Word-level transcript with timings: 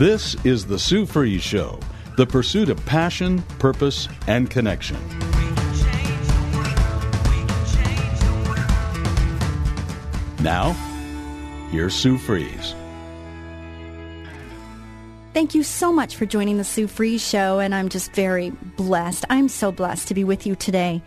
This 0.00 0.34
is 0.46 0.64
the 0.64 0.78
Sue 0.78 1.04
Fries 1.04 1.42
Show, 1.42 1.78
the 2.16 2.24
pursuit 2.24 2.70
of 2.70 2.82
passion, 2.86 3.42
purpose, 3.58 4.08
and 4.26 4.48
connection. 4.48 4.96
Now, 10.42 10.72
here's 11.70 11.94
Sue 11.94 12.16
Fries. 12.16 12.74
Thank 15.34 15.54
you 15.54 15.62
so 15.62 15.92
much 15.92 16.16
for 16.16 16.24
joining 16.24 16.56
the 16.56 16.64
Sue 16.64 16.86
Fries 16.86 17.20
Show, 17.20 17.58
and 17.58 17.74
I'm 17.74 17.90
just 17.90 18.14
very 18.14 18.48
blessed. 18.48 19.26
I'm 19.28 19.50
so 19.50 19.70
blessed 19.70 20.08
to 20.08 20.14
be 20.14 20.24
with 20.24 20.46
you 20.46 20.54
today. 20.54 21.02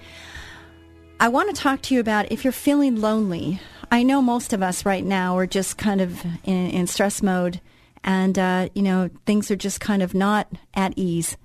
I 1.19 1.30
want 1.30 1.49
to 1.49 1.59
talk 1.59 1.81
to 1.81 1.95
you 1.95 1.99
about 1.99 2.31
if 2.31 2.44
you're 2.44 2.53
feeling 2.53 3.02
lonely. 3.02 3.59
I 3.91 4.03
know 4.03 4.21
most 4.21 4.53
of 4.53 4.61
us 4.61 4.85
right 4.85 5.03
now 5.03 5.35
are 5.35 5.47
just 5.47 5.80
kind 5.80 6.00
of 6.00 6.23
in, 6.44 6.69
in 6.69 6.85
stress 6.85 7.23
mode, 7.23 7.59
and 8.04 8.38
uh, 8.38 8.70
you 8.73 8.82
know 8.82 9.09
things 9.26 9.50
are 9.52 9.56
just 9.56 9.80
kind 9.80 10.02
of 10.02 10.14
not 10.14 10.52
at 10.73 10.94
ease. 10.96 11.38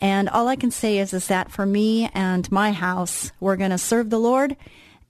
And 0.00 0.28
all 0.28 0.48
I 0.48 0.56
can 0.56 0.72
say 0.72 0.98
is, 0.98 1.12
is 1.12 1.28
that 1.28 1.52
for 1.52 1.64
me 1.64 2.10
and 2.12 2.50
my 2.50 2.72
house, 2.72 3.30
we're 3.38 3.56
going 3.56 3.70
to 3.70 3.78
serve 3.78 4.10
the 4.10 4.18
Lord 4.18 4.56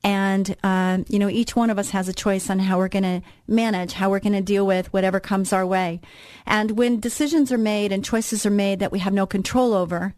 and, 0.05 0.57
uh, 0.65 0.98
you 1.09 1.19
know, 1.19 1.29
each 1.29 1.55
one 1.55 1.70
of 1.70 1.79
us 1.79 1.91
has 1.91 2.09
a 2.09 2.13
choice 2.13 2.51
on 2.51 2.59
how 2.59 2.79
we're 2.79 2.89
going 2.89 3.05
to 3.05 3.23
manage, 3.47 3.93
how 3.93 4.11
we're 4.11 4.19
going 4.19 4.33
to 4.33 4.41
deal 4.41 4.67
with 4.67 4.93
whatever 4.93 5.20
comes 5.20 5.53
our 5.53 5.65
way. 5.65 6.01
And 6.45 6.73
when 6.73 6.98
decisions 6.98 7.53
are 7.53 7.59
made 7.59 7.93
and 7.93 8.05
choices 8.05 8.45
are 8.45 8.51
made 8.51 8.81
that 8.81 8.91
we 8.91 8.98
have 8.98 9.13
no 9.13 9.27
control 9.27 9.75
over, 9.75 10.15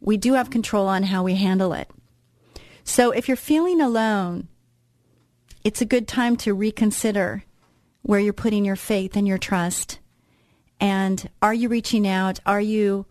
we 0.00 0.16
do 0.16 0.32
have 0.32 0.50
control 0.50 0.88
on 0.88 1.04
how 1.04 1.22
we 1.22 1.36
handle 1.36 1.72
it. 1.72 1.88
So 2.82 3.12
if 3.12 3.28
you're 3.28 3.36
feeling 3.36 3.80
alone, 3.80 4.48
it's 5.62 5.80
a 5.80 5.86
good 5.86 6.08
time 6.08 6.36
to 6.38 6.54
reconsider 6.54 7.44
where 8.06 8.20
you're 8.20 8.32
putting 8.32 8.64
your 8.64 8.76
faith 8.76 9.16
and 9.16 9.26
your 9.28 9.38
trust. 9.38 9.98
And 10.80 11.28
are 11.42 11.54
you 11.54 11.68
reaching 11.68 12.06
out? 12.06 12.40
Are 12.46 12.60
you, 12.60 13.06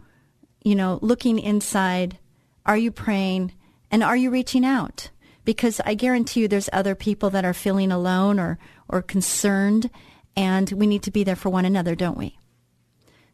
you 0.64 0.76
know, 0.76 1.00
looking 1.02 1.40
inside? 1.40 2.18
Are 2.66 2.78
you 2.78 2.92
praying? 2.92 3.54
And 3.92 4.04
are 4.04 4.18
you 4.18 4.30
reaching 4.30 4.66
out? 4.66 5.10
because 5.46 5.80
I 5.86 5.94
guarantee 5.94 6.42
you 6.42 6.48
there's 6.48 6.70
other 6.74 6.96
people 6.96 7.30
that 7.30 7.46
are 7.46 7.54
feeling 7.54 7.92
alone 7.92 8.40
or, 8.40 8.58
or 8.90 9.02
concerned, 9.02 9.90
and 10.36 10.70
we 10.72 10.88
need 10.88 11.04
to 11.04 11.12
be 11.12 11.24
there 11.24 11.36
for 11.36 11.50
one 11.50 11.66
another, 11.66 11.96
don't 11.96 12.18
we? 12.18 12.38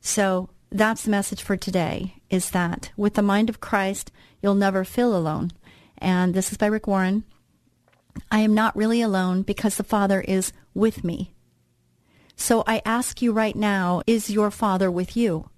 So 0.01 0.49
that's 0.69 1.03
the 1.03 1.11
message 1.11 1.41
for 1.41 1.57
today 1.57 2.15
is 2.29 2.51
that 2.51 2.91
with 2.95 3.15
the 3.15 3.21
mind 3.21 3.49
of 3.49 3.59
Christ, 3.59 4.11
you'll 4.41 4.55
never 4.55 4.83
feel 4.83 5.15
alone. 5.15 5.51
And 5.97 6.33
this 6.33 6.51
is 6.51 6.57
by 6.57 6.67
Rick 6.67 6.87
Warren. 6.87 7.23
I 8.29 8.39
am 8.39 8.53
not 8.53 8.75
really 8.75 9.01
alone 9.01 9.41
because 9.41 9.77
the 9.77 9.83
Father 9.83 10.21
is 10.21 10.51
with 10.73 11.03
me. 11.03 11.33
So 12.41 12.63
I 12.65 12.81
ask 12.85 13.21
you 13.21 13.31
right 13.31 13.55
now, 13.55 14.01
is 14.07 14.29
your 14.29 14.51
Father 14.51 14.89
with 14.89 15.15
you? 15.15 15.51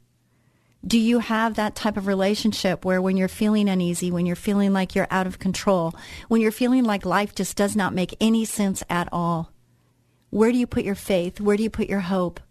do 0.85 0.99
you 0.99 1.19
have 1.19 1.55
that 1.55 1.75
type 1.75 1.95
of 1.95 2.07
relationship 2.07 2.83
where 2.83 3.01
when 3.01 3.15
you're 3.15 3.29
feeling 3.29 3.69
uneasy, 3.69 4.11
when 4.11 4.25
you're 4.25 4.35
feeling 4.35 4.73
like 4.73 4.95
you're 4.95 5.07
out 5.09 5.27
of 5.27 5.39
control, 5.39 5.95
when 6.27 6.41
you're 6.41 6.51
feeling 6.51 6.83
like 6.83 7.05
life 7.05 7.33
just 7.33 7.55
does 7.55 7.75
not 7.75 7.93
make 7.93 8.15
any 8.19 8.43
sense 8.43 8.83
at 8.89 9.07
all? 9.11 9.51
Where 10.29 10.51
do 10.51 10.57
you 10.57 10.67
put 10.67 10.83
your 10.83 10.95
faith? 10.95 11.39
Where 11.39 11.55
do 11.55 11.63
you 11.63 11.69
put 11.69 11.87
your 11.87 12.01
hope? 12.01 12.41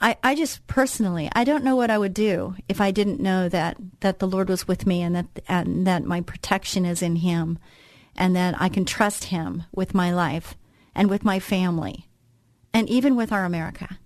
I, 0.00 0.16
I 0.24 0.34
just 0.34 0.66
personally, 0.66 1.28
I 1.34 1.44
don't 1.44 1.62
know 1.62 1.76
what 1.76 1.90
I 1.90 1.98
would 1.98 2.14
do 2.14 2.56
if 2.68 2.80
I 2.80 2.90
didn't 2.90 3.20
know 3.20 3.48
that, 3.50 3.76
that 4.00 4.18
the 4.18 4.26
Lord 4.26 4.48
was 4.48 4.66
with 4.66 4.86
me 4.86 5.02
and 5.02 5.14
that, 5.14 5.26
and 5.46 5.86
that 5.86 6.04
my 6.04 6.22
protection 6.22 6.84
is 6.84 7.02
in 7.02 7.16
Him 7.16 7.58
and 8.16 8.34
that 8.34 8.60
I 8.60 8.70
can 8.70 8.86
trust 8.86 9.24
Him 9.24 9.64
with 9.72 9.94
my 9.94 10.12
life 10.12 10.56
and 10.94 11.08
with 11.08 11.24
my 11.24 11.38
family 11.38 12.08
and 12.72 12.88
even 12.88 13.16
with 13.16 13.32
our 13.32 13.44
America. 13.44 13.98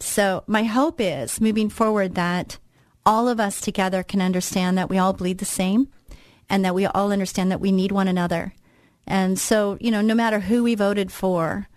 So 0.00 0.44
my 0.46 0.64
hope 0.64 1.00
is 1.00 1.40
moving 1.40 1.70
forward 1.70 2.14
that 2.14 2.58
all 3.04 3.28
of 3.28 3.40
us 3.40 3.60
together 3.60 4.02
can 4.02 4.20
understand 4.20 4.76
that 4.76 4.90
we 4.90 4.98
all 4.98 5.12
bleed 5.12 5.38
the 5.38 5.44
same 5.44 5.88
and 6.50 6.64
that 6.64 6.74
we 6.74 6.86
all 6.86 7.12
understand 7.12 7.50
that 7.50 7.60
we 7.60 7.72
need 7.72 7.92
one 7.92 8.08
another. 8.08 8.54
And 9.06 9.38
so, 9.38 9.78
you 9.80 9.90
know, 9.90 10.00
no 10.00 10.14
matter 10.14 10.40
who 10.40 10.64
we 10.64 10.74
voted 10.74 11.12
for, 11.12 11.68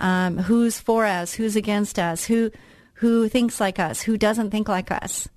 um, 0.00 0.38
who's 0.38 0.80
for 0.80 1.06
us, 1.06 1.34
who's 1.34 1.56
against 1.56 1.98
us, 1.98 2.24
who 2.24 2.50
who 2.94 3.28
thinks 3.28 3.60
like 3.60 3.78
us, 3.78 4.02
who 4.02 4.16
doesn't 4.16 4.50
think 4.50 4.68
like 4.68 4.90
us, 4.90 5.28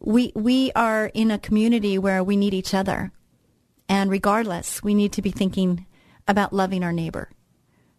we 0.00 0.32
we 0.34 0.70
are 0.72 1.06
in 1.14 1.30
a 1.30 1.38
community 1.38 1.98
where 1.98 2.22
we 2.22 2.36
need 2.36 2.54
each 2.54 2.74
other. 2.74 3.12
And 3.88 4.10
regardless, 4.10 4.82
we 4.82 4.94
need 4.94 5.12
to 5.12 5.22
be 5.22 5.30
thinking 5.30 5.86
about 6.26 6.52
loving 6.52 6.82
our 6.82 6.92
neighbor. 6.92 7.30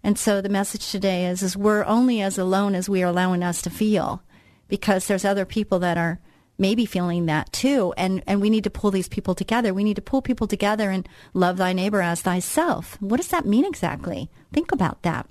And 0.04 0.20
so 0.20 0.40
the 0.40 0.50
message 0.50 0.92
today 0.92 1.26
is, 1.26 1.42
is 1.42 1.58
we're 1.58 1.84
only 1.84 2.22
as 2.22 2.38
alone 2.38 2.76
as 2.76 2.88
we 2.88 3.02
are 3.02 3.08
allowing 3.08 3.44
us 3.44 3.62
to 3.64 3.70
feel 3.70 4.22
because 4.68 5.08
there's 5.08 5.26
other 5.26 5.46
people 5.46 5.80
that 5.80 5.98
are 5.98 6.20
maybe 6.58 6.86
feeling 6.86 7.26
that 7.26 7.52
too. 7.52 7.94
And, 7.98 8.24
and 8.28 8.40
we 8.40 8.50
need 8.50 8.64
to 8.66 8.70
pull 8.70 8.92
these 8.92 9.10
people 9.10 9.36
together. 9.36 9.74
We 9.74 9.84
need 9.84 9.96
to 9.96 10.02
pull 10.02 10.22
people 10.22 10.48
together 10.48 10.90
and 10.90 11.08
love 11.34 11.58
thy 11.58 11.74
neighbor 11.74 12.02
as 12.02 12.22
thyself. 12.22 12.98
What 13.02 13.18
does 13.18 13.30
that 13.30 13.46
mean 13.46 13.66
exactly? 13.66 14.30
Think 14.54 14.72
about 14.72 15.02
that. 15.04 15.28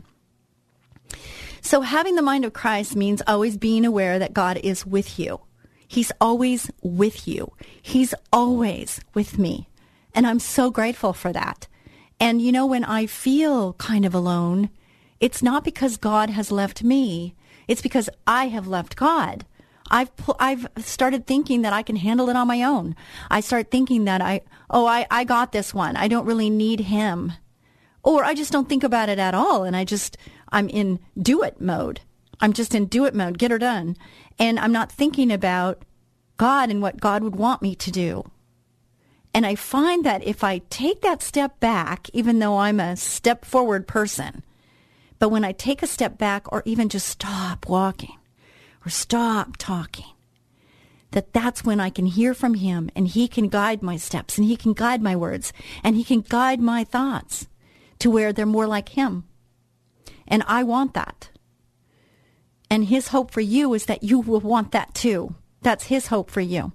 So 1.60 1.81
having 1.81 2.15
the 2.15 2.22
mind 2.22 2.44
of 2.44 2.53
Christ 2.53 2.94
means 2.94 3.22
always 3.27 3.56
being 3.56 3.84
aware 3.84 4.19
that 4.19 4.34
God 4.34 4.59
is 4.59 4.84
with 4.84 5.19
you. 5.19 5.41
He's 5.87 6.12
always 6.21 6.71
with 6.83 7.27
you. 7.28 7.53
He's 7.81 8.15
always 8.33 9.00
with 9.15 9.38
me. 9.38 9.69
And 10.15 10.27
I'm 10.27 10.41
so 10.41 10.71
grateful 10.71 11.12
for 11.12 11.33
that. 11.33 11.69
And 12.20 12.41
you 12.41 12.52
know, 12.52 12.66
when 12.66 12.84
I 12.84 13.06
feel 13.06 13.75
kind 13.75 14.04
of 14.04 14.14
alone, 14.14 14.70
it's 15.20 15.42
not 15.42 15.64
because 15.64 15.97
God 15.97 16.30
has 16.30 16.50
left 16.50 16.82
me. 16.82 17.34
It's 17.69 17.82
because 17.82 18.10
I 18.26 18.48
have 18.48 18.66
left 18.66 18.97
God. 18.97 19.47
I've 19.91 20.10
I've 20.38 20.66
started 20.78 21.26
thinking 21.26 21.62
that 21.62 21.72
I 21.72 21.82
can 21.82 21.97
handle 21.97 22.28
it 22.28 22.36
on 22.36 22.48
my 22.48 22.62
own. 22.62 22.97
I 23.30 23.41
start 23.41 23.70
thinking 23.70 24.04
that 24.04 24.20
I 24.20 24.41
oh 24.70 24.86
I 24.86 25.06
I 25.10 25.24
got 25.24 25.53
this 25.53 25.74
one. 25.74 25.97
I 25.97 26.08
don't 26.08 26.26
really 26.26 26.50
need 26.50 26.80
him. 26.80 27.32
Or 28.03 28.24
I 28.24 28.34
just 28.34 28.53
don't 28.53 28.69
think 28.69 28.84
about 28.84 29.08
it 29.08 29.19
at 29.19 29.34
all 29.34 29.64
and 29.64 29.76
I 29.76 29.84
just 29.84 30.16
I'm 30.50 30.69
in 30.69 31.00
do 31.20 31.42
it 31.42 31.60
mode. 31.60 32.00
I'm 32.41 32.53
just 32.53 32.74
in 32.74 32.86
do 32.86 33.04
it 33.04 33.14
mode, 33.14 33.38
get 33.38 33.50
her 33.50 33.58
done. 33.58 33.97
And 34.38 34.58
I'm 34.58 34.72
not 34.72 34.91
thinking 34.91 35.30
about 35.30 35.84
God 36.36 36.70
and 36.70 36.82
what 36.82 37.00
God 37.00 37.22
would 37.22 37.36
want 37.36 37.62
me 37.62 37.74
to 37.76 37.91
do. 37.91 38.24
And 39.34 39.45
I 39.45 39.56
find 39.56 40.05
that 40.05 40.25
if 40.25 40.45
I 40.45 40.59
take 40.71 41.03
that 41.03 41.21
step 41.21 41.59
back, 41.59 42.09
even 42.12 42.39
though 42.39 42.59
I'm 42.59 42.78
a 42.78 42.97
step 42.97 43.45
forward 43.45 43.89
person, 43.89 44.45
but 45.19 45.31
when 45.31 45.45
I 45.45 45.50
take 45.50 45.83
a 45.83 45.89
step 45.89 46.17
back 46.17 46.50
or 46.53 46.62
even 46.65 46.89
just 46.89 47.09
stop 47.09 47.69
walking 47.69 48.17
or 48.87 48.91
stop 48.91 49.56
talking, 49.59 50.06
that 51.11 51.33
that's 51.33 51.65
when 51.65 51.81
I 51.81 51.91
can 51.91 52.06
hear 52.06 52.33
from 52.33 52.55
him 52.55 52.91
and 52.95 53.09
he 53.09 53.27
can 53.27 53.49
guide 53.49 53.83
my 53.83 53.97
steps 53.97 54.39
and 54.39 54.47
he 54.47 54.57
can 54.57 54.72
guide 54.72 55.03
my 55.03 55.16
words 55.16 55.53
and 55.83 55.97
he 55.97 56.04
can 56.04 56.21
guide 56.21 56.60
my 56.60 56.84
thoughts 56.84 57.48
to 57.98 58.10
where 58.10 58.33
they're 58.33 58.47
more 58.47 58.69
like 58.69 58.91
him. 58.91 59.25
And 60.28 60.45
I 60.47 60.63
want 60.63 60.95
that. 60.95 61.30
And 62.71 62.84
his 62.84 63.09
hope 63.09 63.30
for 63.33 63.41
you 63.41 63.75
is 63.75 63.87
that 63.87 64.04
you 64.04 64.21
will 64.21 64.41
want 64.41 64.72
that 64.72 64.95
too. 64.95 65.34
That's 65.63 65.84
his 65.84 66.09
hope 66.09 66.30
for 66.30 66.41
you. 66.41 66.72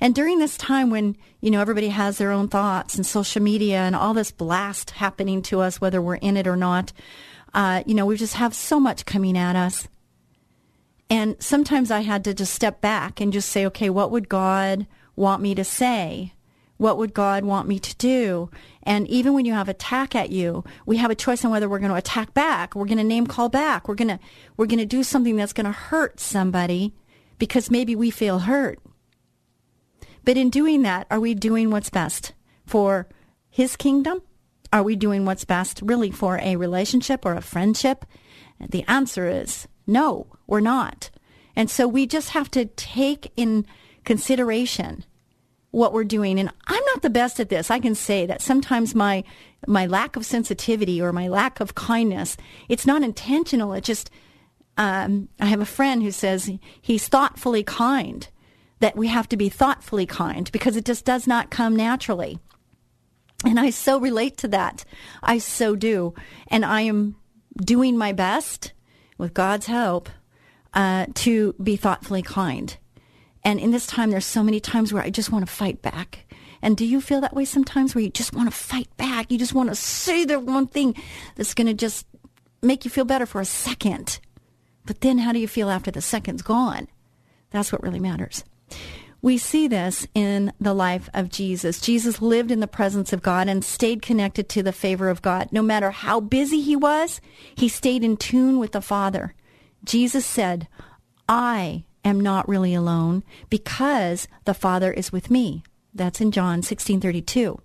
And 0.00 0.14
during 0.14 0.38
this 0.38 0.56
time 0.56 0.90
when, 0.90 1.16
you 1.40 1.50
know, 1.50 1.60
everybody 1.60 1.88
has 1.88 2.18
their 2.18 2.30
own 2.30 2.48
thoughts 2.48 2.96
and 2.96 3.06
social 3.06 3.42
media 3.42 3.78
and 3.78 3.96
all 3.96 4.14
this 4.14 4.30
blast 4.30 4.90
happening 4.90 5.42
to 5.42 5.60
us, 5.60 5.80
whether 5.80 6.00
we're 6.02 6.16
in 6.16 6.36
it 6.36 6.46
or 6.46 6.56
not, 6.56 6.92
uh, 7.54 7.82
you 7.86 7.94
know, 7.94 8.06
we 8.06 8.16
just 8.16 8.34
have 8.34 8.54
so 8.54 8.78
much 8.78 9.06
coming 9.06 9.36
at 9.36 9.56
us. 9.56 9.88
And 11.08 11.36
sometimes 11.40 11.90
I 11.90 12.00
had 12.00 12.24
to 12.24 12.34
just 12.34 12.54
step 12.54 12.80
back 12.80 13.20
and 13.20 13.32
just 13.32 13.48
say, 13.48 13.64
okay, 13.66 13.90
what 13.90 14.10
would 14.10 14.28
God 14.28 14.86
want 15.14 15.40
me 15.40 15.54
to 15.54 15.64
say? 15.64 16.32
What 16.78 16.98
would 16.98 17.14
God 17.14 17.44
want 17.44 17.68
me 17.68 17.78
to 17.78 17.96
do? 17.96 18.50
And 18.82 19.08
even 19.08 19.32
when 19.32 19.46
you 19.46 19.54
have 19.54 19.68
attack 19.68 20.14
at 20.14 20.30
you, 20.30 20.64
we 20.84 20.98
have 20.98 21.10
a 21.10 21.14
choice 21.14 21.44
on 21.44 21.50
whether 21.50 21.68
we're 21.68 21.78
going 21.78 21.90
to 21.90 21.96
attack 21.96 22.34
back, 22.34 22.74
we're 22.74 22.84
going 22.84 22.98
to 22.98 23.04
name 23.04 23.26
call 23.26 23.48
back, 23.48 23.88
we're 23.88 23.94
going 23.94 24.08
to 24.08 24.18
we're 24.56 24.66
going 24.66 24.78
to 24.78 24.86
do 24.86 25.02
something 25.02 25.36
that's 25.36 25.54
going 25.54 25.64
to 25.64 25.72
hurt 25.72 26.20
somebody 26.20 26.92
because 27.38 27.70
maybe 27.70 27.96
we 27.96 28.10
feel 28.10 28.40
hurt. 28.40 28.78
But 30.26 30.36
in 30.36 30.50
doing 30.50 30.82
that, 30.82 31.06
are 31.10 31.20
we 31.20 31.34
doing 31.34 31.70
what's 31.70 31.88
best 31.88 32.34
for 32.66 33.08
his 33.48 33.76
kingdom? 33.76 34.20
Are 34.72 34.82
we 34.82 34.96
doing 34.96 35.24
what's 35.24 35.44
best 35.44 35.80
really 35.82 36.10
for 36.10 36.38
a 36.42 36.56
relationship 36.56 37.24
or 37.24 37.34
a 37.34 37.40
friendship? 37.40 38.04
The 38.60 38.84
answer 38.88 39.28
is 39.28 39.68
no, 39.86 40.26
we're 40.48 40.60
not. 40.60 41.10
And 41.54 41.70
so 41.70 41.86
we 41.86 42.06
just 42.06 42.30
have 42.30 42.50
to 42.50 42.66
take 42.66 43.32
in 43.36 43.66
consideration 44.04 45.04
what 45.70 45.92
we're 45.92 46.04
doing. 46.04 46.40
And 46.40 46.50
I'm 46.66 46.84
not 46.86 47.02
the 47.02 47.10
best 47.10 47.38
at 47.38 47.48
this. 47.48 47.70
I 47.70 47.78
can 47.78 47.94
say 47.94 48.26
that 48.26 48.42
sometimes 48.42 48.94
my 48.94 49.22
my 49.68 49.86
lack 49.86 50.16
of 50.16 50.26
sensitivity 50.26 51.00
or 51.00 51.12
my 51.12 51.28
lack 51.28 51.60
of 51.60 51.76
kindness, 51.76 52.36
it's 52.68 52.86
not 52.86 53.02
intentional. 53.02 53.72
It 53.74 53.84
just 53.84 54.10
um, 54.76 55.28
I 55.38 55.46
have 55.46 55.60
a 55.60 55.66
friend 55.66 56.02
who 56.02 56.10
says 56.10 56.50
he's 56.82 57.06
thoughtfully 57.06 57.62
kind. 57.62 58.28
That 58.80 58.96
we 58.96 59.08
have 59.08 59.28
to 59.30 59.36
be 59.36 59.48
thoughtfully 59.48 60.06
kind 60.06 60.50
because 60.52 60.76
it 60.76 60.84
just 60.84 61.04
does 61.04 61.26
not 61.26 61.50
come 61.50 61.74
naturally. 61.74 62.38
And 63.44 63.58
I 63.58 63.70
so 63.70 63.98
relate 63.98 64.36
to 64.38 64.48
that. 64.48 64.84
I 65.22 65.38
so 65.38 65.76
do. 65.76 66.14
And 66.48 66.64
I 66.64 66.82
am 66.82 67.16
doing 67.56 67.96
my 67.96 68.12
best 68.12 68.72
with 69.18 69.34
God's 69.34 69.66
help 69.66 70.08
uh, 70.74 71.06
to 71.14 71.54
be 71.62 71.76
thoughtfully 71.76 72.22
kind. 72.22 72.76
And 73.44 73.60
in 73.60 73.70
this 73.70 73.86
time, 73.86 74.10
there's 74.10 74.26
so 74.26 74.42
many 74.42 74.60
times 74.60 74.92
where 74.92 75.02
I 75.02 75.10
just 75.10 75.30
want 75.30 75.46
to 75.46 75.52
fight 75.52 75.80
back. 75.80 76.26
And 76.62 76.76
do 76.76 76.84
you 76.84 77.00
feel 77.00 77.20
that 77.20 77.34
way 77.34 77.44
sometimes 77.44 77.94
where 77.94 78.02
you 78.02 78.10
just 78.10 78.34
want 78.34 78.50
to 78.50 78.56
fight 78.56 78.88
back? 78.96 79.30
You 79.30 79.38
just 79.38 79.54
want 79.54 79.68
to 79.68 79.76
say 79.76 80.24
the 80.24 80.40
one 80.40 80.66
thing 80.66 80.94
that's 81.36 81.54
going 81.54 81.68
to 81.68 81.74
just 81.74 82.06
make 82.62 82.84
you 82.84 82.90
feel 82.90 83.04
better 83.04 83.26
for 83.26 83.40
a 83.40 83.44
second. 83.44 84.18
But 84.84 85.00
then 85.00 85.18
how 85.18 85.32
do 85.32 85.38
you 85.38 85.48
feel 85.48 85.70
after 85.70 85.90
the 85.90 86.00
second's 86.00 86.42
gone? 86.42 86.88
That's 87.50 87.70
what 87.70 87.82
really 87.82 88.00
matters. 88.00 88.44
We 89.22 89.38
see 89.38 89.66
this 89.66 90.06
in 90.14 90.52
the 90.60 90.74
life 90.74 91.08
of 91.12 91.30
Jesus. 91.30 91.80
Jesus 91.80 92.22
lived 92.22 92.50
in 92.50 92.60
the 92.60 92.68
presence 92.68 93.12
of 93.12 93.22
God 93.22 93.48
and 93.48 93.64
stayed 93.64 94.02
connected 94.02 94.48
to 94.50 94.62
the 94.62 94.72
favor 94.72 95.08
of 95.08 95.22
God. 95.22 95.48
No 95.50 95.62
matter 95.62 95.90
how 95.90 96.20
busy 96.20 96.60
he 96.60 96.76
was, 96.76 97.20
he 97.54 97.68
stayed 97.68 98.04
in 98.04 98.16
tune 98.16 98.58
with 98.58 98.72
the 98.72 98.80
Father. 98.80 99.34
Jesus 99.84 100.24
said, 100.24 100.68
I 101.28 101.86
am 102.04 102.20
not 102.20 102.48
really 102.48 102.74
alone 102.74 103.24
because 103.50 104.28
the 104.44 104.54
Father 104.54 104.92
is 104.92 105.10
with 105.10 105.30
me. 105.30 105.64
That's 105.92 106.20
in 106.20 106.30
John 106.30 106.60
16:32. 106.60 107.58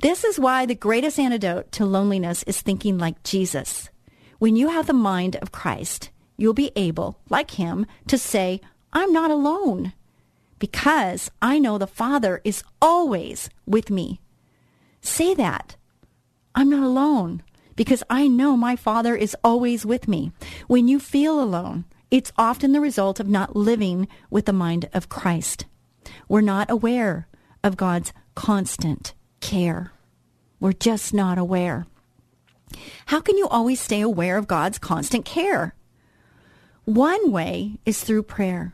This 0.00 0.24
is 0.24 0.38
why 0.38 0.64
the 0.64 0.74
greatest 0.74 1.18
antidote 1.18 1.70
to 1.72 1.84
loneliness 1.84 2.42
is 2.44 2.60
thinking 2.60 2.98
like 2.98 3.22
Jesus. 3.22 3.90
When 4.38 4.56
you 4.56 4.68
have 4.68 4.86
the 4.86 4.92
mind 4.94 5.36
of 5.36 5.52
Christ, 5.52 6.10
you'll 6.36 6.54
be 6.54 6.72
able, 6.76 7.18
like 7.28 7.52
him, 7.52 7.86
to 8.06 8.16
say, 8.16 8.60
I'm 8.92 9.12
not 9.12 9.30
alone 9.30 9.92
because 10.58 11.30
I 11.40 11.58
know 11.58 11.78
the 11.78 11.86
Father 11.86 12.40
is 12.44 12.62
always 12.80 13.50
with 13.66 13.90
me. 13.90 14.20
Say 15.00 15.34
that. 15.34 15.76
I'm 16.54 16.70
not 16.70 16.82
alone 16.82 17.42
because 17.76 18.02
I 18.10 18.26
know 18.26 18.56
my 18.56 18.74
Father 18.74 19.14
is 19.14 19.36
always 19.44 19.86
with 19.86 20.08
me. 20.08 20.32
When 20.66 20.88
you 20.88 20.98
feel 20.98 21.40
alone, 21.40 21.84
it's 22.10 22.32
often 22.36 22.72
the 22.72 22.80
result 22.80 23.20
of 23.20 23.28
not 23.28 23.54
living 23.54 24.08
with 24.30 24.46
the 24.46 24.52
mind 24.52 24.88
of 24.92 25.08
Christ. 25.08 25.66
We're 26.28 26.40
not 26.40 26.70
aware 26.70 27.28
of 27.62 27.76
God's 27.76 28.12
constant 28.34 29.14
care. 29.40 29.92
We're 30.58 30.72
just 30.72 31.14
not 31.14 31.38
aware. 31.38 31.86
How 33.06 33.20
can 33.20 33.38
you 33.38 33.46
always 33.48 33.80
stay 33.80 34.00
aware 34.00 34.36
of 34.36 34.48
God's 34.48 34.78
constant 34.78 35.24
care? 35.24 35.74
One 36.84 37.30
way 37.30 37.78
is 37.84 38.02
through 38.02 38.24
prayer. 38.24 38.72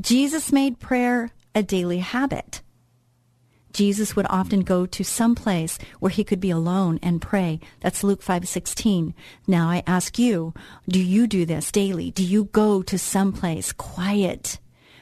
Jesus 0.00 0.52
made 0.52 0.78
prayer 0.78 1.32
a 1.56 1.62
daily 1.62 1.98
habit. 1.98 2.62
Jesus 3.72 4.14
would 4.14 4.26
often 4.30 4.60
go 4.60 4.86
to 4.86 5.02
some 5.02 5.34
place 5.34 5.76
where 5.98 6.10
he 6.10 6.22
could 6.22 6.38
be 6.38 6.50
alone 6.50 7.00
and 7.02 7.20
pray. 7.20 7.58
That's 7.80 8.04
Luke 8.04 8.22
5:16. 8.22 9.12
Now 9.48 9.68
I 9.68 9.82
ask 9.88 10.16
you, 10.16 10.54
do 10.88 11.02
you 11.02 11.26
do 11.26 11.44
this 11.44 11.72
daily? 11.72 12.12
Do 12.12 12.22
you 12.22 12.44
go 12.44 12.80
to 12.82 12.96
some 12.96 13.32
place 13.32 13.72
quiet, 13.72 14.60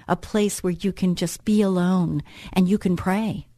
a 0.09 0.17
place 0.17 0.63
where 0.63 0.73
you 0.73 0.93
can 0.93 1.15
just 1.15 1.45
be 1.45 1.61
alone 1.61 2.23
and 2.55 2.67
you 2.67 2.79
can 2.79 2.97
pray? 2.97 3.49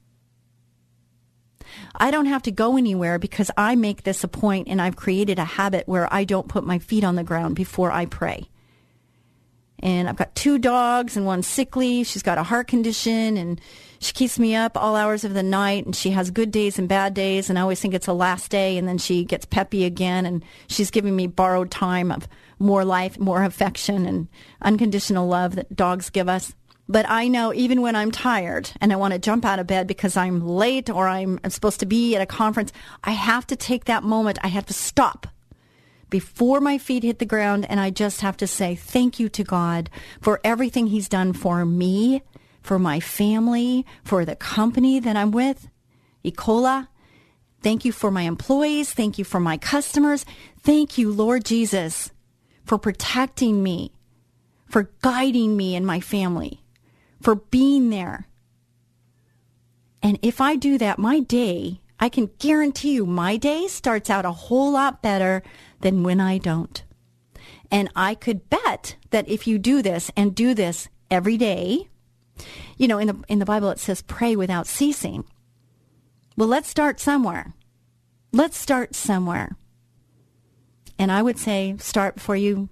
I 1.95 2.11
don't 2.11 2.27
have 2.27 2.43
to 2.43 2.51
go 2.51 2.77
anywhere 2.77 3.21
because 3.21 3.51
I 3.57 3.77
make 3.77 4.03
this 4.03 4.25
a 4.25 4.29
point 4.29 4.67
and 4.67 4.83
I've 4.83 4.97
created 4.97 5.39
a 5.39 5.45
habit 5.45 5.87
where 5.87 6.13
I 6.13 6.25
don't 6.25 6.49
put 6.49 6.67
my 6.67 6.81
feet 6.81 7.05
on 7.05 7.15
the 7.15 7.23
ground 7.23 7.55
before 7.55 7.93
I 7.93 8.07
pray 8.07 8.49
and 9.81 10.09
I've 10.09 10.17
got 10.17 10.35
two 10.35 10.59
dogs 10.59 11.17
and 11.17 11.27
one 11.27 11.43
sickly. 11.43 12.05
She's 12.05 12.23
got 12.23 12.39
a 12.39 12.43
heart 12.43 12.69
condition 12.69 13.37
and 13.37 13.61
she 14.01 14.13
keeps 14.13 14.39
me 14.39 14.55
up 14.55 14.77
all 14.77 14.97
hours 14.97 15.25
of 15.25 15.35
the 15.35 15.43
night 15.43 15.85
and 15.85 15.95
she 15.95 16.11
has 16.11 16.31
good 16.31 16.51
days 16.51 16.79
and 16.79 16.89
bad 16.89 17.15
days 17.15 17.49
and 17.49 17.59
I 17.59 17.63
always 17.63 17.81
think 17.81 17.95
it's 17.95 18.07
a 18.07 18.13
last 18.13 18.51
day 18.51 18.79
and 18.79 18.87
then 18.87 18.99
she 18.99 19.25
gets 19.25 19.45
peppy 19.45 19.85
again 19.85 20.27
and 20.27 20.45
she's 20.69 20.91
giving 20.91 21.15
me 21.15 21.27
borrowed 21.27 21.71
time 21.71 22.11
of 22.11 22.29
more 22.59 22.85
life, 22.85 23.19
more 23.19 23.43
affection 23.43 24.07
and 24.07 24.29
unconditional 24.63 25.29
love 25.29 25.55
that 25.57 25.75
dogs 25.75 26.11
give 26.11 26.29
us. 26.29 26.55
But 26.89 27.05
I 27.09 27.29
know 27.29 27.53
even 27.53 27.83
when 27.83 27.95
I'm 27.95 28.11
tired 28.11 28.71
and 28.81 28.93
I 28.93 28.97
want 28.97 29.13
to 29.13 29.19
jump 29.19 29.45
out 29.45 29.59
of 29.59 29.67
bed 29.67 29.87
because 29.87 30.17
I'm 30.17 30.47
late 30.47 30.89
or 30.89 31.07
I'm 31.07 31.39
supposed 31.49 31.81
to 31.81 31.87
be 31.87 32.17
at 32.17 32.23
a 32.23 32.27
conference, 32.27 32.73
I 33.05 33.11
have 33.11 33.47
to 33.49 33.57
take 33.57 33.85
that 33.85 34.05
moment. 34.05 34.39
I 34.43 34.49
have 34.49 34.67
to 34.67 34.73
stop 34.73 35.27
before 36.11 36.61
my 36.61 36.79
feet 36.79 37.03
hit 37.03 37.19
the 37.19 37.27
ground 37.27 37.67
and 37.69 37.79
I 37.81 37.91
just 37.91 38.21
have 38.21 38.37
to 38.39 38.47
say 38.47 38.75
thank 38.75 39.21
you 39.21 39.29
to 39.31 39.45
God 39.45 39.91
for 40.21 40.41
everything 40.43 40.89
he's 40.89 41.09
done 41.09 41.33
for 41.33 41.65
me, 41.65 42.23
for 42.63 42.79
my 42.79 43.01
family, 43.01 43.85
for 44.05 44.25
the 44.25 44.37
company 44.37 45.01
that 45.01 45.17
I'm 45.17 45.31
with, 45.31 45.69
Ecola. 46.25 46.89
Thank 47.63 47.85
you 47.85 47.93
for 47.93 48.11
my 48.11 48.23
employees. 48.23 48.93
Thank 48.93 49.19
you 49.19 49.25
for 49.25 49.41
my 49.41 49.57
customers. 49.57 50.25
Thank 50.63 50.97
you, 50.97 51.11
Lord 51.11 51.45
Jesus, 51.45 52.11
for 52.65 52.79
protecting 52.79 53.63
me, 53.63 53.93
for 54.67 54.91
guiding 55.03 55.57
me 55.57 55.75
and 55.75 55.87
my 55.87 56.01
family, 56.01 56.63
for 57.21 57.35
being 57.35 57.91
there. 57.91 58.27
And 60.03 60.19
if 60.23 60.41
I 60.41 60.57
do 60.57 60.79
that, 60.79 60.99
my 60.99 61.21
day, 61.21 61.81
I 62.01 62.09
can 62.09 62.31
guarantee 62.39 62.93
you 62.93 63.07
my 63.07 63.37
day 63.37 63.67
starts 63.67 64.09
out 64.09 64.25
a 64.25 64.31
whole 64.31 64.73
lot 64.73 65.03
better 65.03 65.43
than 65.81 66.03
when 66.03 66.21
I 66.21 66.39
don't. 66.39 66.83
And 67.71 67.91
I 67.95 68.15
could 68.15 68.49
bet 68.49 68.97
that 69.11 69.29
if 69.29 69.47
you 69.47 69.59
do 69.59 69.83
this 69.83 70.11
and 70.17 70.35
do 70.35 70.55
this 70.55 70.89
every 71.11 71.37
day, 71.37 71.89
you 72.77 72.89
know, 72.89 72.99
in 72.99 73.09
the 73.09 73.25
in 73.29 73.39
the 73.39 73.45
Bible 73.45 73.71
it 73.71 73.79
says 73.79 74.03
pray 74.03 74.37
without 74.37 74.67
ceasing. 74.67 75.25
Well, 76.37 76.49
let's 76.49 76.69
start 76.69 77.01
somewhere. 77.01 77.55
Let's 78.33 78.57
start 78.57 78.95
somewhere. 78.95 79.57
And 80.99 81.11
I 81.13 81.23
would 81.23 81.39
say 81.39 81.77
start 81.79 82.17
before 82.17 82.37
you, 82.37 82.69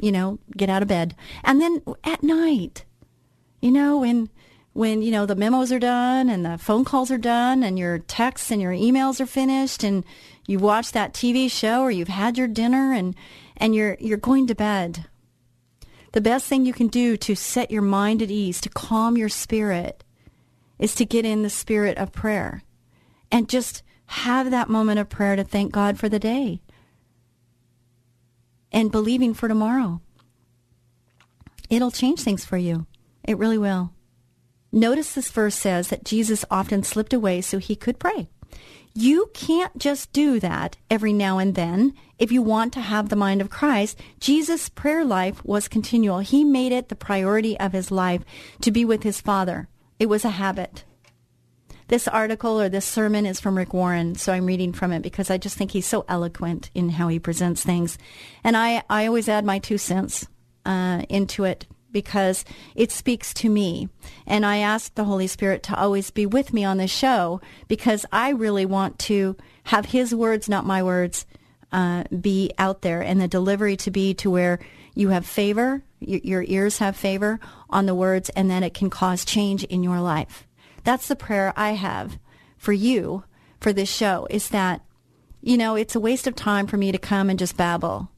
you 0.00 0.12
know, 0.12 0.38
get 0.56 0.70
out 0.70 0.82
of 0.82 0.88
bed. 0.88 1.14
And 1.44 1.60
then 1.60 1.82
at 2.04 2.22
night, 2.22 2.84
you 3.60 3.70
know, 3.70 3.98
when 3.98 4.30
when 4.72 5.02
you 5.02 5.10
know 5.10 5.24
the 5.26 5.34
memos 5.34 5.72
are 5.72 5.78
done 5.78 6.28
and 6.28 6.44
the 6.44 6.58
phone 6.58 6.84
calls 6.84 7.10
are 7.10 7.18
done 7.18 7.62
and 7.62 7.78
your 7.78 7.98
texts 7.98 8.50
and 8.50 8.60
your 8.60 8.72
emails 8.72 9.20
are 9.20 9.26
finished 9.26 9.82
and 9.82 10.04
you 10.46 10.58
watch 10.58 10.92
that 10.92 11.12
TV 11.12 11.50
show 11.50 11.82
or 11.82 11.90
you've 11.90 12.08
had 12.08 12.38
your 12.38 12.48
dinner 12.48 12.92
and 12.92 13.14
and 13.56 13.74
you're 13.74 13.96
you're 14.00 14.18
going 14.18 14.46
to 14.46 14.54
bed. 14.54 15.06
The 16.12 16.20
best 16.20 16.46
thing 16.46 16.64
you 16.64 16.72
can 16.72 16.88
do 16.88 17.16
to 17.18 17.34
set 17.34 17.70
your 17.70 17.82
mind 17.82 18.22
at 18.22 18.30
ease, 18.30 18.60
to 18.62 18.70
calm 18.70 19.16
your 19.16 19.28
spirit, 19.28 20.02
is 20.78 20.94
to 20.94 21.04
get 21.04 21.26
in 21.26 21.42
the 21.42 21.50
spirit 21.50 21.98
of 21.98 22.12
prayer 22.12 22.62
and 23.30 23.48
just 23.48 23.82
have 24.06 24.50
that 24.50 24.70
moment 24.70 25.00
of 25.00 25.08
prayer 25.08 25.36
to 25.36 25.44
thank 25.44 25.72
God 25.72 25.98
for 25.98 26.08
the 26.08 26.18
day 26.18 26.62
and 28.72 28.92
believing 28.92 29.34
for 29.34 29.48
tomorrow. 29.48 30.00
It'll 31.68 31.90
change 31.90 32.20
things 32.20 32.44
for 32.44 32.56
you. 32.56 32.86
It 33.24 33.38
really 33.38 33.58
will. 33.58 33.92
Notice 34.70 35.14
this 35.14 35.30
verse 35.30 35.54
says 35.54 35.88
that 35.88 36.04
Jesus 36.04 36.44
often 36.50 36.82
slipped 36.82 37.12
away 37.12 37.40
so 37.40 37.58
he 37.58 37.74
could 37.74 37.98
pray. 37.98 38.28
You 38.98 39.30
can't 39.34 39.76
just 39.76 40.10
do 40.14 40.40
that 40.40 40.78
every 40.90 41.12
now 41.12 41.36
and 41.36 41.54
then. 41.54 41.92
If 42.18 42.32
you 42.32 42.40
want 42.40 42.72
to 42.72 42.80
have 42.80 43.10
the 43.10 43.14
mind 43.14 43.42
of 43.42 43.50
Christ, 43.50 44.00
Jesus' 44.20 44.70
prayer 44.70 45.04
life 45.04 45.44
was 45.44 45.68
continual. 45.68 46.20
He 46.20 46.44
made 46.44 46.72
it 46.72 46.88
the 46.88 46.96
priority 46.96 47.60
of 47.60 47.74
his 47.74 47.90
life 47.90 48.22
to 48.62 48.70
be 48.70 48.86
with 48.86 49.02
his 49.02 49.20
Father. 49.20 49.68
It 49.98 50.06
was 50.06 50.24
a 50.24 50.30
habit. 50.30 50.84
This 51.88 52.08
article 52.08 52.58
or 52.58 52.70
this 52.70 52.86
sermon 52.86 53.26
is 53.26 53.38
from 53.38 53.58
Rick 53.58 53.74
Warren, 53.74 54.14
so 54.14 54.32
I'm 54.32 54.46
reading 54.46 54.72
from 54.72 54.92
it 54.92 55.02
because 55.02 55.30
I 55.30 55.36
just 55.36 55.58
think 55.58 55.72
he's 55.72 55.86
so 55.86 56.06
eloquent 56.08 56.70
in 56.74 56.88
how 56.88 57.08
he 57.08 57.18
presents 57.18 57.62
things. 57.62 57.98
And 58.42 58.56
I, 58.56 58.82
I 58.88 59.06
always 59.06 59.28
add 59.28 59.44
my 59.44 59.58
two 59.58 59.76
cents 59.76 60.26
uh, 60.64 61.02
into 61.10 61.44
it 61.44 61.66
because 61.96 62.44
it 62.74 62.92
speaks 62.92 63.32
to 63.32 63.48
me. 63.48 63.88
And 64.26 64.44
I 64.44 64.58
ask 64.58 64.94
the 64.94 65.04
Holy 65.04 65.26
Spirit 65.26 65.62
to 65.62 65.80
always 65.80 66.10
be 66.10 66.26
with 66.26 66.52
me 66.52 66.62
on 66.62 66.76
this 66.76 66.90
show 66.90 67.40
because 67.68 68.04
I 68.12 68.32
really 68.32 68.66
want 68.66 68.98
to 69.08 69.34
have 69.64 69.86
His 69.86 70.14
words, 70.14 70.46
not 70.46 70.66
my 70.66 70.82
words, 70.82 71.24
uh, 71.72 72.04
be 72.20 72.52
out 72.58 72.82
there 72.82 73.00
and 73.00 73.18
the 73.18 73.28
delivery 73.28 73.78
to 73.78 73.90
be 73.90 74.12
to 74.12 74.30
where 74.30 74.58
you 74.94 75.08
have 75.08 75.24
favor, 75.24 75.82
your, 75.98 76.20
your 76.22 76.44
ears 76.46 76.76
have 76.80 76.98
favor 76.98 77.40
on 77.70 77.86
the 77.86 77.94
words, 77.94 78.28
and 78.36 78.50
then 78.50 78.62
it 78.62 78.74
can 78.74 78.90
cause 78.90 79.24
change 79.24 79.64
in 79.64 79.82
your 79.82 80.02
life. 80.02 80.46
That's 80.84 81.08
the 81.08 81.16
prayer 81.16 81.54
I 81.56 81.70
have 81.70 82.18
for 82.58 82.74
you 82.74 83.24
for 83.58 83.72
this 83.72 83.90
show 83.90 84.26
is 84.28 84.50
that, 84.50 84.82
you 85.40 85.56
know, 85.56 85.76
it's 85.76 85.94
a 85.94 86.00
waste 86.00 86.26
of 86.26 86.36
time 86.36 86.66
for 86.66 86.76
me 86.76 86.92
to 86.92 86.98
come 86.98 87.30
and 87.30 87.38
just 87.38 87.56
babble. 87.56 88.10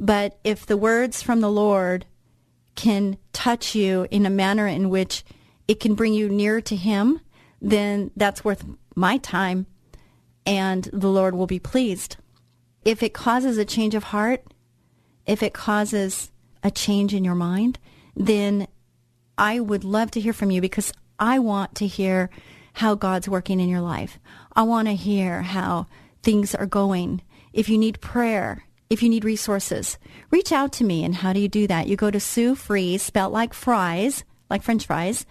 But 0.00 0.36
if 0.42 0.66
the 0.66 0.76
words 0.76 1.22
from 1.22 1.40
the 1.40 1.50
Lord 1.50 2.06
can 2.74 3.16
touch 3.32 3.74
you 3.74 4.06
in 4.10 4.26
a 4.26 4.30
manner 4.30 4.66
in 4.66 4.90
which 4.90 5.24
it 5.68 5.80
can 5.80 5.94
bring 5.94 6.14
you 6.14 6.28
nearer 6.28 6.60
to 6.62 6.76
Him, 6.76 7.20
then 7.60 8.10
that's 8.16 8.44
worth 8.44 8.64
my 8.94 9.18
time 9.18 9.66
and 10.46 10.88
the 10.92 11.08
Lord 11.08 11.34
will 11.34 11.46
be 11.46 11.58
pleased. 11.58 12.16
If 12.84 13.02
it 13.02 13.14
causes 13.14 13.56
a 13.58 13.64
change 13.64 13.94
of 13.94 14.04
heart, 14.04 14.44
if 15.26 15.42
it 15.42 15.54
causes 15.54 16.30
a 16.62 16.70
change 16.70 17.14
in 17.14 17.24
your 17.24 17.34
mind, 17.34 17.78
then 18.14 18.68
I 19.38 19.60
would 19.60 19.84
love 19.84 20.10
to 20.12 20.20
hear 20.20 20.32
from 20.32 20.50
you 20.50 20.60
because 20.60 20.92
I 21.18 21.38
want 21.38 21.74
to 21.76 21.86
hear 21.86 22.30
how 22.74 22.94
God's 22.94 23.28
working 23.28 23.60
in 23.60 23.68
your 23.68 23.80
life. 23.80 24.18
I 24.54 24.62
want 24.62 24.88
to 24.88 24.94
hear 24.94 25.42
how 25.42 25.86
things 26.22 26.54
are 26.54 26.66
going. 26.66 27.22
If 27.52 27.68
you 27.68 27.78
need 27.78 28.00
prayer, 28.00 28.64
if 28.90 29.02
you 29.02 29.08
need 29.08 29.24
resources, 29.24 29.98
reach 30.30 30.52
out 30.52 30.72
to 30.74 30.84
me. 30.84 31.04
And 31.04 31.14
how 31.14 31.32
do 31.32 31.40
you 31.40 31.48
do 31.48 31.66
that? 31.66 31.88
You 31.88 31.96
go 31.96 32.10
to 32.10 32.20
Sue 32.20 32.54
Fries, 32.54 33.02
spelt 33.02 33.32
like 33.32 33.54
fries, 33.54 34.24
like 34.50 34.62
French 34.62 34.86
fries, 34.86 35.26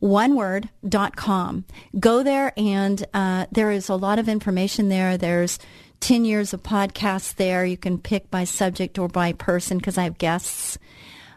one 0.00 0.34
word 0.34 0.68
dot 0.86 1.14
com. 1.16 1.64
Go 1.98 2.22
there 2.22 2.52
and 2.56 3.06
uh, 3.14 3.46
there 3.52 3.70
is 3.70 3.88
a 3.88 3.94
lot 3.96 4.18
of 4.18 4.28
information 4.28 4.88
there. 4.88 5.16
There's 5.16 5.58
10 6.00 6.24
years 6.24 6.52
of 6.52 6.62
podcasts 6.62 7.34
there. 7.34 7.64
You 7.64 7.76
can 7.76 7.98
pick 7.98 8.30
by 8.30 8.44
subject 8.44 8.98
or 8.98 9.08
by 9.08 9.32
person 9.32 9.78
because 9.78 9.98
I 9.98 10.04
have 10.04 10.18
guests. 10.18 10.78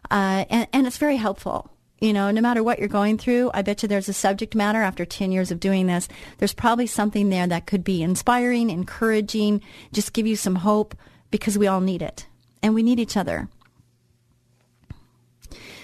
Uh, 0.09 0.45
and, 0.49 0.67
and 0.73 0.87
it's 0.87 0.97
very 0.97 1.17
helpful. 1.17 1.69
You 1.99 2.11
know, 2.11 2.31
no 2.31 2.41
matter 2.41 2.63
what 2.63 2.79
you're 2.79 2.89
going 2.89 3.17
through, 3.17 3.51
I 3.53 3.61
bet 3.61 3.81
you 3.81 3.87
there's 3.87 4.09
a 4.09 4.13
subject 4.13 4.55
matter 4.55 4.81
after 4.81 5.05
10 5.05 5.31
years 5.31 5.51
of 5.51 5.59
doing 5.59 5.87
this. 5.87 6.09
There's 6.37 6.53
probably 6.53 6.87
something 6.87 7.29
there 7.29 7.47
that 7.47 7.65
could 7.65 7.83
be 7.83 8.03
inspiring, 8.03 8.69
encouraging, 8.69 9.61
just 9.93 10.11
give 10.11 10.27
you 10.27 10.35
some 10.35 10.55
hope 10.55 10.95
because 11.33 11.57
we 11.57 11.65
all 11.65 11.81
need 11.81 12.03
it 12.03 12.27
and 12.61 12.75
we 12.75 12.83
need 12.83 12.99
each 12.99 13.17
other. 13.17 13.49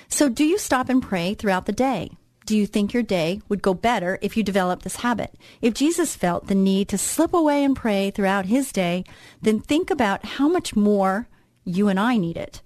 So 0.07 0.29
do 0.29 0.45
you 0.45 0.59
stop 0.59 0.89
and 0.89 1.01
pray 1.01 1.33
throughout 1.33 1.65
the 1.65 1.71
day? 1.71 2.11
Do 2.45 2.55
you 2.55 2.67
think 2.67 2.93
your 2.93 3.01
day 3.01 3.41
would 3.49 3.63
go 3.63 3.73
better 3.73 4.19
if 4.21 4.37
you 4.37 4.43
developed 4.43 4.83
this 4.83 4.97
habit? 4.97 5.33
If 5.59 5.73
Jesus 5.73 6.15
felt 6.15 6.45
the 6.45 6.53
need 6.53 6.87
to 6.89 6.99
slip 6.99 7.33
away 7.33 7.63
and 7.63 7.75
pray 7.75 8.11
throughout 8.11 8.45
his 8.45 8.71
day, 8.71 9.05
then 9.41 9.59
think 9.59 9.89
about 9.89 10.23
how 10.23 10.47
much 10.47 10.75
more 10.75 11.27
you 11.65 11.87
and 11.87 11.99
I 11.99 12.17
need 12.17 12.37
it. 12.37 12.61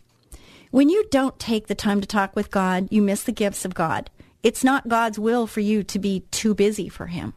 When 0.70 0.90
you 0.90 1.06
don't 1.10 1.40
take 1.40 1.68
the 1.68 1.76
time 1.76 2.02
to 2.02 2.08
talk 2.08 2.36
with 2.36 2.52
God, 2.52 2.90
you 2.92 3.02
miss 3.02 3.24
the 3.24 3.32
gifts 3.32 3.64
of 3.64 3.74
God. 3.74 4.10
It's 4.44 4.64
not 4.64 4.90
God's 4.90 5.18
will 5.18 5.48
for 5.48 5.62
you 5.62 5.84
to 5.84 6.00
be 6.00 6.26
too 6.32 6.54
busy 6.54 6.90
for 6.90 7.08
him. 7.08 7.34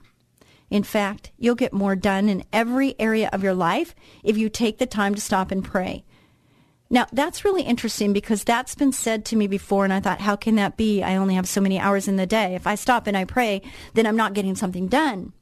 In 0.71 0.83
fact, 0.83 1.31
you'll 1.39 1.55
get 1.55 1.73
more 1.73 1.97
done 1.97 2.29
in 2.29 2.45
every 2.53 2.95
area 2.99 3.31
of 3.33 3.43
your 3.43 3.55
life 3.55 3.95
if 4.25 4.37
you 4.37 4.49
take 4.49 4.79
the 4.79 4.87
time 4.87 5.15
to 5.15 5.21
stop 5.21 5.51
and 5.51 5.65
pray. 5.65 6.05
Now, 6.89 7.07
that's 7.13 7.45
really 7.45 7.63
interesting 7.63 8.13
because 8.13 8.45
that's 8.45 8.77
been 8.77 8.93
said 8.93 9.25
to 9.27 9.37
me 9.37 9.49
before, 9.49 9.85
and 9.85 9.93
I 9.93 10.01
thought, 10.01 10.21
how 10.21 10.37
can 10.37 10.55
that 10.57 10.77
be? 10.77 11.03
I 11.03 11.17
only 11.17 11.35
have 11.35 11.49
so 11.49 11.61
many 11.61 11.79
hours 11.79 12.07
in 12.07 12.17
the 12.17 12.27
day. 12.27 12.55
If 12.55 12.67
I 12.67 12.77
stop 12.77 13.07
and 13.07 13.17
I 13.17 13.25
pray, 13.25 13.63
then 13.95 14.07
I'm 14.07 14.17
not 14.17 14.35
getting 14.35 14.55
something 14.55 14.87
done. 14.87 15.33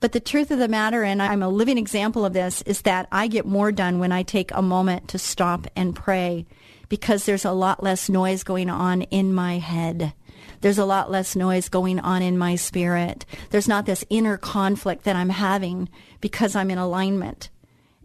But 0.00 0.12
the 0.12 0.20
truth 0.20 0.50
of 0.50 0.58
the 0.58 0.68
matter, 0.68 1.02
and 1.02 1.22
I'm 1.22 1.42
a 1.42 1.48
living 1.50 1.76
example 1.76 2.24
of 2.24 2.32
this, 2.32 2.62
is 2.62 2.82
that 2.82 3.06
I 3.12 3.26
get 3.26 3.44
more 3.44 3.70
done 3.70 3.98
when 3.98 4.12
I 4.12 4.22
take 4.22 4.50
a 4.52 4.62
moment 4.62 5.08
to 5.08 5.18
stop 5.18 5.66
and 5.76 5.94
pray 5.94 6.46
because 6.88 7.26
there's 7.26 7.44
a 7.44 7.52
lot 7.52 7.82
less 7.82 8.08
noise 8.08 8.42
going 8.42 8.70
on 8.70 9.02
in 9.02 9.34
my 9.34 9.58
head. 9.58 10.14
There's 10.60 10.78
a 10.78 10.84
lot 10.84 11.10
less 11.10 11.34
noise 11.34 11.68
going 11.68 12.00
on 12.00 12.22
in 12.22 12.38
my 12.38 12.56
spirit. 12.56 13.24
There's 13.50 13.68
not 13.68 13.86
this 13.86 14.04
inner 14.10 14.36
conflict 14.36 15.04
that 15.04 15.16
I'm 15.16 15.30
having 15.30 15.88
because 16.20 16.54
I'm 16.54 16.70
in 16.70 16.78
alignment 16.78 17.50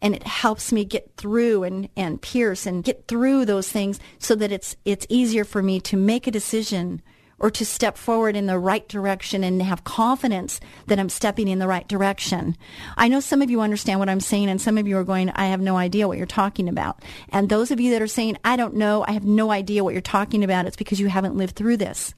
and 0.02 0.14
it 0.16 0.24
helps 0.24 0.72
me 0.72 0.86
get 0.86 1.16
through 1.18 1.64
and, 1.64 1.90
and 1.96 2.22
pierce 2.22 2.66
and 2.66 2.84
get 2.84 3.08
through 3.08 3.46
those 3.46 3.70
things 3.70 4.00
so 4.20 4.36
that 4.36 4.52
it's 4.52 4.76
it's 4.86 5.08
easier 5.10 5.44
for 5.44 5.64
me 5.64 5.80
to 5.82 5.98
make 5.98 6.28
a 6.28 6.32
decision 6.32 7.02
or 7.40 7.50
to 7.50 7.66
step 7.66 7.98
forward 7.98 8.36
in 8.36 8.46
the 8.46 8.58
right 8.58 8.88
direction 8.88 9.44
and 9.44 9.62
have 9.62 9.84
confidence 9.84 10.60
that 10.88 11.00
I'm 11.00 11.10
stepping 11.10 11.48
in 11.48 11.60
the 11.60 11.68
right 11.68 11.88
direction. 11.88 12.56
I 12.96 13.08
know 13.10 13.20
some 13.20 13.42
of 13.42 13.50
you 13.50 13.62
understand 13.62 14.00
what 14.00 14.08
I'm 14.08 14.22
saying 14.22 14.48
and 14.48 14.62
some 14.62 14.78
of 14.78 14.88
you 14.88 14.96
are 14.98 15.04
going, 15.04 15.32
I 15.32 15.48
have 15.48 15.60
no 15.60 15.76
idea 15.76 16.08
what 16.08 16.18
you're 16.18 16.28
talking 16.28 16.70
about. 16.70 17.04
And 17.30 17.50
those 17.50 17.72
of 17.72 17.82
you 17.82 17.92
that 17.92 18.02
are 18.02 18.08
saying, 18.08 18.38
I 18.46 18.56
don't 18.56 18.76
know, 18.76 19.04
I 19.06 19.12
have 19.12 19.26
no 19.26 19.52
idea 19.52 19.84
what 19.84 19.94
you're 19.94 20.02
talking 20.02 20.44
about, 20.44 20.66
it's 20.66 20.78
because 20.78 21.00
you 21.00 21.08
haven't 21.08 21.36
lived 21.36 21.56
through 21.56 21.78
this. 21.78 22.14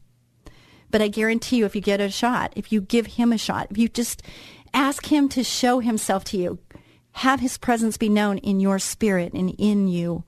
But 0.89 1.01
I 1.01 1.07
guarantee 1.07 1.57
you, 1.57 1.65
if 1.65 1.75
you 1.75 1.81
get 1.81 1.99
a 1.99 2.09
shot, 2.09 2.53
if 2.55 2.71
you 2.71 2.81
give 2.81 3.05
him 3.07 3.33
a 3.33 3.37
shot, 3.37 3.67
if 3.71 3.77
you 3.77 3.89
just 3.89 4.23
ask 4.73 5.11
him 5.11 5.27
to 5.29 5.43
show 5.43 5.79
himself 5.79 6.23
to 6.25 6.37
you, 6.37 6.59
have 7.13 7.39
his 7.39 7.57
presence 7.57 7.97
be 7.97 8.09
known 8.09 8.37
in 8.37 8.59
your 8.59 8.79
spirit 8.79 9.33
and 9.33 9.53
in 9.57 9.87
you, 9.87 10.23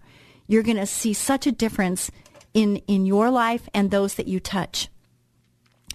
you're 0.47 0.63
going 0.63 0.77
to 0.77 0.85
see 0.85 1.13
such 1.13 1.45
a 1.45 1.51
difference 1.51 2.09
in, 2.53 2.77
in 2.87 3.05
your 3.05 3.29
life 3.29 3.69
and 3.73 3.91
those 3.91 4.15
that 4.15 4.27
you 4.27 4.39
touch. 4.39 4.89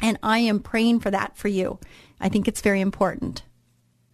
And 0.01 0.19
I 0.23 0.39
am 0.39 0.61
praying 0.61 1.01
for 1.01 1.11
that 1.11 1.37
for 1.37 1.49
you. 1.49 1.79
I 2.21 2.29
think 2.29 2.47
it's 2.47 2.61
very 2.61 2.81
important. 2.81 3.43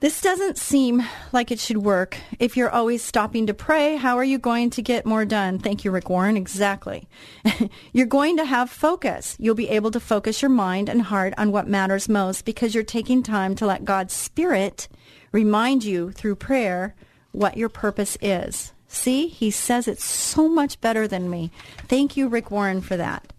This 0.00 0.22
doesn't 0.22 0.56
seem 0.56 1.02
like 1.30 1.50
it 1.50 1.60
should 1.60 1.76
work. 1.76 2.16
If 2.38 2.56
you're 2.56 2.70
always 2.70 3.02
stopping 3.02 3.46
to 3.48 3.52
pray, 3.52 3.96
how 3.96 4.16
are 4.16 4.24
you 4.24 4.38
going 4.38 4.70
to 4.70 4.80
get 4.80 5.04
more 5.04 5.26
done? 5.26 5.58
Thank 5.58 5.84
you, 5.84 5.90
Rick 5.90 6.08
Warren. 6.08 6.38
Exactly. 6.38 7.06
you're 7.92 8.06
going 8.06 8.38
to 8.38 8.46
have 8.46 8.70
focus. 8.70 9.36
You'll 9.38 9.54
be 9.54 9.68
able 9.68 9.90
to 9.90 10.00
focus 10.00 10.40
your 10.40 10.48
mind 10.48 10.88
and 10.88 11.02
heart 11.02 11.34
on 11.36 11.52
what 11.52 11.68
matters 11.68 12.08
most 12.08 12.46
because 12.46 12.74
you're 12.74 12.82
taking 12.82 13.22
time 13.22 13.54
to 13.56 13.66
let 13.66 13.84
God's 13.84 14.14
Spirit 14.14 14.88
remind 15.32 15.84
you 15.84 16.12
through 16.12 16.36
prayer 16.36 16.94
what 17.32 17.58
your 17.58 17.68
purpose 17.68 18.16
is. 18.22 18.72
See, 18.88 19.28
he 19.28 19.50
says 19.50 19.86
it's 19.86 20.02
so 20.02 20.48
much 20.48 20.80
better 20.80 21.06
than 21.06 21.28
me. 21.28 21.50
Thank 21.88 22.16
you, 22.16 22.26
Rick 22.26 22.50
Warren, 22.50 22.80
for 22.80 22.96
that. 22.96 23.34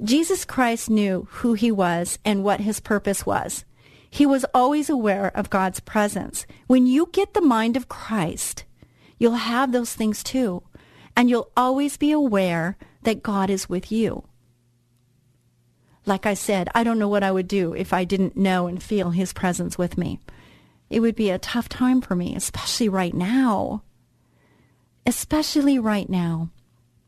Jesus 0.00 0.44
Christ 0.44 0.88
knew 0.88 1.26
who 1.30 1.54
he 1.54 1.72
was 1.72 2.20
and 2.24 2.44
what 2.44 2.60
his 2.60 2.78
purpose 2.78 3.26
was. 3.26 3.64
He 4.12 4.26
was 4.26 4.44
always 4.54 4.88
aware 4.88 5.36
of 5.36 5.50
God's 5.50 5.80
presence. 5.80 6.46
When 6.68 6.86
you 6.86 7.08
get 7.12 7.34
the 7.34 7.40
mind 7.40 7.76
of 7.76 7.88
Christ, 7.88 8.64
you'll 9.18 9.32
have 9.32 9.72
those 9.72 9.94
things 9.94 10.22
too. 10.22 10.62
And 11.16 11.28
you'll 11.28 11.50
always 11.56 11.96
be 11.96 12.12
aware 12.12 12.76
that 13.02 13.24
God 13.24 13.50
is 13.50 13.68
with 13.68 13.90
you. 13.90 14.24
Like 16.06 16.26
I 16.26 16.34
said, 16.34 16.68
I 16.74 16.84
don't 16.84 16.98
know 16.98 17.08
what 17.08 17.24
I 17.24 17.32
would 17.32 17.48
do 17.48 17.74
if 17.74 17.92
I 17.92 18.04
didn't 18.04 18.36
know 18.36 18.66
and 18.66 18.82
feel 18.82 19.10
his 19.10 19.32
presence 19.32 19.76
with 19.76 19.98
me 19.98 20.20
it 20.92 21.00
would 21.00 21.16
be 21.16 21.30
a 21.30 21.38
tough 21.38 21.70
time 21.70 22.02
for 22.02 22.14
me, 22.14 22.36
especially 22.36 22.88
right 22.88 23.14
now. 23.14 23.82
Especially 25.06 25.78
right 25.78 26.08
now. 26.08 26.50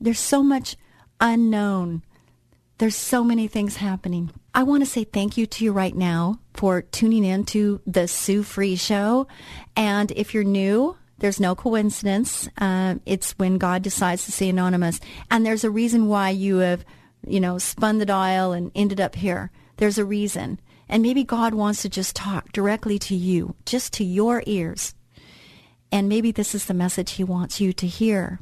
There's 0.00 0.18
so 0.18 0.42
much 0.42 0.76
unknown. 1.20 2.02
There's 2.78 2.96
so 2.96 3.22
many 3.22 3.46
things 3.46 3.76
happening. 3.76 4.30
I 4.54 4.62
want 4.62 4.82
to 4.82 4.90
say 4.90 5.04
thank 5.04 5.36
you 5.36 5.46
to 5.46 5.64
you 5.64 5.72
right 5.72 5.94
now 5.94 6.40
for 6.54 6.82
tuning 6.82 7.24
in 7.24 7.44
to 7.44 7.80
the 7.86 8.08
Sue 8.08 8.42
Fries 8.42 8.80
Show. 8.80 9.26
And 9.76 10.10
if 10.12 10.32
you're 10.32 10.44
new, 10.44 10.96
there's 11.18 11.40
no 11.40 11.54
coincidence. 11.54 12.48
Uh, 12.58 12.96
it's 13.04 13.32
when 13.32 13.58
God 13.58 13.82
decides 13.82 14.24
to 14.24 14.32
say 14.32 14.48
anonymous. 14.48 15.00
And 15.30 15.44
there's 15.44 15.64
a 15.64 15.70
reason 15.70 16.08
why 16.08 16.30
you 16.30 16.58
have, 16.58 16.84
you 17.26 17.40
know, 17.40 17.58
spun 17.58 17.98
the 17.98 18.06
dial 18.06 18.52
and 18.52 18.70
ended 18.74 19.00
up 19.00 19.14
here. 19.14 19.50
There's 19.76 19.98
a 19.98 20.04
reason. 20.04 20.60
And 20.88 21.02
maybe 21.02 21.24
God 21.24 21.54
wants 21.54 21.82
to 21.82 21.88
just 21.88 22.14
talk 22.14 22.52
directly 22.52 22.98
to 23.00 23.14
you, 23.14 23.56
just 23.64 23.92
to 23.94 24.04
your 24.04 24.42
ears. 24.46 24.94
And 25.90 26.08
maybe 26.08 26.30
this 26.32 26.54
is 26.54 26.66
the 26.66 26.74
message 26.74 27.12
he 27.12 27.24
wants 27.24 27.60
you 27.60 27.72
to 27.74 27.86
hear. 27.86 28.40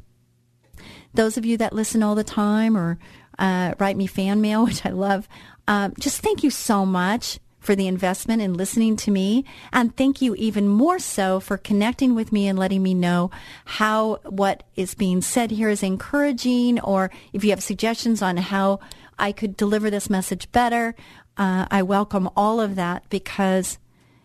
Those 1.13 1.37
of 1.37 1.45
you 1.45 1.57
that 1.57 1.73
listen 1.73 2.03
all 2.03 2.15
the 2.15 2.23
time 2.23 2.75
or 2.75 2.97
uh, 3.39 3.75
write 3.79 3.97
me 3.97 4.07
fan 4.07 4.41
mail, 4.41 4.65
which 4.65 4.85
I 4.85 4.89
love, 4.89 5.27
uh, 5.67 5.89
just 5.99 6.21
thank 6.21 6.43
you 6.43 6.49
so 6.49 6.85
much 6.85 7.39
for 7.63 7.75
the 7.75 7.87
investment 7.87 8.41
in 8.41 8.53
listening 8.53 8.95
to 8.97 9.11
me. 9.11 9.45
And 9.71 9.95
thank 9.95 10.21
you 10.21 10.35
even 10.35 10.67
more 10.67 10.99
so 10.99 11.39
for 11.39 11.57
connecting 11.57 12.13
with 12.15 12.31
me 12.31 12.47
and 12.47 12.59
letting 12.59 12.83
me 12.83 12.93
know 12.93 13.31
how 13.65 14.15
what 14.25 14.63
is 14.75 14.93
being 14.93 15.21
said 15.21 15.51
here 15.51 15.69
is 15.69 15.83
encouraging 15.83 16.79
or 16.81 17.09
if 17.31 17.43
you 17.43 17.49
have 17.49 17.63
suggestions 17.63 18.21
on 18.21 18.37
how 18.37 18.79
I 19.17 19.31
could 19.31 19.55
deliver 19.55 19.89
this 19.89 20.09
message 20.09 20.51
better 20.51 20.95
uh, 21.37 21.65
I 21.69 21.81
welcome 21.83 22.29
all 22.35 22.59
of 22.59 22.75
that 22.75 23.09
because, 23.09 23.77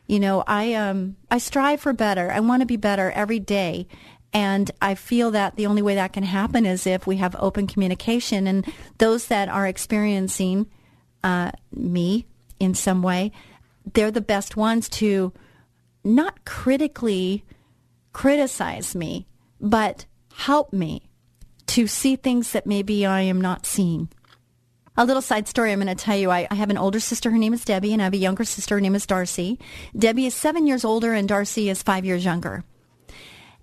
you 0.07 0.21
know, 0.21 0.45
I 0.47 0.75
um 0.75 1.17
I 1.31 1.39
strive 1.39 1.81
for 1.81 1.93
better. 1.93 2.31
I 2.31 2.41
want 2.41 2.61
to 2.61 2.67
be 2.67 2.77
better 2.77 3.11
every 3.11 3.39
day. 3.39 3.87
And 4.33 4.71
I 4.83 4.95
feel 4.95 5.31
that 5.31 5.57
the 5.57 5.67
only 5.67 5.81
way 5.81 5.95
that 5.95 6.13
can 6.13 6.23
happen 6.23 6.67
is 6.67 6.87
if 6.87 7.07
we 7.07 7.17
have 7.17 7.35
open 7.39 7.67
communication. 7.67 8.47
And 8.47 8.71
those 8.99 9.29
that 9.29 9.49
are 9.49 9.67
experiencing 9.67 10.67
uh, 11.25 11.53
me 11.73 12.27
in 12.61 12.75
some 12.75 13.03
way, 13.03 13.33
they're 13.95 14.11
the 14.11 14.21
best 14.21 14.57
ones 14.57 14.89
to 14.89 15.33
not 16.05 16.45
critically 16.45 17.45
criticize 18.13 18.95
me, 18.95 19.27
but 19.61 20.07
help 20.35 20.73
me 20.73 21.09
to 21.67 21.87
see 21.87 22.17
things 22.17 22.53
that 22.53 22.67
maybe 22.67 23.05
I 23.05 23.23
am 23.23 23.41
not 23.41 23.67
seeing. 23.67 24.09
A 24.97 25.05
little 25.05 25.23
side 25.23 25.47
story 25.47 25.71
I'm 25.71 25.81
going 25.81 25.95
to 25.95 26.05
tell 26.05 26.17
you. 26.17 26.31
I, 26.31 26.49
I, 26.51 26.57
have 26.57 26.71
an 26.71 26.79
older 26.79 26.99
sister. 26.99 27.31
Her 27.31 27.39
name 27.39 27.55
is 27.55 27.65
Debbie, 27.65 27.93
and 27.93 28.03
I 28.03 28.07
have 28.07 28.15
a 28.15 28.19
younger 28.19 28.43
sister. 28.43 28.75
Her 28.75 28.81
name 28.81 28.97
is 28.97 29.07
Darcy. 29.07 29.61
Debbie 29.97 30.27
is 30.27 30.35
seven 30.35 30.67
years 30.67 30.85
older, 30.85 31.13
and 31.13 31.29
Darcy 31.29 31.69
is 31.69 31.83
five 31.83 32.05
years 32.05 32.25
younger. 32.25 32.65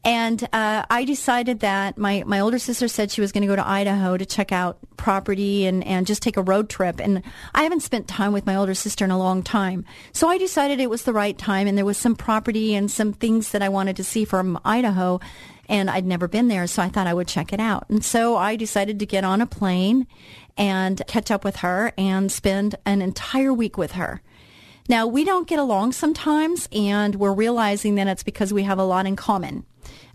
And 0.05 0.47
uh, 0.53 0.85
I 0.88 1.03
decided 1.03 1.62
that 1.62 1.97
my, 1.97 2.24
my 2.27 2.39
older 2.39 2.59
sister 2.59 2.88
said 2.88 3.09
she 3.09 3.21
was 3.21 3.31
going 3.31 3.41
to 3.41 3.47
go 3.47 3.55
to 3.55 3.67
Idaho 3.67 4.15
to 4.15 4.25
check 4.25 4.51
out 4.51 4.77
property 4.97 5.65
and, 5.65 5.83
and 5.83 6.05
just 6.05 6.21
take 6.21 6.38
a 6.38 6.43
road 6.43 6.69
trip. 6.69 7.01
And 7.01 7.24
I 7.55 7.63
haven't 7.63 7.79
spent 7.79 8.07
time 8.07 8.31
with 8.31 8.45
my 8.45 8.55
older 8.55 8.75
sister 8.75 9.03
in 9.03 9.09
a 9.09 9.17
long 9.17 9.41
time. 9.41 9.83
So 10.13 10.27
I 10.29 10.38
decided 10.38 10.79
it 10.79 10.91
was 10.91 11.03
the 11.03 11.13
right 11.13 11.35
time. 11.35 11.65
And 11.65 11.75
there 11.75 11.85
was 11.85 11.97
some 11.97 12.15
property 12.15 12.75
and 12.75 12.89
some 12.91 13.13
things 13.13 13.50
that 13.50 13.63
I 13.63 13.69
wanted 13.69 13.95
to 13.95 14.03
see 14.03 14.25
from 14.25 14.59
Idaho. 14.63 15.21
And 15.67 15.89
I'd 15.89 16.05
never 16.05 16.27
been 16.27 16.50
there. 16.50 16.67
So 16.67 16.83
I 16.83 16.89
thought 16.89 17.07
I 17.07 17.13
would 17.15 17.27
check 17.27 17.51
it 17.51 17.59
out. 17.59 17.89
And 17.89 18.05
so 18.05 18.38
I 18.38 18.55
decided 18.57 19.00
to 19.00 19.07
get 19.07 19.24
on 19.24 19.41
a 19.41 19.47
plane 19.47 20.05
and 20.55 21.01
catch 21.07 21.31
up 21.31 21.43
with 21.43 21.57
her 21.57 21.93
and 21.97 22.31
spend 22.31 22.75
an 22.85 23.01
entire 23.01 23.51
week 23.51 23.75
with 23.75 23.93
her. 23.93 24.21
Now, 24.88 25.07
we 25.07 25.25
don't 25.25 25.47
get 25.47 25.57
along 25.57 25.93
sometimes, 25.93 26.69
and 26.71 27.15
we're 27.15 27.33
realizing 27.33 27.95
that 27.95 28.05
it's 28.05 28.21
because 28.21 28.53
we 28.53 28.62
have 28.63 28.77
a 28.77 28.83
lot 28.83 29.07
in 29.07 29.15
common. 29.15 29.65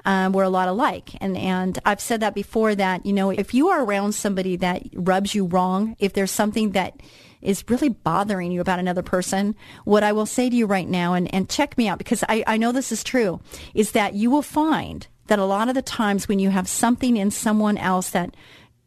Um, 0.04 0.32
we're 0.32 0.44
a 0.44 0.50
lot 0.50 0.68
alike. 0.68 1.10
And, 1.20 1.36
and 1.36 1.78
I've 1.84 2.00
said 2.00 2.20
that 2.20 2.34
before 2.34 2.74
that, 2.74 3.04
you 3.04 3.12
know, 3.12 3.30
if 3.30 3.54
you 3.54 3.68
are 3.68 3.84
around 3.84 4.12
somebody 4.12 4.56
that 4.56 4.82
rubs 4.94 5.34
you 5.34 5.46
wrong, 5.46 5.96
if 5.98 6.12
there's 6.12 6.30
something 6.30 6.72
that 6.72 7.00
is 7.42 7.64
really 7.68 7.88
bothering 7.88 8.52
you 8.52 8.60
about 8.60 8.78
another 8.78 9.02
person, 9.02 9.54
what 9.84 10.04
I 10.04 10.12
will 10.12 10.26
say 10.26 10.50
to 10.50 10.56
you 10.56 10.66
right 10.66 10.88
now, 10.88 11.14
and, 11.14 11.32
and 11.34 11.48
check 11.48 11.76
me 11.78 11.88
out 11.88 11.98
because 11.98 12.22
I, 12.28 12.44
I 12.46 12.56
know 12.56 12.72
this 12.72 12.92
is 12.92 13.02
true, 13.02 13.40
is 13.74 13.92
that 13.92 14.14
you 14.14 14.30
will 14.30 14.42
find 14.42 15.06
that 15.28 15.38
a 15.38 15.44
lot 15.44 15.68
of 15.68 15.74
the 15.74 15.82
times 15.82 16.28
when 16.28 16.38
you 16.38 16.50
have 16.50 16.68
something 16.68 17.16
in 17.16 17.30
someone 17.30 17.78
else 17.78 18.10
that 18.10 18.34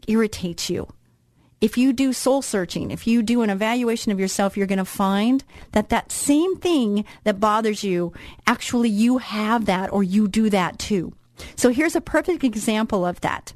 irritates 0.08 0.70
you, 0.70 0.88
if 1.64 1.78
you 1.78 1.94
do 1.94 2.12
soul 2.12 2.42
searching, 2.42 2.92
if 2.92 3.08
you 3.08 3.24
do 3.24 3.42
an 3.42 3.50
evaluation 3.50 4.12
of 4.12 4.20
yourself, 4.20 4.58
you're 4.58 4.68
going 4.68 4.80
to 4.80 4.84
find 4.84 5.46
that 5.72 5.88
that 5.88 6.12
same 6.12 6.58
thing 6.58 7.06
that 7.24 7.40
bothers 7.40 7.86
you, 7.86 8.12
actually 8.46 8.90
you 8.90 9.20
have 9.20 9.66
that 9.66 9.90
or 9.94 10.04
you 10.04 10.28
do 10.28 10.50
that 10.50 10.78
too. 10.78 11.14
So 11.56 11.70
here's 11.70 11.96
a 11.96 12.02
perfect 12.02 12.44
example 12.44 13.06
of 13.06 13.22
that. 13.22 13.54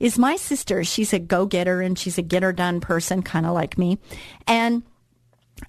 Is 0.00 0.18
my 0.18 0.34
sister, 0.34 0.82
she's 0.82 1.12
a 1.12 1.20
go-getter 1.20 1.80
and 1.80 1.96
she's 1.96 2.18
a 2.18 2.22
get-her 2.22 2.52
done 2.52 2.80
person, 2.80 3.22
kind 3.22 3.46
of 3.46 3.54
like 3.54 3.78
me. 3.78 4.00
And 4.48 4.82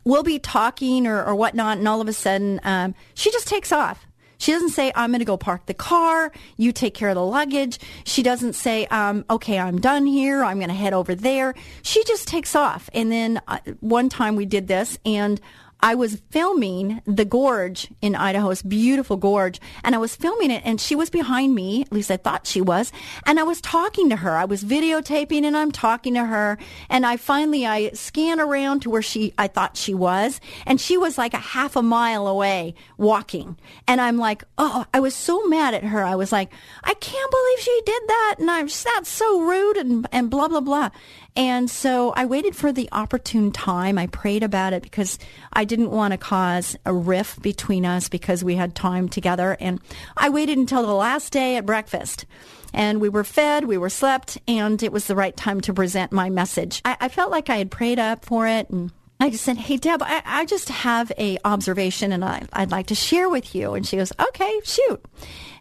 we'll 0.03 0.23
be 0.23 0.39
talking 0.39 1.05
or, 1.05 1.23
or 1.23 1.35
whatnot, 1.35 1.77
and 1.77 1.87
all 1.87 2.01
of 2.01 2.07
a 2.07 2.13
sudden, 2.13 2.59
um, 2.63 2.95
she 3.13 3.29
just 3.29 3.47
takes 3.47 3.71
off. 3.71 4.07
She 4.41 4.51
doesn't 4.51 4.69
say, 4.69 4.91
I'm 4.95 5.11
going 5.11 5.19
to 5.19 5.25
go 5.25 5.37
park 5.37 5.67
the 5.67 5.75
car. 5.75 6.31
You 6.57 6.71
take 6.71 6.95
care 6.95 7.09
of 7.09 7.15
the 7.15 7.23
luggage. 7.23 7.77
She 8.05 8.23
doesn't 8.23 8.53
say, 8.53 8.87
um, 8.87 9.23
okay, 9.29 9.59
I'm 9.59 9.79
done 9.79 10.07
here. 10.07 10.43
I'm 10.43 10.57
going 10.57 10.69
to 10.69 10.73
head 10.73 10.93
over 10.93 11.13
there. 11.13 11.53
She 11.83 12.03
just 12.05 12.27
takes 12.27 12.55
off. 12.55 12.89
And 12.91 13.11
then 13.11 13.39
uh, 13.47 13.59
one 13.81 14.09
time 14.09 14.35
we 14.35 14.47
did 14.47 14.67
this 14.67 14.97
and 15.05 15.39
I 15.83 15.95
was 15.95 16.21
filming 16.29 17.01
the 17.05 17.25
gorge 17.25 17.87
in 18.01 18.15
Idaho's 18.15 18.61
beautiful 18.61 19.17
gorge, 19.17 19.59
and 19.83 19.95
I 19.95 19.97
was 19.97 20.15
filming 20.15 20.51
it, 20.51 20.61
and 20.65 20.79
she 20.79 20.95
was 20.95 21.09
behind 21.09 21.55
me. 21.55 21.81
At 21.81 21.91
least 21.91 22.11
I 22.11 22.17
thought 22.17 22.45
she 22.45 22.61
was, 22.61 22.91
and 23.25 23.39
I 23.39 23.43
was 23.43 23.61
talking 23.61 24.09
to 24.09 24.17
her. 24.17 24.37
I 24.37 24.45
was 24.45 24.63
videotaping, 24.63 25.43
and 25.43 25.57
I'm 25.57 25.71
talking 25.71 26.13
to 26.13 26.25
her. 26.25 26.57
And 26.89 27.05
I 27.05 27.17
finally 27.17 27.65
I 27.65 27.91
scan 27.91 28.39
around 28.39 28.81
to 28.81 28.89
where 28.89 29.01
she 29.01 29.33
I 29.37 29.47
thought 29.47 29.77
she 29.77 29.93
was, 29.93 30.39
and 30.65 30.79
she 30.79 30.97
was 30.97 31.17
like 31.17 31.33
a 31.33 31.37
half 31.37 31.75
a 31.75 31.81
mile 31.81 32.27
away 32.27 32.75
walking. 32.97 33.57
And 33.87 33.99
I'm 33.99 34.17
like, 34.17 34.43
oh, 34.57 34.85
I 34.93 34.99
was 34.99 35.15
so 35.15 35.47
mad 35.47 35.73
at 35.73 35.83
her. 35.83 36.03
I 36.03 36.15
was 36.15 36.31
like, 36.31 36.51
I 36.83 36.93
can't 36.93 37.31
believe 37.31 37.59
she 37.59 37.81
did 37.85 38.03
that, 38.07 38.35
and 38.39 38.51
I'm 38.51 38.67
that's 38.67 39.09
so 39.09 39.41
rude, 39.41 39.77
and 39.77 40.07
and 40.11 40.29
blah 40.29 40.47
blah 40.47 40.61
blah. 40.61 40.89
And 41.35 41.69
so 41.69 42.11
I 42.11 42.25
waited 42.25 42.55
for 42.55 42.71
the 42.71 42.89
opportune 42.91 43.51
time. 43.51 43.97
I 43.97 44.07
prayed 44.07 44.43
about 44.43 44.73
it 44.73 44.83
because 44.83 45.17
I 45.53 45.63
didn't 45.63 45.91
want 45.91 46.11
to 46.11 46.17
cause 46.17 46.75
a 46.85 46.93
rift 46.93 47.41
between 47.41 47.85
us 47.85 48.09
because 48.09 48.43
we 48.43 48.55
had 48.55 48.75
time 48.75 49.07
together. 49.07 49.55
And 49.59 49.79
I 50.17 50.29
waited 50.29 50.57
until 50.57 50.85
the 50.85 50.93
last 50.93 51.31
day 51.31 51.55
at 51.55 51.65
breakfast. 51.65 52.25
And 52.73 53.01
we 53.01 53.09
were 53.09 53.23
fed, 53.23 53.65
we 53.65 53.77
were 53.77 53.89
slept, 53.89 54.37
and 54.47 54.81
it 54.81 54.93
was 54.93 55.07
the 55.07 55.15
right 55.15 55.35
time 55.35 55.59
to 55.61 55.73
present 55.73 56.11
my 56.13 56.29
message. 56.29 56.81
I, 56.85 56.97
I 57.01 57.09
felt 57.09 57.31
like 57.31 57.49
I 57.49 57.57
had 57.57 57.69
prayed 57.69 57.99
up 57.99 58.23
for 58.23 58.47
it 58.47 58.69
and 58.69 58.91
I 59.21 59.29
just 59.29 59.43
said, 59.43 59.57
"Hey, 59.57 59.77
Deb, 59.77 60.01
I, 60.03 60.21
I 60.25 60.45
just 60.45 60.69
have 60.69 61.11
a 61.17 61.37
observation, 61.45 62.11
and 62.11 62.25
I, 62.25 62.43
I'd 62.51 62.71
like 62.71 62.87
to 62.87 62.95
share 62.95 63.29
with 63.29 63.55
you." 63.55 63.73
And 63.73 63.85
she 63.85 63.97
goes, 63.97 64.11
"Okay, 64.19 64.59
shoot." 64.63 65.01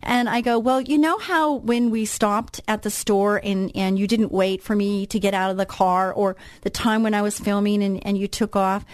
And 0.02 0.28
I 0.28 0.40
go, 0.40 0.58
well, 0.58 0.80
you 0.80 0.96
know 0.96 1.18
how 1.18 1.54
when 1.54 1.90
we 1.90 2.04
stopped 2.06 2.60
at 2.66 2.82
the 2.82 2.90
store 2.90 3.40
and, 3.42 3.70
and 3.74 3.98
you 3.98 4.06
didn't 4.06 4.32
wait 4.32 4.62
for 4.62 4.74
me 4.74 5.06
to 5.06 5.20
get 5.20 5.34
out 5.34 5.50
of 5.50 5.56
the 5.56 5.66
car 5.66 6.12
or 6.12 6.36
the 6.62 6.70
time 6.70 7.02
when 7.02 7.12
I 7.14 7.22
was 7.22 7.38
filming 7.38 7.82
and, 7.82 8.04
and 8.06 8.16
you 8.16 8.26
took 8.26 8.56
off? 8.56 8.84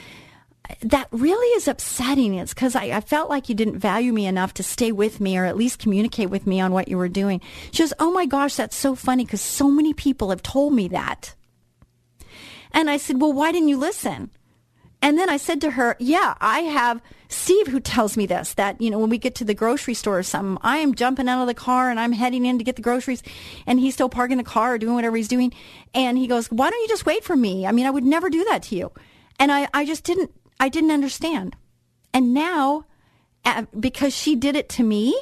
That 0.83 1.07
really 1.13 1.47
is 1.57 1.69
upsetting. 1.69 2.35
It's 2.35 2.53
because 2.53 2.75
I, 2.75 2.87
I 2.87 3.01
felt 3.01 3.31
like 3.31 3.49
you 3.49 3.55
didn't 3.55 3.79
value 3.79 4.13
me 4.13 4.27
enough 4.27 4.53
to 4.55 4.65
stay 4.65 4.91
with 4.91 5.21
me 5.21 5.39
or 5.39 5.45
at 5.45 5.57
least 5.57 5.79
communicate 5.79 6.29
with 6.29 6.45
me 6.45 6.61
on 6.61 6.73
what 6.73 6.89
you 6.89 6.99
were 6.99 7.09
doing. 7.09 7.41
She 7.71 7.85
goes, 7.85 7.93
oh 8.01 8.11
my 8.11 8.27
gosh, 8.27 8.57
that's 8.57 8.75
so 8.75 8.97
funny 8.97 9.25
because 9.25 9.41
so 9.41 9.71
many 9.71 9.95
people 9.95 10.31
have 10.31 10.43
told 10.43 10.73
me 10.73 10.89
that. 10.89 11.37
And 12.73 12.91
I 12.91 12.97
said, 12.97 13.21
well, 13.21 13.33
why 13.33 13.53
didn't 13.53 13.69
you 13.69 13.79
listen? 13.79 14.31
And 15.07 15.17
then 15.17 15.31
I 15.31 15.37
said 15.37 15.61
to 15.61 15.71
her, 15.71 15.95
yeah, 16.01 16.35
I 16.41 16.63
have 16.63 17.01
Steve 17.29 17.69
who 17.69 17.79
tells 17.79 18.17
me 18.17 18.27
this, 18.27 18.55
that, 18.55 18.81
you 18.81 18.91
know, 18.91 18.99
when 18.99 19.09
we 19.09 19.19
get 19.19 19.37
to 19.37 19.45
the 19.45 19.55
grocery 19.55 19.95
store 19.95 20.19
or 20.19 20.25
something, 20.25 20.59
I 20.63 20.79
am 20.79 20.97
jumping 20.97 21.29
out 21.29 21.41
of 21.41 21.47
the 21.47 21.55
car 21.55 21.91
and 21.91 22.01
I'm 22.01 22.11
heading 22.11 22.45
in 22.45 22.59
to 22.59 22.65
get 22.65 22.75
the 22.75 22.83
groceries 22.83 23.23
and 23.69 23.79
he's 23.79 23.95
still 23.95 24.09
parking 24.09 24.37
the 24.37 24.43
car 24.43 24.75
or 24.75 24.79
doing 24.79 24.95
whatever 24.95 25.17
he's 25.17 25.29
doing. 25.29 25.55
And 25.95 26.19
he 26.19 26.27
goes, 26.27 26.49
why 26.49 26.71
don't 26.71 26.83
you 26.83 26.89
just 26.89 27.07
wait 27.07 27.23
for 27.23 27.37
me? 27.37 27.69
I 27.69 27.71
mean, 27.71 27.87
I 27.87 27.91
would 27.91 28.03
never 28.03 28.29
do 28.29 28.43
that 28.51 28.65
to 28.65 28.75
you. 28.75 28.91
And 29.39 29.53
I, 29.53 29.69
I 29.73 29.85
just 29.85 30.03
didn't, 30.03 30.33
I 30.59 30.69
didn't 30.69 30.91
understand. 30.91 31.55
And 32.13 32.35
now, 32.35 32.87
uh, 33.45 33.67
because 33.79 34.13
she 34.13 34.35
did 34.35 34.57
it 34.57 34.69
to 34.71 34.83
me, 34.83 35.17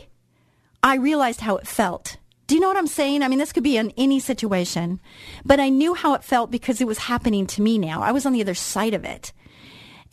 I 0.82 0.96
realized 0.96 1.42
how 1.42 1.56
it 1.56 1.66
felt. 1.66 2.16
Do 2.46 2.54
you 2.54 2.60
know 2.62 2.68
what 2.68 2.78
I'm 2.78 2.86
saying? 2.86 3.22
I 3.22 3.28
mean, 3.28 3.38
this 3.38 3.52
could 3.52 3.62
be 3.62 3.76
in 3.76 3.92
any 3.98 4.18
situation, 4.18 4.98
but 5.44 5.60
I 5.60 5.68
knew 5.68 5.92
how 5.92 6.14
it 6.14 6.24
felt 6.24 6.50
because 6.50 6.80
it 6.80 6.86
was 6.86 6.96
happening 7.00 7.46
to 7.48 7.60
me 7.60 7.76
now. 7.76 8.00
I 8.00 8.12
was 8.12 8.24
on 8.24 8.32
the 8.32 8.40
other 8.40 8.54
side 8.54 8.94
of 8.94 9.04
it. 9.04 9.34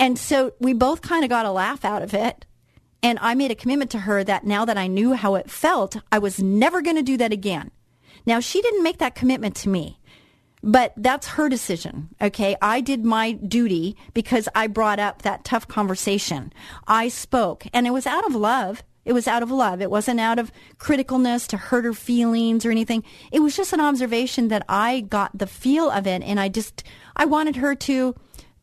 And 0.01 0.17
so 0.17 0.53
we 0.59 0.73
both 0.73 1.03
kind 1.03 1.23
of 1.23 1.29
got 1.29 1.45
a 1.45 1.51
laugh 1.51 1.85
out 1.85 2.01
of 2.01 2.15
it. 2.15 2.47
And 3.03 3.19
I 3.21 3.35
made 3.35 3.51
a 3.51 3.55
commitment 3.55 3.91
to 3.91 3.99
her 3.99 4.23
that 4.23 4.43
now 4.43 4.65
that 4.65 4.77
I 4.77 4.87
knew 4.87 5.13
how 5.13 5.35
it 5.35 5.49
felt, 5.49 5.95
I 6.11 6.17
was 6.17 6.41
never 6.41 6.81
going 6.81 6.95
to 6.95 7.03
do 7.03 7.17
that 7.17 7.31
again. 7.31 7.69
Now, 8.25 8.39
she 8.39 8.63
didn't 8.63 8.81
make 8.81 8.97
that 8.97 9.13
commitment 9.13 9.55
to 9.57 9.69
me, 9.69 9.99
but 10.63 10.93
that's 10.97 11.27
her 11.29 11.49
decision. 11.49 12.09
Okay. 12.19 12.55
I 12.63 12.81
did 12.81 13.05
my 13.05 13.33
duty 13.33 13.95
because 14.15 14.49
I 14.55 14.65
brought 14.65 14.97
up 14.97 15.21
that 15.21 15.43
tough 15.43 15.67
conversation. 15.67 16.51
I 16.87 17.07
spoke 17.07 17.67
and 17.71 17.85
it 17.85 17.91
was 17.91 18.07
out 18.07 18.25
of 18.25 18.33
love. 18.33 18.83
It 19.05 19.13
was 19.13 19.27
out 19.27 19.43
of 19.43 19.51
love. 19.51 19.83
It 19.83 19.91
wasn't 19.91 20.19
out 20.19 20.39
of 20.39 20.51
criticalness 20.79 21.45
to 21.49 21.57
hurt 21.57 21.85
her 21.85 21.93
feelings 21.93 22.65
or 22.65 22.71
anything. 22.71 23.03
It 23.31 23.41
was 23.41 23.55
just 23.55 23.71
an 23.71 23.81
observation 23.81 24.47
that 24.47 24.65
I 24.67 25.01
got 25.01 25.37
the 25.37 25.47
feel 25.47 25.91
of 25.91 26.07
it. 26.07 26.23
And 26.23 26.39
I 26.39 26.49
just, 26.49 26.83
I 27.15 27.25
wanted 27.25 27.57
her 27.57 27.75
to 27.75 28.15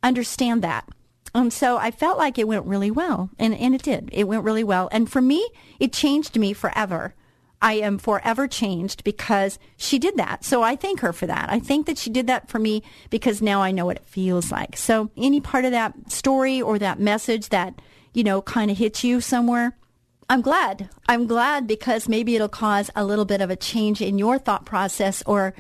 understand 0.03 0.63
that. 0.63 0.89
Um, 1.35 1.51
so 1.51 1.77
I 1.77 1.91
felt 1.91 2.19
like 2.19 2.39
it 2.39 2.49
went 2.49 2.67
really 2.67 2.91
well, 2.91 3.31
and, 3.39 3.55
and 3.55 3.75
it 3.75 3.83
did. 3.83 4.09
It 4.13 4.25
went 4.25 4.45
really 4.45 4.65
well. 4.65 4.89
And 4.93 5.11
for 5.11 5.21
me, 5.21 5.49
it 5.79 5.93
changed 5.93 6.37
me 6.37 6.53
forever. 6.53 7.15
I 7.61 7.75
am 7.75 7.99
forever 7.99 8.47
changed 8.47 9.03
because 9.05 9.59
she 9.77 9.99
did 9.99 10.17
that. 10.17 10.45
So 10.45 10.63
I 10.63 10.77
thank 10.77 11.01
her 11.01 11.13
for 11.13 11.27
that. 11.27 11.51
I 11.51 11.59
think 11.59 11.87
that 11.87 11.99
she 11.99 12.09
did 12.09 12.29
that 12.29 12.49
for 12.49 12.59
me 12.59 12.83
because 13.11 13.43
now 13.43 13.63
I 13.63 13.73
know 13.73 13.85
what 13.85 13.97
it 13.97 14.09
feels 14.09 14.53
like. 14.53 14.77
So 14.77 15.11
any 15.17 15.41
part 15.41 15.65
of 15.65 15.73
that 15.73 16.11
story 16.11 16.63
or 16.63 16.79
that 16.79 17.01
message 17.01 17.49
that, 17.49 17.81
you 18.15 18.23
know, 18.23 18.43
kind 18.43 18.71
of 18.71 18.79
hits 18.79 19.03
you 19.03 19.21
somewhere, 19.21 19.77
I'm 20.31 20.41
glad. 20.41 20.91
I'm 21.09 21.27
glad 21.27 21.67
because 21.67 22.09
maybe 22.09 22.37
it'll 22.37 22.49
cause 22.49 22.91
a 22.95 23.05
little 23.05 23.25
bit 23.25 23.41
of 23.41 23.51
a 23.51 23.57
change 23.57 24.01
in 24.01 24.19
your 24.19 24.39
thought 24.39 24.65
process 24.65 25.23
or, 25.27 25.55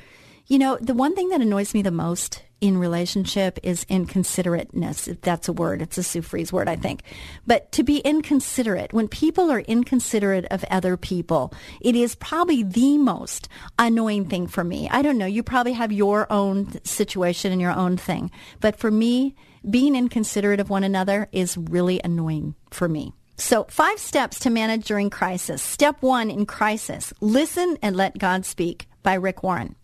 you 0.46 0.58
know, 0.58 0.78
the 0.80 0.94
one 0.94 1.16
thing 1.16 1.30
that 1.30 1.40
annoys 1.40 1.74
me 1.74 1.82
the 1.82 1.90
most 1.90 2.42
in 2.60 2.78
relationship 2.78 3.58
is 3.62 3.84
inconsiderateness. 3.86 5.20
That's 5.20 5.48
a 5.48 5.52
word, 5.52 5.82
it's 5.82 5.98
a 5.98 6.02
Sue 6.02 6.22
Fries 6.22 6.52
word, 6.52 6.68
I 6.68 6.76
think. 6.76 7.02
But 7.46 7.70
to 7.72 7.82
be 7.82 7.98
inconsiderate, 7.98 8.92
when 8.92 9.08
people 9.08 9.50
are 9.50 9.60
inconsiderate 9.60 10.46
of 10.46 10.64
other 10.70 10.96
people, 10.96 11.52
it 11.80 11.94
is 11.94 12.14
probably 12.16 12.62
the 12.62 12.98
most 12.98 13.48
annoying 13.78 14.26
thing 14.26 14.46
for 14.46 14.64
me. 14.64 14.88
I 14.90 15.02
don't 15.02 15.18
know. 15.18 15.26
You 15.26 15.42
probably 15.42 15.74
have 15.74 15.92
your 15.92 16.30
own 16.32 16.84
situation 16.84 17.52
and 17.52 17.60
your 17.60 17.74
own 17.74 17.96
thing. 17.96 18.30
But 18.60 18.76
for 18.76 18.90
me, 18.90 19.36
being 19.68 19.94
inconsiderate 19.94 20.60
of 20.60 20.70
one 20.70 20.84
another 20.84 21.28
is 21.32 21.56
really 21.56 22.00
annoying 22.02 22.54
for 22.70 22.88
me. 22.88 23.12
So, 23.36 23.66
five 23.70 24.00
steps 24.00 24.40
to 24.40 24.50
manage 24.50 24.86
during 24.86 25.10
crisis. 25.10 25.62
Step 25.62 26.02
one 26.02 26.28
in 26.28 26.44
crisis 26.44 27.12
listen 27.20 27.78
and 27.82 27.94
let 27.94 28.18
God 28.18 28.44
speak 28.44 28.88
by 29.04 29.14
Rick 29.14 29.44
Warren. 29.44 29.76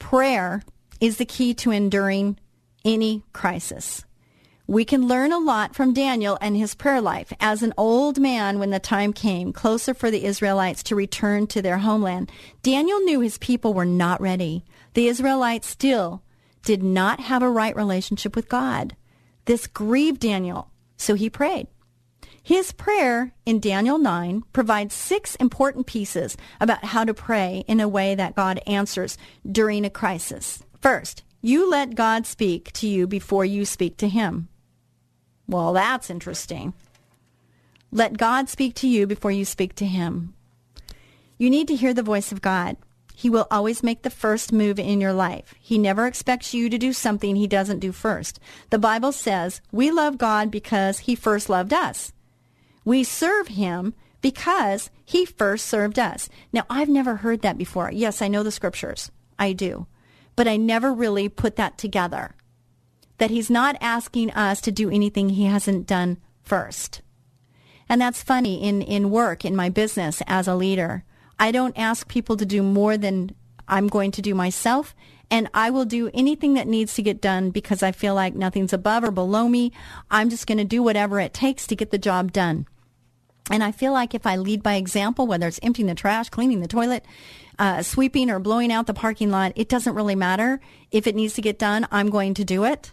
Prayer 0.00 0.62
is 1.00 1.16
the 1.16 1.24
key 1.24 1.54
to 1.54 1.70
enduring 1.70 2.38
any 2.84 3.22
crisis. 3.32 4.04
We 4.66 4.84
can 4.84 5.08
learn 5.08 5.32
a 5.32 5.38
lot 5.38 5.74
from 5.74 5.92
Daniel 5.92 6.38
and 6.40 6.56
his 6.56 6.76
prayer 6.76 7.00
life. 7.00 7.32
As 7.40 7.64
an 7.64 7.74
old 7.76 8.20
man, 8.20 8.60
when 8.60 8.70
the 8.70 8.78
time 8.78 9.12
came 9.12 9.52
closer 9.52 9.94
for 9.94 10.12
the 10.12 10.24
Israelites 10.24 10.84
to 10.84 10.94
return 10.94 11.48
to 11.48 11.60
their 11.60 11.78
homeland, 11.78 12.30
Daniel 12.62 13.00
knew 13.00 13.18
his 13.20 13.36
people 13.38 13.74
were 13.74 13.84
not 13.84 14.20
ready. 14.20 14.64
The 14.94 15.08
Israelites 15.08 15.66
still 15.66 16.22
did 16.62 16.84
not 16.84 17.18
have 17.18 17.42
a 17.42 17.50
right 17.50 17.74
relationship 17.74 18.36
with 18.36 18.48
God. 18.48 18.94
This 19.46 19.66
grieved 19.66 20.20
Daniel, 20.20 20.70
so 20.96 21.14
he 21.14 21.28
prayed. 21.28 21.66
His 22.42 22.70
prayer 22.70 23.32
in 23.44 23.58
Daniel 23.58 23.98
9 23.98 24.44
provides 24.52 24.94
six 24.94 25.34
important 25.36 25.86
pieces 25.86 26.36
about 26.60 26.84
how 26.84 27.04
to 27.04 27.12
pray 27.12 27.64
in 27.66 27.80
a 27.80 27.88
way 27.88 28.14
that 28.14 28.36
God 28.36 28.60
answers 28.66 29.18
during 29.50 29.84
a 29.84 29.90
crisis. 29.90 30.62
First, 30.80 31.22
you 31.42 31.70
let 31.70 31.94
God 31.94 32.26
speak 32.26 32.72
to 32.72 32.86
you 32.86 33.06
before 33.06 33.44
you 33.44 33.64
speak 33.64 33.96
to 33.98 34.08
him. 34.08 34.48
Well, 35.46 35.72
that's 35.72 36.10
interesting. 36.10 36.74
Let 37.92 38.18
God 38.18 38.48
speak 38.48 38.74
to 38.76 38.88
you 38.88 39.06
before 39.06 39.30
you 39.30 39.44
speak 39.44 39.74
to 39.76 39.86
him. 39.86 40.34
You 41.38 41.50
need 41.50 41.68
to 41.68 41.76
hear 41.76 41.92
the 41.92 42.02
voice 42.02 42.30
of 42.30 42.42
God. 42.42 42.76
He 43.14 43.28
will 43.28 43.46
always 43.50 43.82
make 43.82 44.02
the 44.02 44.10
first 44.10 44.52
move 44.52 44.78
in 44.78 45.00
your 45.00 45.12
life. 45.12 45.54
He 45.60 45.76
never 45.76 46.06
expects 46.06 46.54
you 46.54 46.70
to 46.70 46.78
do 46.78 46.92
something 46.92 47.36
he 47.36 47.46
doesn't 47.46 47.80
do 47.80 47.92
first. 47.92 48.40
The 48.70 48.78
Bible 48.78 49.12
says 49.12 49.60
we 49.72 49.90
love 49.90 50.16
God 50.16 50.50
because 50.50 51.00
he 51.00 51.14
first 51.14 51.50
loved 51.50 51.74
us. 51.74 52.12
We 52.84 53.04
serve 53.04 53.48
him 53.48 53.92
because 54.22 54.90
he 55.04 55.26
first 55.26 55.66
served 55.66 55.98
us. 55.98 56.28
Now, 56.52 56.64
I've 56.70 56.88
never 56.88 57.16
heard 57.16 57.42
that 57.42 57.58
before. 57.58 57.90
Yes, 57.92 58.22
I 58.22 58.28
know 58.28 58.42
the 58.42 58.50
scriptures. 58.50 59.10
I 59.38 59.52
do. 59.52 59.86
But 60.40 60.48
I 60.48 60.56
never 60.56 60.94
really 60.94 61.28
put 61.28 61.56
that 61.56 61.76
together 61.76 62.34
that 63.18 63.28
he's 63.28 63.50
not 63.50 63.76
asking 63.78 64.30
us 64.30 64.62
to 64.62 64.72
do 64.72 64.88
anything 64.88 65.28
he 65.28 65.44
hasn't 65.44 65.86
done 65.86 66.16
first. 66.42 67.02
And 67.90 68.00
that's 68.00 68.22
funny 68.22 68.62
in, 68.62 68.80
in 68.80 69.10
work, 69.10 69.44
in 69.44 69.54
my 69.54 69.68
business 69.68 70.22
as 70.26 70.48
a 70.48 70.54
leader. 70.54 71.04
I 71.38 71.52
don't 71.52 71.78
ask 71.78 72.08
people 72.08 72.38
to 72.38 72.46
do 72.46 72.62
more 72.62 72.96
than 72.96 73.34
I'm 73.68 73.86
going 73.86 74.12
to 74.12 74.22
do 74.22 74.34
myself. 74.34 74.94
And 75.30 75.46
I 75.52 75.68
will 75.68 75.84
do 75.84 76.10
anything 76.14 76.54
that 76.54 76.66
needs 76.66 76.94
to 76.94 77.02
get 77.02 77.20
done 77.20 77.50
because 77.50 77.82
I 77.82 77.92
feel 77.92 78.14
like 78.14 78.34
nothing's 78.34 78.72
above 78.72 79.04
or 79.04 79.10
below 79.10 79.46
me. 79.46 79.72
I'm 80.10 80.30
just 80.30 80.46
going 80.46 80.56
to 80.56 80.64
do 80.64 80.82
whatever 80.82 81.20
it 81.20 81.34
takes 81.34 81.66
to 81.66 81.76
get 81.76 81.90
the 81.90 81.98
job 81.98 82.32
done. 82.32 82.66
And 83.50 83.64
I 83.64 83.72
feel 83.72 83.92
like 83.92 84.14
if 84.14 84.26
I 84.26 84.36
lead 84.36 84.62
by 84.62 84.76
example, 84.76 85.26
whether 85.26 85.48
it's 85.48 85.60
emptying 85.62 85.88
the 85.88 85.94
trash, 85.94 86.30
cleaning 86.30 86.60
the 86.60 86.68
toilet, 86.68 87.04
uh, 87.60 87.82
sweeping 87.82 88.30
or 88.30 88.38
blowing 88.38 88.72
out 88.72 88.86
the 88.86 88.94
parking 88.94 89.30
lot, 89.30 89.52
it 89.54 89.68
doesn't 89.68 89.94
really 89.94 90.16
matter. 90.16 90.60
If 90.90 91.06
it 91.06 91.14
needs 91.14 91.34
to 91.34 91.42
get 91.42 91.58
done, 91.58 91.86
I'm 91.92 92.08
going 92.08 92.32
to 92.34 92.44
do 92.44 92.64
it. 92.64 92.92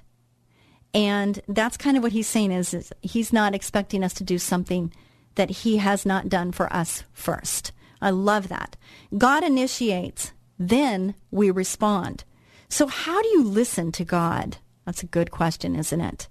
And 0.93 1.41
that's 1.47 1.77
kind 1.77 1.95
of 1.95 2.03
what 2.03 2.11
he's 2.11 2.27
saying 2.27 2.51
is, 2.51 2.73
is 2.73 2.91
he's 3.01 3.31
not 3.31 3.55
expecting 3.55 4.03
us 4.03 4.13
to 4.15 4.25
do 4.25 4.37
something 4.37 4.93
that 5.35 5.49
he 5.49 5.77
has 5.77 6.05
not 6.05 6.27
done 6.27 6.51
for 6.51 6.71
us 6.73 7.03
first. 7.13 7.71
I 8.01 8.09
love 8.09 8.49
that. 8.49 8.75
God 9.17 9.43
initiates, 9.43 10.33
then 10.59 11.15
we 11.31 11.49
respond. 11.49 12.25
So 12.67 12.87
how 12.87 13.21
do 13.21 13.29
you 13.29 13.43
listen 13.43 13.93
to 13.93 14.03
God? 14.03 14.57
That's 14.85 15.01
a 15.01 15.07
good 15.07 15.31
question, 15.31 15.77
isn't 15.77 16.01
it? 16.01 16.27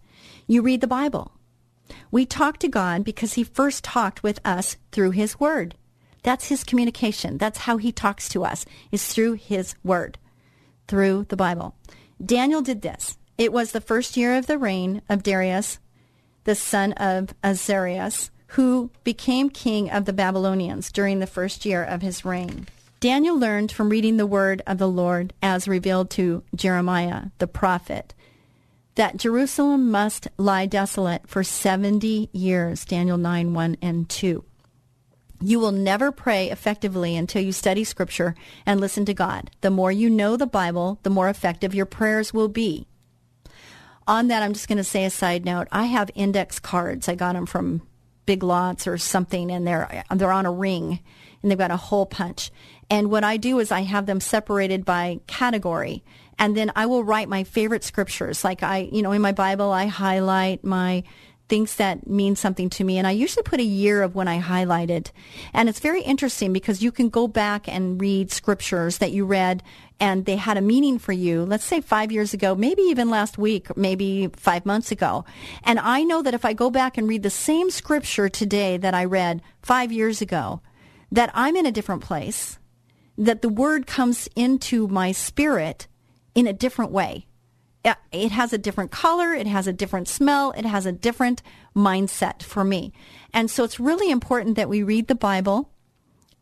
You 0.46 0.60
read 0.60 0.82
the 0.82 0.86
Bible. 0.86 1.32
We 2.10 2.26
talk 2.26 2.58
to 2.58 2.68
God 2.68 3.02
because 3.02 3.34
he 3.34 3.44
first 3.44 3.82
talked 3.82 4.22
with 4.22 4.40
us 4.44 4.76
through 4.92 5.12
his 5.12 5.40
word. 5.40 5.74
That's 6.26 6.48
his 6.48 6.64
communication. 6.64 7.38
That's 7.38 7.58
how 7.58 7.76
he 7.76 7.92
talks 7.92 8.28
to 8.30 8.44
us, 8.44 8.66
is 8.90 9.06
through 9.06 9.34
his 9.34 9.76
word, 9.84 10.18
through 10.88 11.26
the 11.28 11.36
Bible. 11.36 11.76
Daniel 12.22 12.62
did 12.62 12.82
this. 12.82 13.16
It 13.38 13.52
was 13.52 13.70
the 13.70 13.80
first 13.80 14.16
year 14.16 14.36
of 14.36 14.48
the 14.48 14.58
reign 14.58 15.02
of 15.08 15.22
Darius, 15.22 15.78
the 16.42 16.56
son 16.56 16.94
of 16.94 17.32
Ahasuerus, 17.44 18.32
who 18.48 18.90
became 19.04 19.50
king 19.50 19.88
of 19.88 20.04
the 20.04 20.12
Babylonians 20.12 20.90
during 20.90 21.20
the 21.20 21.28
first 21.28 21.64
year 21.64 21.84
of 21.84 22.02
his 22.02 22.24
reign. 22.24 22.66
Daniel 22.98 23.38
learned 23.38 23.70
from 23.70 23.88
reading 23.88 24.16
the 24.16 24.26
word 24.26 24.62
of 24.66 24.78
the 24.78 24.88
Lord 24.88 25.32
as 25.40 25.68
revealed 25.68 26.10
to 26.10 26.42
Jeremiah, 26.56 27.26
the 27.38 27.46
prophet, 27.46 28.14
that 28.96 29.16
Jerusalem 29.16 29.92
must 29.92 30.26
lie 30.38 30.66
desolate 30.66 31.28
for 31.28 31.44
70 31.44 32.30
years, 32.32 32.84
Daniel 32.84 33.16
9, 33.16 33.54
1 33.54 33.76
and 33.80 34.08
2. 34.08 34.44
You 35.40 35.60
will 35.60 35.72
never 35.72 36.12
pray 36.12 36.50
effectively 36.50 37.16
until 37.16 37.42
you 37.42 37.52
study 37.52 37.84
Scripture 37.84 38.34
and 38.64 38.80
listen 38.80 39.04
to 39.06 39.14
God. 39.14 39.50
The 39.60 39.70
more 39.70 39.92
you 39.92 40.08
know 40.08 40.36
the 40.36 40.46
Bible, 40.46 40.98
the 41.02 41.10
more 41.10 41.28
effective 41.28 41.74
your 41.74 41.86
prayers 41.86 42.32
will 42.32 42.48
be 42.48 42.86
on 44.06 44.28
that, 44.28 44.42
I'm 44.42 44.52
just 44.52 44.68
going 44.68 44.78
to 44.78 44.84
say 44.84 45.04
a 45.04 45.10
side 45.10 45.44
note. 45.44 45.68
I 45.72 45.86
have 45.86 46.10
index 46.14 46.58
cards. 46.58 47.08
I 47.08 47.14
got 47.14 47.34
them 47.34 47.46
from 47.46 47.82
Big 48.24 48.42
Lots 48.42 48.86
or 48.86 48.98
something, 48.98 49.50
and 49.50 49.66
they're 49.66 50.04
they're 50.14 50.32
on 50.32 50.46
a 50.46 50.52
ring, 50.52 51.00
and 51.42 51.50
they've 51.50 51.58
got 51.58 51.70
a 51.70 51.76
hole 51.76 52.06
punch. 52.06 52.50
And 52.88 53.10
what 53.10 53.24
I 53.24 53.36
do 53.36 53.58
is 53.58 53.72
I 53.72 53.80
have 53.80 54.06
them 54.06 54.20
separated 54.20 54.84
by 54.84 55.20
category, 55.26 56.04
and 56.38 56.56
then 56.56 56.70
I 56.76 56.86
will 56.86 57.04
write 57.04 57.28
my 57.28 57.44
favorite 57.44 57.84
scriptures. 57.84 58.44
Like 58.44 58.62
I, 58.62 58.88
you 58.92 59.02
know, 59.02 59.12
in 59.12 59.22
my 59.22 59.32
Bible, 59.32 59.72
I 59.72 59.86
highlight 59.86 60.64
my 60.64 61.02
things 61.48 61.76
that 61.76 62.06
mean 62.06 62.34
something 62.34 62.68
to 62.70 62.84
me. 62.84 62.98
And 62.98 63.06
I 63.06 63.12
usually 63.12 63.44
put 63.44 63.60
a 63.60 63.64
year 63.64 64.02
of 64.02 64.14
when 64.14 64.28
I 64.28 64.40
highlighted. 64.40 65.10
And 65.52 65.68
it's 65.68 65.80
very 65.80 66.02
interesting 66.02 66.52
because 66.52 66.82
you 66.82 66.90
can 66.90 67.08
go 67.08 67.28
back 67.28 67.68
and 67.68 68.00
read 68.00 68.32
scriptures 68.32 68.98
that 68.98 69.12
you 69.12 69.24
read 69.24 69.62
and 70.00 70.24
they 70.24 70.36
had 70.36 70.56
a 70.56 70.62
meaning 70.62 70.98
for 70.98 71.12
you, 71.12 71.44
let's 71.44 71.64
say 71.64 71.80
five 71.80 72.12
years 72.12 72.34
ago, 72.34 72.54
maybe 72.54 72.82
even 72.82 73.08
last 73.08 73.38
week, 73.38 73.74
maybe 73.76 74.28
five 74.34 74.66
months 74.66 74.90
ago. 74.90 75.24
And 75.64 75.78
I 75.78 76.02
know 76.02 76.20
that 76.22 76.34
if 76.34 76.44
I 76.44 76.52
go 76.52 76.68
back 76.68 76.98
and 76.98 77.08
read 77.08 77.22
the 77.22 77.30
same 77.30 77.70
scripture 77.70 78.28
today 78.28 78.76
that 78.76 78.94
I 78.94 79.04
read 79.04 79.40
five 79.62 79.92
years 79.92 80.20
ago, 80.20 80.60
that 81.12 81.30
I'm 81.32 81.56
in 81.56 81.64
a 81.64 81.72
different 81.72 82.02
place, 82.02 82.58
that 83.16 83.40
the 83.40 83.48
word 83.48 83.86
comes 83.86 84.28
into 84.36 84.88
my 84.88 85.12
spirit 85.12 85.86
in 86.34 86.46
a 86.46 86.52
different 86.52 86.92
way 86.92 87.25
it 88.12 88.32
has 88.32 88.52
a 88.52 88.58
different 88.58 88.90
color, 88.90 89.32
it 89.32 89.46
has 89.46 89.66
a 89.66 89.72
different 89.72 90.08
smell, 90.08 90.52
it 90.52 90.64
has 90.64 90.86
a 90.86 90.92
different 90.92 91.42
mindset 91.74 92.42
for 92.42 92.64
me. 92.64 92.92
And 93.32 93.50
so 93.50 93.64
it's 93.64 93.78
really 93.78 94.10
important 94.10 94.56
that 94.56 94.68
we 94.68 94.82
read 94.82 95.08
the 95.08 95.14
Bible 95.14 95.70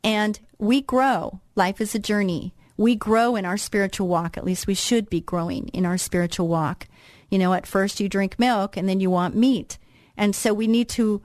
and 0.02 0.38
we 0.58 0.80
grow. 0.80 1.40
Life 1.54 1.80
is 1.80 1.94
a 1.94 1.98
journey. 1.98 2.54
We 2.76 2.94
grow 2.96 3.36
in 3.36 3.44
our 3.44 3.56
spiritual 3.56 4.08
walk. 4.08 4.36
At 4.36 4.44
least 4.44 4.66
we 4.66 4.74
should 4.74 5.08
be 5.08 5.20
growing 5.20 5.68
in 5.68 5.86
our 5.86 5.98
spiritual 5.98 6.48
walk. 6.48 6.88
You 7.30 7.38
know, 7.38 7.52
at 7.52 7.66
first 7.66 8.00
you 8.00 8.08
drink 8.08 8.38
milk 8.38 8.76
and 8.76 8.88
then 8.88 9.00
you 9.00 9.10
want 9.10 9.36
meat. 9.36 9.78
And 10.16 10.34
so 10.34 10.54
we 10.54 10.66
need 10.66 10.88
to 10.90 11.22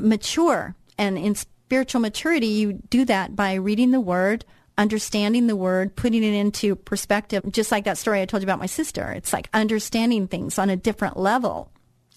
mature. 0.00 0.74
And 0.98 1.18
in 1.18 1.34
spiritual 1.34 2.00
maturity, 2.00 2.46
you 2.46 2.74
do 2.90 3.04
that 3.06 3.34
by 3.34 3.54
reading 3.54 3.90
the 3.90 4.00
word, 4.00 4.44
understanding 4.76 5.46
the 5.46 5.56
word, 5.56 5.96
putting 5.96 6.22
it 6.22 6.34
into 6.34 6.74
perspective, 6.74 7.44
just 7.50 7.70
like 7.70 7.84
that 7.84 7.98
story 7.98 8.20
I 8.20 8.26
told 8.26 8.42
you 8.42 8.46
about 8.46 8.58
my 8.58 8.66
sister. 8.66 9.12
It's 9.12 9.32
like 9.32 9.48
understanding 9.54 10.26
things 10.26 10.58
on 10.58 10.70
a 10.70 10.76
different 10.76 11.16
level, 11.16 11.70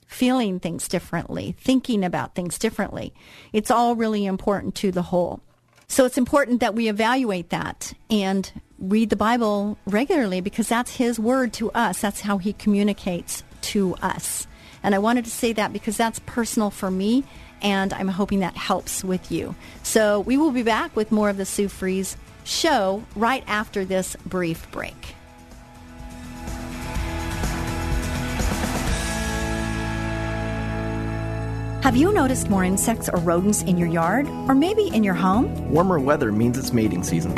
feeling 0.08 0.60
things 0.60 0.88
differently, 0.88 1.56
thinking 1.60 2.04
about 2.04 2.36
things 2.36 2.58
differently. 2.58 3.14
It's 3.54 3.72
all 3.72 3.96
really 3.96 4.26
important 4.26 4.76
to 4.76 4.92
the 4.92 5.04
whole. 5.04 5.42
So 5.88 6.06
it's 6.06 6.18
important 6.18 6.60
that 6.60 6.76
we 6.76 6.90
evaluate 6.90 7.50
that 7.50 7.94
and 8.10 8.52
read 8.78 9.10
the 9.10 9.16
Bible 9.16 9.78
regularly 9.86 10.42
because 10.42 10.68
that's 10.68 10.98
His 10.98 11.20
word 11.20 11.54
to 11.54 11.72
us. 11.72 12.02
That's 12.02 12.22
how 12.22 12.40
He 12.40 12.54
communicates 12.54 13.44
to 13.62 13.96
us. 13.96 14.48
And 14.84 14.94
I 14.94 15.00
wanted 15.00 15.26
to 15.26 15.32
say 15.32 15.54
that 15.54 15.74
because 15.74 15.98
that's 15.98 16.20
personal 16.20 16.70
for 16.70 16.92
me 16.92 17.24
and 17.62 17.94
I'm 17.94 18.08
hoping 18.08 18.40
that 18.42 18.56
helps 18.56 19.04
with 19.04 19.32
you. 19.32 19.56
So 19.84 20.20
we 20.20 20.38
will 20.38 20.52
be 20.52 20.64
back 20.64 20.96
with 20.96 21.12
more 21.12 21.30
of 21.30 21.38
the 21.38 21.46
Sue 21.46 21.68
Fries 21.68 22.18
show 22.48 23.04
right 23.16 23.44
after 23.48 23.86
this 23.86 24.16
brief 24.26 24.70
break. 24.72 25.16
Have 31.84 31.96
you 31.96 32.12
noticed 32.12 32.50
more 32.50 32.66
insects 32.66 33.08
or 33.08 33.18
rodents 33.20 33.62
in 33.64 33.78
your 33.78 33.88
yard 33.88 34.28
or 34.50 34.56
maybe 34.56 34.88
in 34.88 35.06
your 35.06 35.14
home? 35.14 35.72
Warmer 35.72 36.00
weather 36.00 36.34
means 36.34 36.58
it's 36.58 36.74
mating 36.74 37.02
season. 37.02 37.38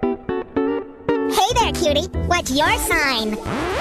Hey 0.00 1.52
there, 1.54 1.72
cutie. 1.72 2.06
What's 2.28 2.52
your 2.52 2.72
sign? 2.78 3.36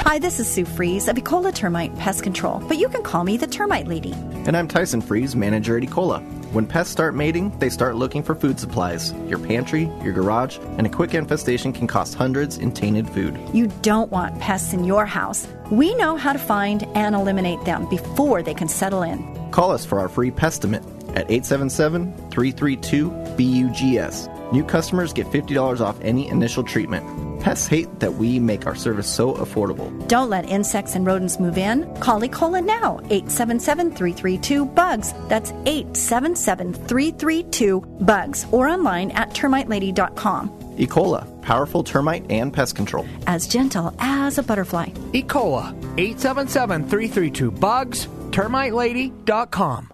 Hi, 0.05 0.17
this 0.17 0.39
is 0.39 0.47
Sue 0.47 0.65
Fries 0.65 1.07
of 1.07 1.17
Ecola 1.17 1.53
Termite 1.53 1.95
Pest 1.97 2.23
Control, 2.23 2.59
but 2.67 2.79
you 2.79 2.89
can 2.89 3.03
call 3.03 3.23
me 3.23 3.37
the 3.37 3.45
Termite 3.45 3.87
Lady. 3.87 4.13
And 4.47 4.57
I'm 4.57 4.67
Tyson 4.67 5.01
Fries, 5.01 5.35
manager 5.35 5.77
at 5.77 5.83
Ecola. 5.83 6.23
When 6.51 6.65
pests 6.65 6.91
start 6.91 7.13
mating, 7.13 7.55
they 7.59 7.69
start 7.69 7.95
looking 7.95 8.23
for 8.23 8.33
food 8.33 8.59
supplies. 8.59 9.13
Your 9.27 9.37
pantry, 9.37 9.83
your 10.03 10.13
garage, 10.13 10.57
and 10.79 10.87
a 10.87 10.89
quick 10.89 11.13
infestation 11.13 11.71
can 11.71 11.85
cost 11.85 12.15
hundreds 12.15 12.57
in 12.57 12.71
tainted 12.71 13.07
food. 13.07 13.39
You 13.53 13.67
don't 13.83 14.09
want 14.09 14.39
pests 14.39 14.73
in 14.73 14.83
your 14.83 15.05
house. 15.05 15.47
We 15.69 15.93
know 15.95 16.15
how 16.15 16.33
to 16.33 16.39
find 16.39 16.87
and 16.95 17.13
eliminate 17.13 17.63
them 17.65 17.87
before 17.87 18.41
they 18.41 18.55
can 18.55 18.67
settle 18.67 19.03
in. 19.03 19.51
Call 19.51 19.69
us 19.69 19.85
for 19.85 19.99
our 19.99 20.09
free 20.09 20.31
pestimate 20.31 20.83
at 21.09 21.29
877 21.29 22.31
332 22.31 23.09
BUGS. 23.37 24.38
New 24.51 24.63
customers 24.63 25.13
get 25.13 25.27
$50 25.27 25.79
off 25.79 25.99
any 26.01 26.27
initial 26.27 26.63
treatment. 26.63 27.05
Pests 27.39 27.67
hate 27.67 27.99
that 27.99 28.15
we 28.15 28.39
make 28.39 28.65
our 28.67 28.75
service 28.75 29.07
so 29.07 29.35
affordable. 29.35 29.91
Don't 30.07 30.29
let 30.29 30.49
insects 30.49 30.95
and 30.95 31.05
rodents 31.05 31.39
move 31.39 31.57
in. 31.57 31.85
Call 31.99 32.19
Ecola 32.21 32.65
now, 32.65 32.99
877-332-BUGS. 33.09 35.13
That's 35.29 35.51
877-332-BUGS 35.51 38.45
or 38.51 38.67
online 38.67 39.11
at 39.11 39.29
termitelady.com. 39.29 40.49
Ecola, 40.77 41.41
powerful 41.41 41.83
termite 41.83 42.29
and 42.31 42.53
pest 42.53 42.75
control. 42.75 43.05
As 43.27 43.47
gentle 43.47 43.93
as 43.99 44.37
a 44.37 44.43
butterfly. 44.43 44.87
Ecola, 45.13 45.73
877-332-BUGS, 45.95 48.07
termitelady.com. 48.31 49.93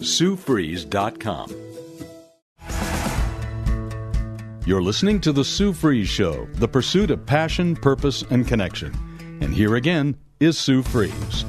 SueFries.com. 0.00 1.54
You're 4.66 4.82
listening 4.82 5.20
to 5.22 5.32
The 5.32 5.44
Sue 5.44 5.72
Fries 5.72 6.08
Show, 6.08 6.46
the 6.52 6.68
pursuit 6.68 7.10
of 7.10 7.24
passion, 7.26 7.74
purpose, 7.74 8.22
and 8.30 8.46
connection. 8.46 8.94
And 9.40 9.54
here 9.54 9.74
again 9.74 10.16
is 10.38 10.58
Sue 10.58 10.82
Fries. 10.82 11.44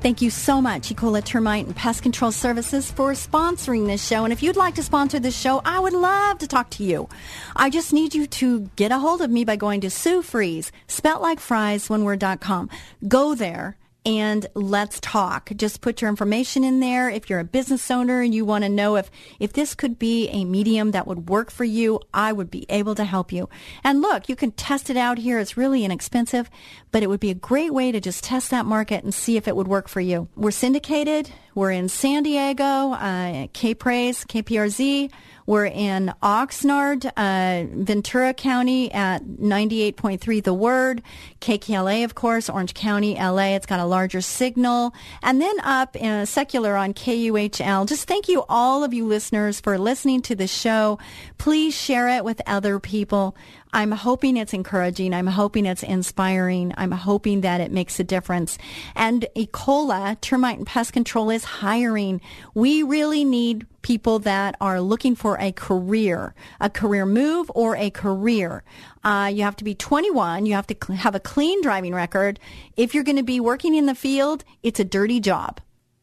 Thank 0.00 0.22
you 0.22 0.30
so 0.30 0.62
much, 0.62 0.88
Ecola 0.88 1.22
Termite 1.22 1.66
and 1.66 1.76
Pest 1.76 2.02
Control 2.02 2.32
Services, 2.32 2.90
for 2.90 3.12
sponsoring 3.12 3.86
this 3.86 4.04
show. 4.04 4.24
And 4.24 4.32
if 4.32 4.42
you'd 4.42 4.56
like 4.56 4.74
to 4.76 4.82
sponsor 4.82 5.20
this 5.20 5.38
show, 5.38 5.60
I 5.62 5.78
would 5.78 5.92
love 5.92 6.38
to 6.38 6.46
talk 6.48 6.70
to 6.70 6.84
you. 6.84 7.06
I 7.54 7.68
just 7.68 7.92
need 7.92 8.14
you 8.14 8.26
to 8.26 8.60
get 8.76 8.92
a 8.92 8.98
hold 8.98 9.20
of 9.20 9.30
me 9.30 9.44
by 9.44 9.56
going 9.56 9.82
to 9.82 9.90
Sue 9.90 10.22
Fries, 10.22 10.72
spelt 10.86 11.20
like 11.20 11.38
fries, 11.38 11.90
one 11.90 12.04
word 12.04 12.22
word.com. 12.22 12.70
Go 13.06 13.34
there 13.34 13.76
and 14.06 14.46
let's 14.54 14.98
talk. 15.00 15.50
Just 15.54 15.80
put 15.80 16.00
your 16.00 16.08
information 16.08 16.64
in 16.64 16.80
there. 16.80 17.10
If 17.10 17.28
you're 17.28 17.40
a 17.40 17.44
business 17.44 17.90
owner 17.90 18.22
and 18.22 18.34
you 18.34 18.44
want 18.44 18.64
to 18.64 18.70
know 18.70 18.96
if, 18.96 19.10
if 19.38 19.52
this 19.52 19.74
could 19.74 19.98
be 19.98 20.28
a 20.28 20.44
medium 20.44 20.92
that 20.92 21.06
would 21.06 21.28
work 21.28 21.50
for 21.50 21.64
you, 21.64 22.00
I 22.14 22.32
would 22.32 22.50
be 22.50 22.64
able 22.70 22.94
to 22.94 23.04
help 23.04 23.32
you. 23.32 23.48
And 23.84 24.00
look, 24.00 24.28
you 24.28 24.36
can 24.36 24.52
test 24.52 24.88
it 24.88 24.96
out 24.96 25.18
here. 25.18 25.38
It's 25.38 25.56
really 25.56 25.84
inexpensive, 25.84 26.50
but 26.90 27.02
it 27.02 27.08
would 27.08 27.20
be 27.20 27.30
a 27.30 27.34
great 27.34 27.74
way 27.74 27.92
to 27.92 28.00
just 28.00 28.24
test 28.24 28.50
that 28.50 28.64
market 28.64 29.04
and 29.04 29.12
see 29.12 29.36
if 29.36 29.46
it 29.46 29.56
would 29.56 29.68
work 29.68 29.88
for 29.88 30.00
you. 30.00 30.28
We're 30.34 30.50
syndicated. 30.50 31.30
We're 31.54 31.72
in 31.72 31.88
San 31.88 32.22
Diego, 32.22 32.92
uh, 32.92 33.48
K-Praise, 33.52 34.24
KPRZ. 34.24 35.10
We're 35.50 35.66
in 35.66 36.14
Oxnard, 36.22 37.10
uh, 37.16 37.66
Ventura 37.74 38.32
County 38.34 38.92
at 38.92 39.24
98.3 39.24 40.44
The 40.44 40.54
Word. 40.54 41.02
KKLA, 41.40 42.04
of 42.04 42.14
course, 42.14 42.48
Orange 42.48 42.72
County, 42.72 43.16
LA. 43.16 43.56
It's 43.56 43.66
got 43.66 43.80
a 43.80 43.84
larger 43.84 44.20
signal. 44.20 44.94
And 45.24 45.42
then 45.42 45.58
up 45.64 45.96
in 45.96 46.24
secular 46.26 46.76
on 46.76 46.94
KUHL. 46.94 47.88
Just 47.88 48.06
thank 48.06 48.28
you, 48.28 48.44
all 48.48 48.84
of 48.84 48.94
you 48.94 49.04
listeners, 49.04 49.58
for 49.58 49.76
listening 49.76 50.22
to 50.22 50.36
the 50.36 50.46
show. 50.46 51.00
Please 51.36 51.74
share 51.74 52.06
it 52.06 52.24
with 52.24 52.40
other 52.46 52.78
people. 52.78 53.36
I'm 53.72 53.90
hoping 53.90 54.36
it's 54.36 54.54
encouraging. 54.54 55.12
I'm 55.12 55.26
hoping 55.26 55.66
it's 55.66 55.82
inspiring. 55.82 56.74
I'm 56.76 56.92
hoping 56.92 57.40
that 57.40 57.60
it 57.60 57.72
makes 57.72 57.98
a 57.98 58.04
difference. 58.04 58.56
And 58.94 59.26
Ecola, 59.34 60.20
Termite 60.20 60.58
and 60.58 60.66
Pest 60.66 60.92
Control, 60.92 61.28
is 61.28 61.42
hiring. 61.42 62.20
We 62.54 62.84
really 62.84 63.24
need 63.24 63.66
people 63.82 64.18
that 64.20 64.56
are 64.60 64.80
looking 64.80 65.14
for 65.14 65.36
a 65.40 65.52
career, 65.52 66.34
a 66.60 66.70
career 66.70 67.06
move 67.06 67.50
or 67.54 67.76
a 67.76 67.90
career. 67.90 68.62
Uh, 69.02 69.30
you 69.32 69.42
have 69.42 69.56
to 69.56 69.64
be 69.64 69.74
21. 69.74 70.46
You 70.46 70.54
have 70.54 70.66
to 70.68 70.76
cl- 70.80 70.98
have 70.98 71.14
a 71.14 71.20
clean 71.20 71.62
driving 71.62 71.94
record. 71.94 72.38
If 72.76 72.94
you're 72.94 73.04
going 73.04 73.16
to 73.16 73.22
be 73.22 73.40
working 73.40 73.74
in 73.74 73.86
the 73.86 73.94
field, 73.94 74.44
it's 74.62 74.80
a 74.80 74.84
dirty 74.84 75.20
job. 75.20 75.60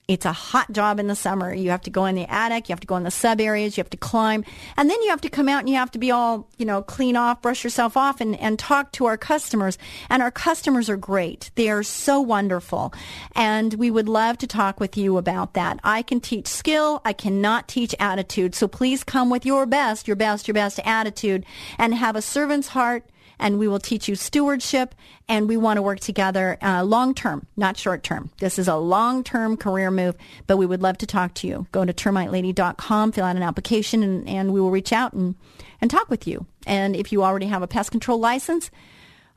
It's 0.07 0.25
a 0.25 0.31
hot 0.31 0.71
job 0.71 1.01
in 1.01 1.07
the 1.07 1.17
summer. 1.17 1.53
You 1.53 1.71
have 1.71 1.81
to 1.81 1.89
go 1.89 2.05
in 2.05 2.15
the 2.15 2.31
attic. 2.31 2.69
You 2.69 2.73
have 2.73 2.79
to 2.79 2.87
go 2.87 2.95
in 2.95 3.03
the 3.03 3.11
sub 3.11 3.41
areas. 3.41 3.75
You 3.75 3.81
have 3.81 3.89
to 3.89 3.97
climb. 3.97 4.45
And 4.77 4.89
then 4.89 5.01
you 5.03 5.09
have 5.09 5.19
to 5.19 5.29
come 5.29 5.49
out 5.49 5.59
and 5.59 5.69
you 5.69 5.75
have 5.75 5.91
to 5.91 5.99
be 5.99 6.11
all, 6.11 6.47
you 6.57 6.65
know, 6.65 6.81
clean 6.81 7.17
off, 7.17 7.41
brush 7.41 7.65
yourself 7.65 7.97
off 7.97 8.21
and, 8.21 8.39
and 8.39 8.57
talk 8.57 8.93
to 8.93 9.05
our 9.05 9.17
customers. 9.17 9.77
And 10.09 10.23
our 10.23 10.31
customers 10.31 10.89
are 10.89 10.95
great. 10.95 11.51
They 11.55 11.69
are 11.69 11.83
so 11.83 12.21
wonderful. 12.21 12.93
And 13.35 13.73
we 13.73 13.91
would 13.91 14.07
love 14.07 14.37
to 14.37 14.47
talk 14.47 14.79
with 14.79 14.95
you 14.95 15.17
about 15.17 15.55
that. 15.55 15.77
I 15.83 16.03
can 16.03 16.21
teach 16.21 16.47
skill. 16.47 17.01
I 17.03 17.11
cannot 17.11 17.67
teach 17.67 17.93
attitude. 17.99 18.55
So 18.55 18.69
please 18.69 19.03
come 19.03 19.29
with 19.29 19.45
your 19.45 19.65
best, 19.65 20.07
your 20.07 20.15
best, 20.15 20.47
your 20.47 20.53
best 20.53 20.79
attitude 20.85 21.45
and 21.77 21.93
have 21.93 22.15
a 22.15 22.21
servant's 22.21 22.69
heart 22.69 23.03
and 23.39 23.59
we 23.59 23.67
will 23.67 23.79
teach 23.79 24.07
you 24.07 24.15
stewardship 24.15 24.95
and 25.27 25.47
we 25.47 25.57
want 25.57 25.77
to 25.77 25.81
work 25.81 25.99
together 25.99 26.57
uh, 26.61 26.83
long 26.83 27.13
term, 27.13 27.45
not 27.55 27.77
short 27.77 28.03
term. 28.03 28.29
This 28.39 28.57
is 28.57 28.67
a 28.67 28.75
long 28.75 29.23
term 29.23 29.57
career 29.57 29.91
move, 29.91 30.15
but 30.47 30.57
we 30.57 30.65
would 30.65 30.81
love 30.81 30.97
to 30.99 31.05
talk 31.05 31.33
to 31.35 31.47
you. 31.47 31.67
Go 31.71 31.85
to 31.85 31.93
termitelady.com, 31.93 33.11
fill 33.11 33.25
out 33.25 33.35
an 33.35 33.43
application, 33.43 34.03
and, 34.03 34.27
and 34.27 34.53
we 34.53 34.61
will 34.61 34.71
reach 34.71 34.93
out 34.93 35.13
and, 35.13 35.35
and 35.81 35.91
talk 35.91 36.09
with 36.09 36.27
you. 36.27 36.45
And 36.65 36.95
if 36.95 37.11
you 37.11 37.23
already 37.23 37.47
have 37.47 37.61
a 37.61 37.67
pest 37.67 37.91
control 37.91 38.19
license, 38.19 38.71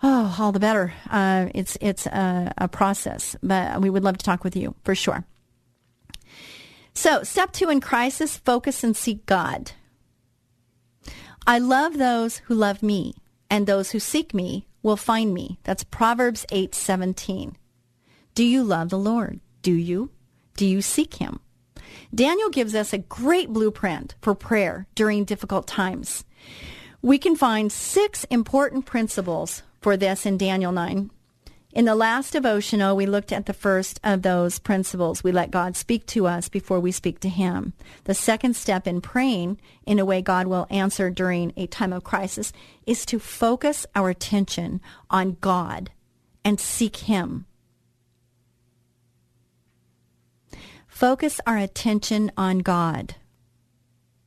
oh, 0.03 0.37
all 0.39 0.53
the 0.53 0.61
better. 0.61 0.93
Uh, 1.11 1.49
it's 1.55 1.77
it's 1.81 2.07
a, 2.07 2.53
a 2.59 2.69
process, 2.69 3.37
but 3.43 3.81
we 3.81 3.91
would 3.91 4.05
love 4.05 4.19
to 4.19 4.25
talk 4.25 4.45
with 4.45 4.57
you 4.57 4.75
for 4.85 4.95
sure. 4.95 5.25
So, 6.95 7.23
step 7.23 7.53
two 7.53 7.71
in 7.71 7.81
crisis 7.81 8.37
focus 8.37 8.83
and 8.83 8.97
seek 8.97 9.25
God. 9.27 9.73
I 11.47 11.59
love 11.59 11.97
those 11.97 12.39
who 12.39 12.55
love 12.55 12.83
me 12.83 13.15
and 13.51 13.67
those 13.67 13.91
who 13.91 13.99
seek 13.99 14.33
me 14.33 14.67
will 14.83 14.97
find 14.97 15.35
me. 15.35 15.59
That's 15.65 15.85
Proverbs 15.85 16.47
8:17. 16.51 17.57
Do 18.35 18.45
you 18.45 18.63
love 18.63 18.89
the 18.89 18.99
Lord? 18.99 19.41
Do 19.61 19.73
you? 19.73 20.11
Do 20.57 20.65
you 20.65 20.81
seek 20.81 21.15
him? 21.15 21.41
Daniel 22.15 22.49
gives 22.49 22.75
us 22.75 22.93
a 22.93 22.99
great 22.99 23.53
blueprint 23.53 24.15
for 24.23 24.35
prayer 24.35 24.87
during 24.95 25.25
difficult 25.25 25.67
times. 25.67 26.25
We 27.03 27.19
can 27.19 27.37
find 27.37 27.73
six 27.73 28.25
important 28.25 28.87
principles 28.87 29.63
for 29.81 29.97
this 29.97 30.27
in 30.27 30.37
Daniel 30.37 30.73
9. 30.73 31.11
In 31.73 31.85
the 31.85 31.95
last 31.95 32.33
devotional, 32.33 32.97
we 32.97 33.07
looked 33.07 33.31
at 33.31 33.47
the 33.47 33.53
first 33.53 34.01
of 34.03 34.23
those 34.23 34.59
principles. 34.59 35.23
We 35.23 35.31
let 35.31 35.53
God 35.53 35.77
speak 35.77 36.05
to 36.07 36.27
us 36.27 36.49
before 36.49 36.81
we 36.81 36.91
speak 36.91 37.21
to 37.21 37.29
Him. 37.29 37.75
The 38.05 38.15
second 38.15 38.57
step 38.57 38.89
in 38.89 39.01
praying 39.01 39.61
in 39.87 40.01
a 40.01 40.05
way 40.05 40.21
God 40.21 40.49
will 40.49 40.67
answer 40.69 41.11
during 41.11 41.53
a 41.57 41.69
time 41.69 41.93
of 41.93 42.03
crisis 42.03 42.53
is 42.87 43.07
to 43.07 43.21
focus 43.21 43.87
our 43.95 44.11
attention 44.11 44.81
on 45.11 45.37
God 45.41 45.91
and 46.45 46.59
seek 46.59 46.97
Him. 46.97 47.47
Focus 50.89 51.41
our 51.47 51.57
attention 51.57 52.33
on 52.37 52.59
God 52.59 53.15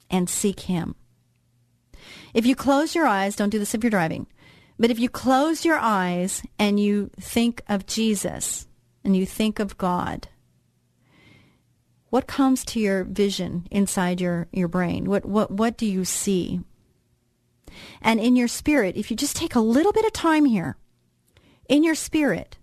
and 0.10 0.30
seek 0.30 0.62
Him. 0.62 0.96
If 2.34 2.46
you 2.46 2.56
close 2.56 2.96
your 2.96 3.06
eyes, 3.06 3.36
don't 3.36 3.50
do 3.50 3.60
this 3.60 3.76
if 3.76 3.84
you're 3.84 3.92
driving. 3.92 4.28
But 4.80 4.92
if 4.92 5.00
you 5.00 5.10
close 5.10 5.66
your 5.66 5.78
eyes 5.78 6.44
and 6.58 6.80
you 6.80 7.12
think 7.20 7.62
of 7.68 7.86
Jesus 7.86 8.68
and 9.04 9.16
you 9.16 9.26
think 9.26 9.60
of 9.60 9.78
God, 9.78 10.28
what 12.10 12.28
comes 12.28 12.64
to 12.66 12.80
your 12.80 13.04
vision 13.04 13.68
inside 13.72 14.22
your, 14.22 14.48
your 14.52 14.68
brain? 14.68 15.06
What, 15.06 15.26
what, 15.26 15.52
what 15.52 15.78
do 15.78 15.86
you 15.86 16.06
see? 16.06 16.62
And 18.02 18.20
in 18.20 18.36
your 18.36 18.48
spirit, 18.48 18.96
if 18.96 19.10
you 19.10 19.18
just 19.18 19.36
take 19.36 19.56
a 19.56 19.60
little 19.60 19.92
bit 19.92 20.06
of 20.06 20.14
time 20.14 20.46
here, 20.46 20.78
in 21.68 21.84
your 21.84 21.96
spirit, 21.96 22.58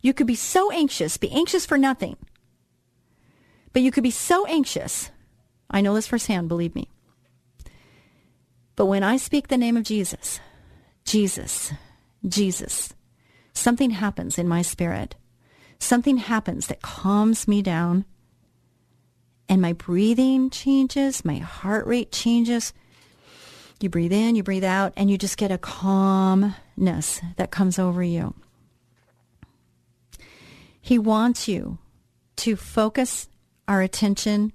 you 0.00 0.14
could 0.14 0.26
be 0.26 0.34
so 0.34 0.70
anxious, 0.70 1.16
be 1.16 1.30
anxious 1.30 1.66
for 1.66 1.76
nothing. 1.76 2.16
But 3.72 3.82
you 3.82 3.90
could 3.90 4.04
be 4.04 4.10
so 4.10 4.46
anxious. 4.46 5.10
I 5.70 5.80
know 5.80 5.94
this 5.94 6.06
firsthand, 6.06 6.48
believe 6.48 6.74
me. 6.74 6.88
But 8.74 8.86
when 8.86 9.02
I 9.02 9.16
speak 9.16 9.48
the 9.48 9.58
name 9.58 9.76
of 9.76 9.82
Jesus, 9.82 10.40
Jesus, 11.08 11.72
Jesus, 12.28 12.92
something 13.54 13.92
happens 13.92 14.38
in 14.38 14.46
my 14.46 14.60
spirit. 14.60 15.14
Something 15.78 16.18
happens 16.18 16.66
that 16.66 16.82
calms 16.82 17.48
me 17.48 17.62
down 17.62 18.04
and 19.48 19.62
my 19.62 19.72
breathing 19.72 20.50
changes, 20.50 21.24
my 21.24 21.38
heart 21.38 21.86
rate 21.86 22.12
changes. 22.12 22.74
You 23.80 23.88
breathe 23.88 24.12
in, 24.12 24.36
you 24.36 24.42
breathe 24.42 24.64
out, 24.64 24.92
and 24.98 25.10
you 25.10 25.16
just 25.16 25.38
get 25.38 25.50
a 25.50 25.56
calmness 25.56 27.22
that 27.36 27.50
comes 27.50 27.78
over 27.78 28.02
you. 28.02 28.34
He 30.78 30.98
wants 30.98 31.48
you 31.48 31.78
to 32.36 32.54
focus 32.54 33.30
our 33.66 33.80
attention 33.80 34.52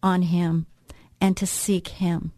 on 0.00 0.22
Him 0.22 0.66
and 1.20 1.36
to 1.36 1.44
seek 1.44 1.88
Him. 1.88 2.30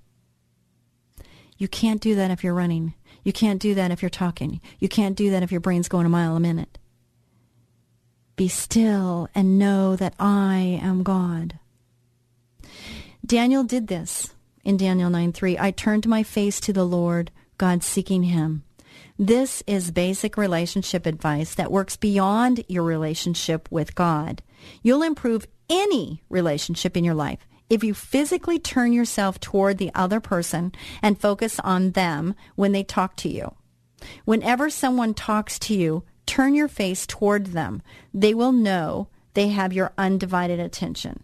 You 1.59 1.69
can't 1.69 2.01
do 2.01 2.15
that 2.15 2.31
if 2.31 2.43
you're 2.43 2.55
running. 2.55 2.95
You 3.23 3.33
can't 3.33 3.61
do 3.61 3.75
that 3.75 3.91
if 3.91 4.03
you're 4.03 4.11
talking. 4.11 4.61
You 4.79 4.89
can't 4.89 5.17
do 5.17 5.31
that 5.31 5.43
if 5.43 5.53
your 5.53 5.61
brain's 5.61 5.89
going 5.89 6.07
a 6.07 6.09
mile 6.09 6.37
a 6.37 6.41
minute. 6.41 6.79
Be 8.37 8.49
still 8.49 9.29
and 9.35 9.59
know 9.59 9.95
that 9.97 10.15
I 10.19 10.81
am 10.83 11.03
God. 11.03 11.59
Daniel 13.25 13.63
did 13.63 13.87
this 13.87 14.35
in 14.65 14.77
Daniel 14.77 15.11
9 15.11 15.33
3. 15.33 15.59
I 15.59 15.71
turned 15.71 16.09
my 16.09 16.23
face 16.23 16.59
to 16.61 16.73
the 16.73 16.87
Lord, 16.87 17.31
God 17.59 17.83
seeking 17.83 18.25
him. 18.25 18.65
This 19.19 19.63
is 19.67 19.91
basic 19.91 20.37
relationship 20.37 21.07
advice 21.07 21.55
that 21.55 21.71
works 21.71 21.97
beyond 21.97 22.65
your 22.69 22.83
relationship 22.83 23.69
with 23.71 23.95
God. 23.95 24.43
You'll 24.83 25.03
improve 25.03 25.47
any 25.69 26.23
relationship 26.29 26.97
in 26.97 27.05
your 27.05 27.15
life 27.15 27.47
if 27.73 27.83
you 27.83 27.95
physically 27.95 28.59
turn 28.59 28.93
yourself 28.93 29.41
toward 29.41 29.79
the 29.79 29.91
other 29.95 30.21
person 30.21 30.71
and 31.01 31.19
focus 31.19 31.59
on 31.61 31.93
them 31.93 32.35
when 32.55 32.73
they 32.73 32.85
talk 32.85 33.17
to 33.17 33.31
you. 33.31 33.55
Whenever 34.27 34.69
someone 34.69 35.15
talks 35.15 35.59
to 35.59 35.75
you, 35.75 36.05
turn 36.27 36.55
your 36.55 36.69
face 36.69 37.07
toward 37.07 37.47
them. 37.47 37.81
They 38.13 38.35
will 38.35 38.53
know 38.53 39.09
they 39.33 39.49
have 39.49 39.73
your 39.73 39.95
undivided 39.97 40.61
attention. 40.61 41.23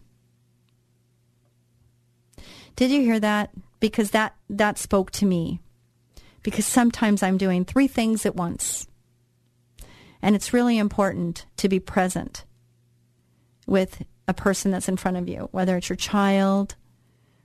Did 2.77 2.93
you 2.93 3.03
hear 3.03 3.21
that? 3.21 3.51
Because 3.79 4.13
that, 4.13 4.35
that 4.49 4.79
spoke 4.79 5.11
to 5.11 5.27
me. 5.27 5.61
Because 6.43 6.65
sometimes 6.65 7.23
I'm 7.23 7.37
doing 7.37 7.67
three 7.67 7.89
things 7.89 8.25
at 8.25 8.37
once. 8.37 8.89
And 10.23 10.35
it's 10.35 10.55
really 10.55 10.79
important 10.79 11.45
to 11.59 11.69
be 11.69 11.79
present 11.79 12.47
with 13.67 14.03
a 14.29 14.35
person 14.35 14.71
that's 14.71 14.89
in 14.89 14.97
front 14.97 15.17
of 15.17 15.29
you, 15.29 15.49
whether 15.51 15.77
it's 15.77 15.89
your 15.89 15.97
child, 15.97 16.77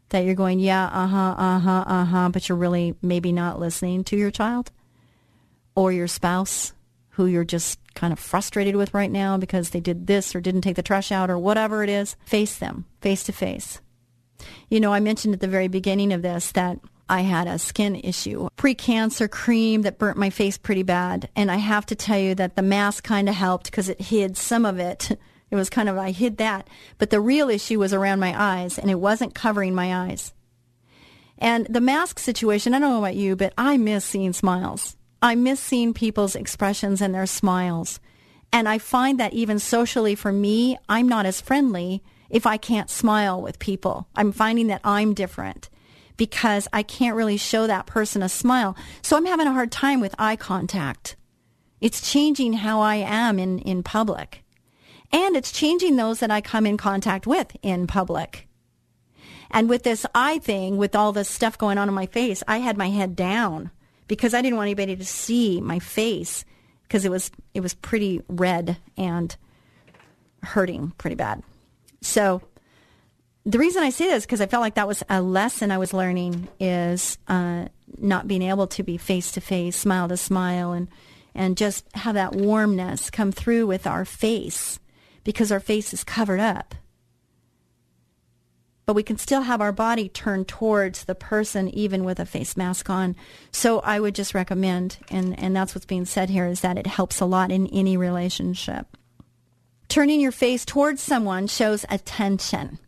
that 0.10 0.26
you're 0.26 0.36
going, 0.36 0.60
yeah, 0.60 0.86
uh 0.86 1.08
huh, 1.08 1.36
uh 1.38 1.60
huh, 1.60 1.84
uh 1.88 2.06
huh, 2.06 2.30
but 2.30 2.48
you're 2.48 2.58
really 2.58 2.94
maybe 3.02 3.32
not 3.32 3.60
listening 3.60 4.04
to 4.04 4.18
your 4.18 4.30
child, 4.30 4.72
or 5.76 5.92
your 5.92 6.08
spouse 6.08 6.74
who 7.14 7.26
you're 7.26 7.44
just 7.44 7.80
kind 7.94 8.12
of 8.12 8.20
frustrated 8.20 8.76
with 8.76 8.94
right 8.94 9.12
now 9.12 9.38
because 9.38 9.70
they 9.70 9.80
did 9.80 10.08
this 10.08 10.36
or 10.36 10.42
didn't 10.42 10.62
take 10.62 10.76
the 10.76 10.82
trash 10.82 11.12
out 11.12 11.30
or 11.30 11.38
whatever 11.38 11.84
it 11.84 11.90
is. 11.90 12.16
Face 12.26 12.58
them 12.58 12.86
face 13.02 13.24
to 13.24 13.32
face. 13.32 13.82
You 14.70 14.80
know, 14.80 14.94
I 14.94 15.00
mentioned 15.00 15.36
at 15.36 15.42
the 15.42 15.48
very 15.48 15.68
beginning 15.68 16.12
of 16.12 16.22
this 16.22 16.52
that 16.54 16.80
I 17.10 17.22
had 17.22 17.48
a 17.48 17.60
skin 17.60 17.96
issue, 17.98 18.48
pre-cancer 18.56 19.28
cream 19.28 19.84
that 19.84 20.00
burnt 20.00 20.18
my 20.18 20.30
face 20.30 20.58
pretty 20.58 20.84
bad. 20.84 21.30
And 21.36 21.52
I 21.52 21.58
have 21.58 21.86
to 21.88 21.96
tell 21.96 22.18
you 22.18 22.34
that 22.36 22.56
the 22.56 22.62
mask 22.62 23.04
kind 23.04 23.30
of 23.30 23.36
helped 23.36 23.66
because 23.66 23.90
it 23.90 24.02
hid 24.02 24.38
some 24.38 24.66
of 24.66 24.80
it. 24.80 25.20
It 25.54 25.56
was 25.56 25.70
kind 25.70 25.88
of, 25.88 26.00
I 26.00 26.10
hid 26.10 26.38
that. 26.38 26.68
But 26.98 27.12
the 27.12 27.22
real 27.22 27.48
issue 27.48 27.78
was 27.78 27.94
around 27.94 28.20
my 28.20 28.34
eyes 28.36 28.80
and 28.80 28.90
it 28.90 29.00
wasn't 29.00 29.36
covering 29.36 29.76
my 29.76 29.96
eyes. 29.96 30.34
And 31.38 31.68
the 31.68 31.80
mask 31.80 32.18
situation, 32.18 32.74
I 32.74 32.80
don't 32.80 32.90
know 32.90 32.98
about 32.98 33.16
you, 33.16 33.36
but 33.36 33.54
I 33.56 33.78
miss 33.78 34.04
seeing 34.04 34.34
smiles. 34.34 34.98
I 35.22 35.36
miss 35.36 35.60
seeing 35.60 35.94
people's 35.94 36.36
expressions 36.36 37.02
and 37.02 37.14
their 37.14 37.28
smiles. 37.28 38.00
And 38.52 38.68
I 38.68 38.80
find 38.80 39.20
that 39.20 39.34
even 39.34 39.60
socially 39.60 40.16
for 40.16 40.32
me, 40.32 40.76
I'm 40.90 41.08
not 41.08 41.28
as 41.28 41.40
friendly 41.40 42.02
if 42.32 42.48
I 42.48 42.58
can't 42.58 42.90
smile 42.90 43.40
with 43.40 43.60
people. 43.60 44.08
I'm 44.16 44.32
finding 44.32 44.66
that 44.68 44.82
I'm 44.84 45.14
different 45.14 45.70
because 46.18 46.68
I 46.74 46.82
can't 46.82 47.16
really 47.16 47.38
show 47.38 47.68
that 47.68 47.86
person 47.86 48.24
a 48.24 48.30
smile. 48.30 48.76
So 49.04 49.18
I'm 49.18 49.28
having 49.28 49.46
a 49.46 49.54
hard 49.54 49.72
time 49.72 50.02
with 50.02 50.16
eye 50.18 50.36
contact. 50.36 51.16
It's 51.80 52.12
changing 52.12 52.54
how 52.54 52.82
I 52.82 52.96
am 52.96 53.38
in, 53.38 53.60
in 53.60 53.84
public. 53.84 54.43
And 55.14 55.36
it's 55.36 55.52
changing 55.52 55.96
those 55.96 56.20
that 56.20 56.32
I 56.32 56.42
come 56.42 56.66
in 56.66 56.76
contact 56.76 57.28
with 57.28 57.56
in 57.62 57.86
public. 57.86 58.48
And 59.52 59.70
with 59.70 59.84
this 59.84 60.08
eye 60.16 60.40
thing, 60.40 60.78
with 60.78 60.96
all 60.96 61.12
this 61.12 61.30
stuff 61.30 61.60
going 61.60 61.78
on 61.78 61.88
in 61.88 61.94
my 61.94 62.08
face, 62.08 62.42
I 62.48 62.58
had 62.58 62.76
my 62.76 62.90
head 62.90 63.16
down 63.16 63.70
because 64.08 64.34
I 64.34 64.42
didn't 64.42 64.58
want 64.58 64.66
anybody 64.66 64.96
to 64.96 65.06
see 65.06 65.62
my 65.62 65.78
face 65.78 66.44
because 66.82 67.06
it 67.06 67.12
was 67.12 67.32
it 67.54 67.62
was 67.62 67.76
pretty 67.76 68.24
red 68.28 68.78
and 68.98 69.36
hurting 70.42 70.94
pretty 70.98 71.16
bad. 71.16 71.44
So 72.02 72.42
the 73.46 73.60
reason 73.60 73.84
I 73.84 73.92
say 73.92 74.08
this 74.08 74.26
because 74.26 74.42
I 74.42 74.48
felt 74.48 74.62
like 74.62 74.76
that 74.76 74.88
was 74.88 75.04
a 75.08 75.22
lesson 75.22 75.70
I 75.70 75.78
was 75.78 75.94
learning 75.94 76.48
is 76.60 77.20
uh, 77.28 77.68
not 78.00 78.28
being 78.28 78.42
able 78.42 78.66
to 78.68 78.82
be 78.82 78.98
face 78.98 79.34
to 79.34 79.42
face, 79.42 79.76
smile 79.76 80.08
to 80.08 80.18
smile, 80.18 80.72
and 80.72 80.88
and 81.36 81.56
just 81.56 81.86
have 81.96 82.16
that 82.16 82.34
warmness 82.34 83.12
come 83.12 83.32
through 83.32 83.68
with 83.68 83.86
our 83.86 84.06
face 84.06 84.80
because 85.24 85.52
our 85.52 85.60
face 85.60 85.94
is 85.94 86.04
covered 86.04 86.40
up. 86.40 86.76
But 88.86 88.96
we 88.96 89.04
can 89.04 89.18
still 89.18 89.44
have 89.44 89.62
our 89.62 89.72
body 89.72 90.10
turned 90.10 90.48
towards 90.50 91.06
the 91.06 91.16
person 91.16 91.70
even 91.70 92.04
with 92.04 92.20
a 92.20 92.26
face 92.26 92.58
mask 92.58 92.90
on. 92.90 93.16
So 93.52 93.80
I 93.80 94.00
would 94.00 94.14
just 94.14 94.34
recommend, 94.34 94.98
and, 95.10 95.40
and 95.40 95.56
that's 95.56 95.74
what's 95.74 95.86
being 95.86 96.06
said 96.06 96.30
here, 96.30 96.46
is 96.48 96.62
that 96.62 96.78
it 96.78 96.88
helps 96.88 97.22
a 97.22 97.26
lot 97.26 97.52
in 97.52 97.68
any 97.68 97.96
relationship. 97.96 98.98
Turning 99.88 100.20
your 100.20 100.34
face 100.34 100.66
towards 100.66 101.02
someone 101.02 101.48
shows 101.48 101.86
attention. 101.90 102.80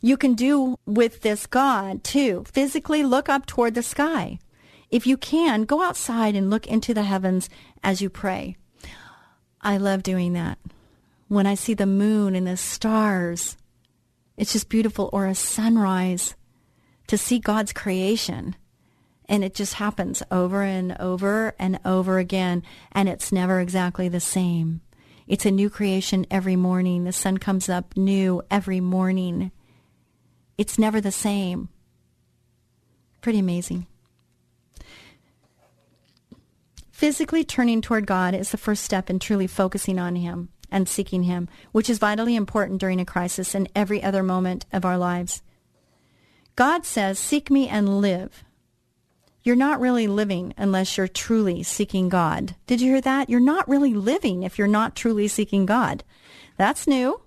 You 0.00 0.16
can 0.16 0.34
do 0.34 0.76
with 0.86 1.20
this 1.20 1.46
God 1.46 2.04
too. 2.04 2.44
Physically 2.50 3.02
look 3.02 3.28
up 3.28 3.44
toward 3.44 3.74
the 3.74 3.82
sky. 3.82 4.38
If 4.90 5.06
you 5.06 5.18
can, 5.18 5.64
go 5.64 5.82
outside 5.82 6.36
and 6.36 6.48
look 6.48 6.66
into 6.66 6.94
the 6.94 7.02
heavens 7.02 7.50
as 7.82 8.00
you 8.00 8.08
pray. 8.08 8.56
I 9.60 9.76
love 9.76 10.02
doing 10.02 10.32
that 10.32 10.58
when 11.28 11.46
I 11.46 11.54
see 11.54 11.74
the 11.74 11.86
moon 11.86 12.34
and 12.34 12.46
the 12.46 12.56
stars. 12.56 13.56
It's 14.36 14.52
just 14.52 14.68
beautiful. 14.68 15.10
Or 15.12 15.26
a 15.26 15.34
sunrise 15.34 16.34
to 17.06 17.16
see 17.16 17.38
God's 17.38 17.72
creation. 17.72 18.56
And 19.26 19.44
it 19.44 19.54
just 19.54 19.74
happens 19.74 20.22
over 20.30 20.62
and 20.62 20.96
over 20.98 21.54
and 21.58 21.78
over 21.84 22.18
again. 22.18 22.62
And 22.92 23.08
it's 23.08 23.30
never 23.30 23.60
exactly 23.60 24.08
the 24.08 24.20
same. 24.20 24.80
It's 25.26 25.44
a 25.44 25.50
new 25.50 25.68
creation 25.68 26.26
every 26.30 26.56
morning. 26.56 27.04
The 27.04 27.12
sun 27.12 27.36
comes 27.36 27.68
up 27.68 27.94
new 27.96 28.42
every 28.50 28.80
morning. 28.80 29.52
It's 30.56 30.78
never 30.78 31.00
the 31.00 31.12
same. 31.12 31.68
Pretty 33.20 33.38
amazing. 33.38 33.86
Physically 36.90 37.44
turning 37.44 37.82
toward 37.82 38.06
God 38.06 38.34
is 38.34 38.50
the 38.50 38.56
first 38.56 38.82
step 38.82 39.10
in 39.10 39.18
truly 39.18 39.46
focusing 39.46 39.98
on 39.98 40.16
Him 40.16 40.48
and 40.70 40.88
seeking 40.88 41.24
Him, 41.24 41.48
which 41.72 41.90
is 41.90 41.98
vitally 41.98 42.36
important 42.36 42.80
during 42.80 43.00
a 43.00 43.04
crisis 43.04 43.54
and 43.54 43.68
every 43.74 44.02
other 44.02 44.22
moment 44.22 44.66
of 44.72 44.84
our 44.84 44.98
lives. 44.98 45.42
God 46.56 46.84
says, 46.84 47.18
Seek 47.18 47.50
me 47.50 47.68
and 47.68 48.00
live. 48.00 48.44
You're 49.42 49.56
not 49.56 49.80
really 49.80 50.06
living 50.06 50.52
unless 50.56 50.96
you're 50.96 51.08
truly 51.08 51.62
seeking 51.62 52.08
God. 52.08 52.56
Did 52.66 52.80
you 52.80 52.92
hear 52.92 53.00
that? 53.00 53.30
You're 53.30 53.40
not 53.40 53.68
really 53.68 53.94
living 53.94 54.42
if 54.42 54.58
you're 54.58 54.66
not 54.66 54.96
truly 54.96 55.28
seeking 55.28 55.64
God. 55.64 56.04
That's 56.56 56.86
new. 56.86 57.22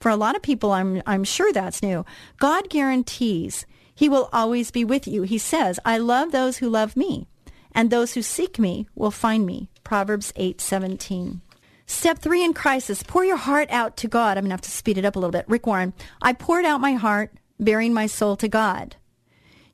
For 0.00 0.10
a 0.10 0.16
lot 0.16 0.36
of 0.36 0.42
people, 0.42 0.72
I'm, 0.72 1.02
I'm 1.06 1.24
sure 1.24 1.52
that's 1.52 1.82
new. 1.82 2.04
God 2.38 2.68
guarantees 2.68 3.66
he 3.96 4.08
will 4.10 4.28
always 4.32 4.70
be 4.70 4.84
with 4.84 5.08
you. 5.08 5.22
He 5.22 5.38
says, 5.38 5.80
I 5.84 5.96
love 5.98 6.30
those 6.30 6.58
who 6.58 6.68
love 6.68 6.96
me, 6.96 7.26
and 7.72 7.90
those 7.90 8.12
who 8.12 8.20
seek 8.22 8.58
me 8.58 8.86
will 8.94 9.10
find 9.10 9.46
me. 9.46 9.70
Proverbs 9.84 10.32
8:17. 10.36 11.40
Step 11.86 12.18
three 12.18 12.44
in 12.44 12.52
crisis, 12.52 13.04
pour 13.04 13.24
your 13.24 13.36
heart 13.36 13.70
out 13.70 13.96
to 13.98 14.08
God. 14.08 14.36
I'm 14.36 14.42
going 14.42 14.50
to 14.50 14.54
have 14.54 14.60
to 14.62 14.70
speed 14.70 14.98
it 14.98 15.04
up 15.04 15.14
a 15.14 15.20
little 15.20 15.30
bit. 15.30 15.44
Rick 15.48 15.66
Warren, 15.66 15.92
I 16.20 16.32
poured 16.32 16.64
out 16.64 16.80
my 16.80 16.94
heart, 16.94 17.32
baring 17.60 17.94
my 17.94 18.06
soul 18.06 18.36
to 18.36 18.48
God. 18.48 18.96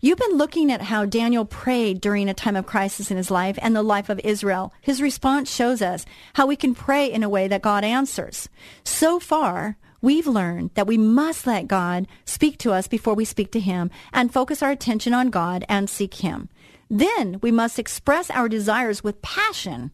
You've 0.04 0.18
been 0.18 0.36
looking 0.36 0.70
at 0.70 0.82
how 0.82 1.04
Daniel 1.04 1.44
prayed 1.44 2.00
during 2.00 2.28
a 2.28 2.34
time 2.34 2.56
of 2.56 2.66
crisis 2.66 3.10
in 3.10 3.16
his 3.16 3.30
life 3.30 3.58
and 3.62 3.74
the 3.74 3.82
life 3.82 4.08
of 4.08 4.20
Israel. 4.24 4.74
His 4.80 5.00
response 5.00 5.50
shows 5.50 5.80
us 5.80 6.04
how 6.34 6.46
we 6.46 6.56
can 6.56 6.74
pray 6.74 7.10
in 7.10 7.22
a 7.22 7.28
way 7.28 7.48
that 7.48 7.62
God 7.62 7.84
answers. 7.84 8.48
So 8.84 9.18
far, 9.18 9.76
we've 10.00 10.26
learned 10.26 10.72
that 10.74 10.88
we 10.88 10.98
must 10.98 11.46
let 11.46 11.68
God 11.68 12.08
speak 12.24 12.58
to 12.58 12.72
us 12.72 12.88
before 12.88 13.14
we 13.14 13.24
speak 13.24 13.52
to 13.52 13.60
him 13.60 13.90
and 14.12 14.32
focus 14.32 14.62
our 14.62 14.72
attention 14.72 15.14
on 15.14 15.30
God 15.30 15.64
and 15.68 15.88
seek 15.88 16.14
him. 16.14 16.48
Then 16.90 17.38
we 17.40 17.52
must 17.52 17.78
express 17.78 18.28
our 18.28 18.48
desires 18.48 19.02
with 19.02 19.22
passion 19.22 19.92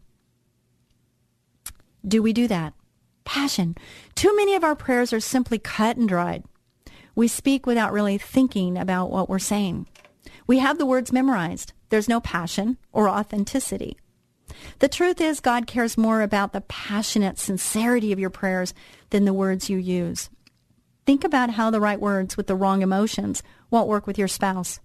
do 2.09 2.21
we 2.21 2.33
do 2.33 2.47
that? 2.47 2.73
Passion. 3.23 3.75
Too 4.15 4.35
many 4.35 4.55
of 4.55 4.63
our 4.63 4.75
prayers 4.75 5.13
are 5.13 5.19
simply 5.19 5.59
cut 5.59 5.97
and 5.97 6.09
dried. 6.09 6.43
We 7.15 7.27
speak 7.27 7.65
without 7.65 7.93
really 7.93 8.17
thinking 8.17 8.77
about 8.77 9.11
what 9.11 9.29
we're 9.29 9.39
saying. 9.39 9.87
We 10.47 10.59
have 10.59 10.77
the 10.77 10.85
words 10.85 11.11
memorized. 11.11 11.73
There's 11.89 12.09
no 12.09 12.19
passion 12.19 12.77
or 12.91 13.09
authenticity. 13.09 13.97
The 14.79 14.87
truth 14.87 15.21
is, 15.21 15.39
God 15.39 15.67
cares 15.67 15.97
more 15.97 16.21
about 16.21 16.53
the 16.53 16.61
passionate 16.61 17.37
sincerity 17.37 18.11
of 18.11 18.19
your 18.19 18.29
prayers 18.29 18.73
than 19.11 19.25
the 19.25 19.33
words 19.33 19.69
you 19.69 19.77
use. 19.77 20.29
Think 21.05 21.23
about 21.23 21.51
how 21.51 21.69
the 21.69 21.79
right 21.79 21.99
words 21.99 22.35
with 22.35 22.47
the 22.47 22.55
wrong 22.55 22.81
emotions 22.81 23.43
won't 23.69 23.87
work 23.87 24.07
with 24.07 24.17
your 24.17 24.27
spouse. 24.27 24.79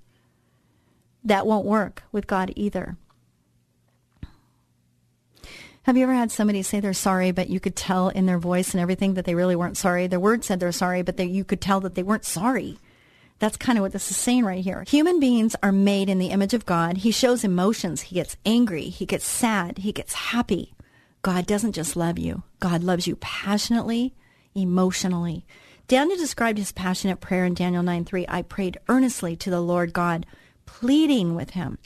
That 1.25 1.47
won't 1.47 1.65
work 1.65 2.03
with 2.13 2.27
God 2.27 2.53
either. 2.57 2.97
Have 5.85 5.99
you 5.99 6.05
ever 6.05 6.15
had 6.15 6.33
somebody 6.33 6.63
say 6.63 6.81
they're 6.81 6.95
sorry, 6.95 7.31
but 7.31 7.51
you 7.51 7.61
could 7.61 7.77
tell 7.77 8.09
in 8.09 8.25
their 8.25 8.39
voice 8.39 8.73
and 8.73 8.81
everything 8.81 9.15
that 9.15 9.27
they 9.27 9.35
really 9.35 9.55
weren't 9.55 9.77
sorry? 9.77 10.07
Their 10.07 10.19
words 10.19 10.47
said 10.47 10.59
they're 10.59 10.73
sorry, 10.73 11.03
but 11.03 11.19
they, 11.19 11.27
you 11.27 11.45
could 11.45 11.61
tell 11.61 11.79
that 11.81 11.95
they 11.95 12.03
weren't 12.03 12.25
sorry. 12.25 12.79
That's 13.39 13.59
kind 13.59 13.77
of 13.77 13.83
what 13.83 13.93
this 13.93 14.11
is 14.11 14.17
saying 14.17 14.47
right 14.47 14.65
here. 14.65 14.85
Human 14.89 15.21
beings 15.21 15.55
are 15.63 15.73
made 15.73 16.09
in 16.09 16.19
the 16.19 16.29
image 16.31 16.55
of 16.55 16.65
God. 16.65 16.97
He 16.97 17.11
shows 17.11 17.45
emotions. 17.45 18.01
He 18.01 18.15
gets 18.15 18.39
angry. 18.47 18.85
He 18.85 19.05
gets 19.05 19.27
sad. 19.27 19.77
He 19.77 19.93
gets 19.93 20.15
happy. 20.15 20.73
God 21.21 21.45
doesn't 21.45 21.73
just 21.73 21.97
love 21.97 22.19
you. 22.19 22.45
God 22.61 22.83
loves 22.83 23.07
you 23.07 23.17
passionately, 23.17 24.15
emotionally. 24.55 25.45
Daniel 25.87 26.17
described 26.17 26.57
his 26.57 26.73
passionate 26.73 27.21
prayer 27.21 27.45
in 27.45 27.53
Daniel 27.53 27.83
9:3. 27.83 28.25
I 28.27 28.41
prayed 28.41 28.79
earnestly 28.89 29.37
to 29.37 29.51
the 29.51 29.61
Lord 29.61 29.93
God, 29.93 30.25
pleading 30.65 31.35
with 31.35 31.51
him. 31.51 31.77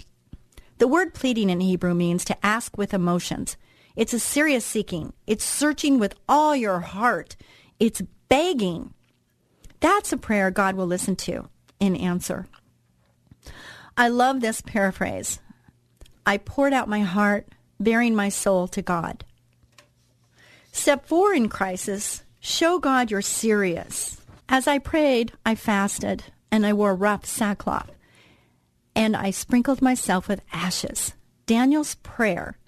The 0.76 0.86
word 0.86 1.14
pleading 1.14 1.50
in 1.50 1.58
Hebrew 1.58 1.94
means 1.94 2.24
to 2.26 2.46
ask 2.46 2.78
with 2.78 2.94
emotions. 2.94 3.56
It's 3.98 4.14
a 4.14 4.20
serious 4.20 4.64
seeking. 4.64 5.12
It's 5.26 5.44
searching 5.44 5.98
with 5.98 6.14
all 6.28 6.54
your 6.54 6.78
heart. 6.78 7.34
It's 7.80 8.00
begging. 8.28 8.94
That's 9.80 10.12
a 10.12 10.16
prayer 10.16 10.52
God 10.52 10.76
will 10.76 10.86
listen 10.86 11.16
to 11.16 11.48
in 11.80 11.96
answer. 11.96 12.46
I 13.96 14.06
love 14.06 14.40
this 14.40 14.60
paraphrase. 14.60 15.40
I 16.24 16.36
poured 16.36 16.72
out 16.72 16.88
my 16.88 17.00
heart, 17.00 17.48
baring 17.80 18.14
my 18.14 18.28
soul 18.28 18.68
to 18.68 18.82
God. 18.82 19.24
Step 20.70 21.08
four 21.08 21.34
in 21.34 21.48
crisis, 21.48 22.22
show 22.38 22.78
God 22.78 23.10
you're 23.10 23.20
serious. 23.20 24.20
As 24.48 24.68
I 24.68 24.78
prayed, 24.78 25.32
I 25.44 25.56
fasted 25.56 26.22
and 26.52 26.64
I 26.64 26.72
wore 26.72 26.94
rough 26.94 27.26
sackcloth 27.26 27.90
and 28.94 29.16
I 29.16 29.32
sprinkled 29.32 29.82
myself 29.82 30.28
with 30.28 30.40
ashes. 30.52 31.14
Daniel's 31.46 31.96
prayer 31.96 32.58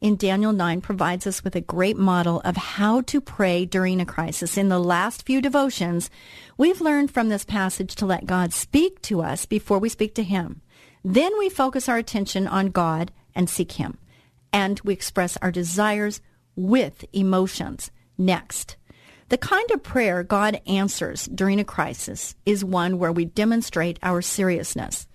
in 0.00 0.16
Daniel 0.16 0.52
9 0.52 0.80
provides 0.80 1.26
us 1.26 1.44
with 1.44 1.54
a 1.54 1.60
great 1.60 1.96
model 1.96 2.40
of 2.44 2.56
how 2.56 3.02
to 3.02 3.20
pray 3.20 3.66
during 3.66 4.00
a 4.00 4.06
crisis. 4.06 4.56
In 4.56 4.68
the 4.68 4.78
last 4.78 5.26
few 5.26 5.42
devotions, 5.42 6.08
we've 6.56 6.80
learned 6.80 7.10
from 7.10 7.28
this 7.28 7.44
passage 7.44 7.94
to 7.96 8.06
let 8.06 8.26
God 8.26 8.52
speak 8.52 9.02
to 9.02 9.20
us 9.20 9.44
before 9.44 9.78
we 9.78 9.90
speak 9.90 10.14
to 10.14 10.22
Him. 10.22 10.62
Then 11.04 11.32
we 11.38 11.50
focus 11.50 11.88
our 11.88 11.98
attention 11.98 12.46
on 12.46 12.68
God 12.68 13.12
and 13.34 13.48
seek 13.48 13.72
Him. 13.72 13.98
And 14.52 14.80
we 14.84 14.94
express 14.94 15.36
our 15.38 15.52
desires 15.52 16.20
with 16.56 17.04
emotions. 17.12 17.90
Next. 18.16 18.76
The 19.28 19.38
kind 19.38 19.70
of 19.70 19.82
prayer 19.82 20.22
God 20.22 20.60
answers 20.66 21.26
during 21.26 21.60
a 21.60 21.64
crisis 21.64 22.34
is 22.44 22.64
one 22.64 22.98
where 22.98 23.12
we 23.12 23.26
demonstrate 23.26 23.98
our 24.02 24.22
seriousness. 24.22 25.06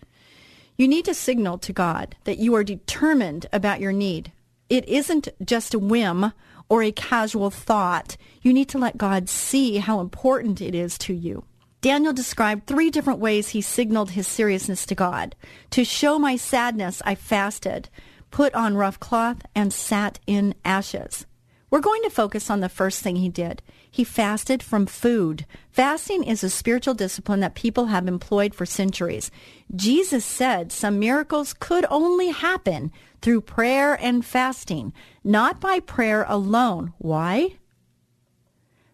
You 0.78 0.88
need 0.88 1.06
to 1.06 1.14
signal 1.14 1.58
to 1.60 1.74
God 1.74 2.16
that 2.24 2.38
you 2.38 2.56
are 2.56 2.64
determined 2.64 3.48
about 3.52 3.82
your 3.82 3.92
need 3.92 4.32
it 4.70 4.88
isn't 4.88 5.28
just 5.44 5.74
a 5.74 5.80
whim 5.80 6.34
or 6.70 6.84
a 6.84 6.92
casual 6.92 7.50
thought. 7.50 8.18
You 8.42 8.54
need 8.54 8.70
to 8.70 8.78
let 8.78 8.98
God 8.98 9.30
see 9.30 9.78
how 9.78 10.00
important 10.00 10.62
it 10.62 10.74
is 10.74 10.98
to 11.00 11.14
you. 11.14 11.44
Daniel 11.82 12.14
described 12.14 12.66
three 12.66 12.90
different 12.90 13.20
ways 13.20 13.50
he 13.50 13.62
signaled 13.62 14.12
his 14.12 14.28
seriousness 14.28 14.88
to 14.88 14.96
God. 14.96 15.36
To 15.72 15.86
show 15.86 16.18
my 16.18 16.36
sadness, 16.36 17.02
I 17.06 17.14
fasted, 17.14 17.90
put 18.32 18.56
on 18.56 18.76
rough 18.76 19.00
cloth, 19.00 19.46
and 19.54 19.72
sat 19.72 20.20
in 20.26 20.56
ashes. 20.66 21.28
We're 21.70 21.82
going 21.82 22.02
to 22.04 22.10
focus 22.10 22.50
on 22.50 22.62
the 22.62 22.70
first 22.70 23.02
thing 23.02 23.18
he 23.18 23.30
did. 23.30 23.62
He 23.92 24.04
fasted 24.04 24.64
from 24.64 24.86
food. 24.86 25.46
Fasting 25.72 26.24
is 26.24 26.44
a 26.44 26.50
spiritual 26.50 26.94
discipline 26.94 27.40
that 27.42 27.54
people 27.54 27.88
have 27.88 28.08
employed 28.08 28.56
for 28.56 28.66
centuries. 28.66 29.30
Jesus 29.76 30.26
said 30.26 30.72
some 30.72 31.00
miracles 31.00 31.54
could 31.54 31.86
only 31.90 32.30
happen 32.30 32.92
through 33.26 33.42
prayer 33.42 33.96
and 33.96 34.24
fasting, 34.24 34.94
not 35.24 35.60
by 35.60 35.80
prayer 35.80 36.28
alone. 36.30 36.94
Why? 37.00 37.58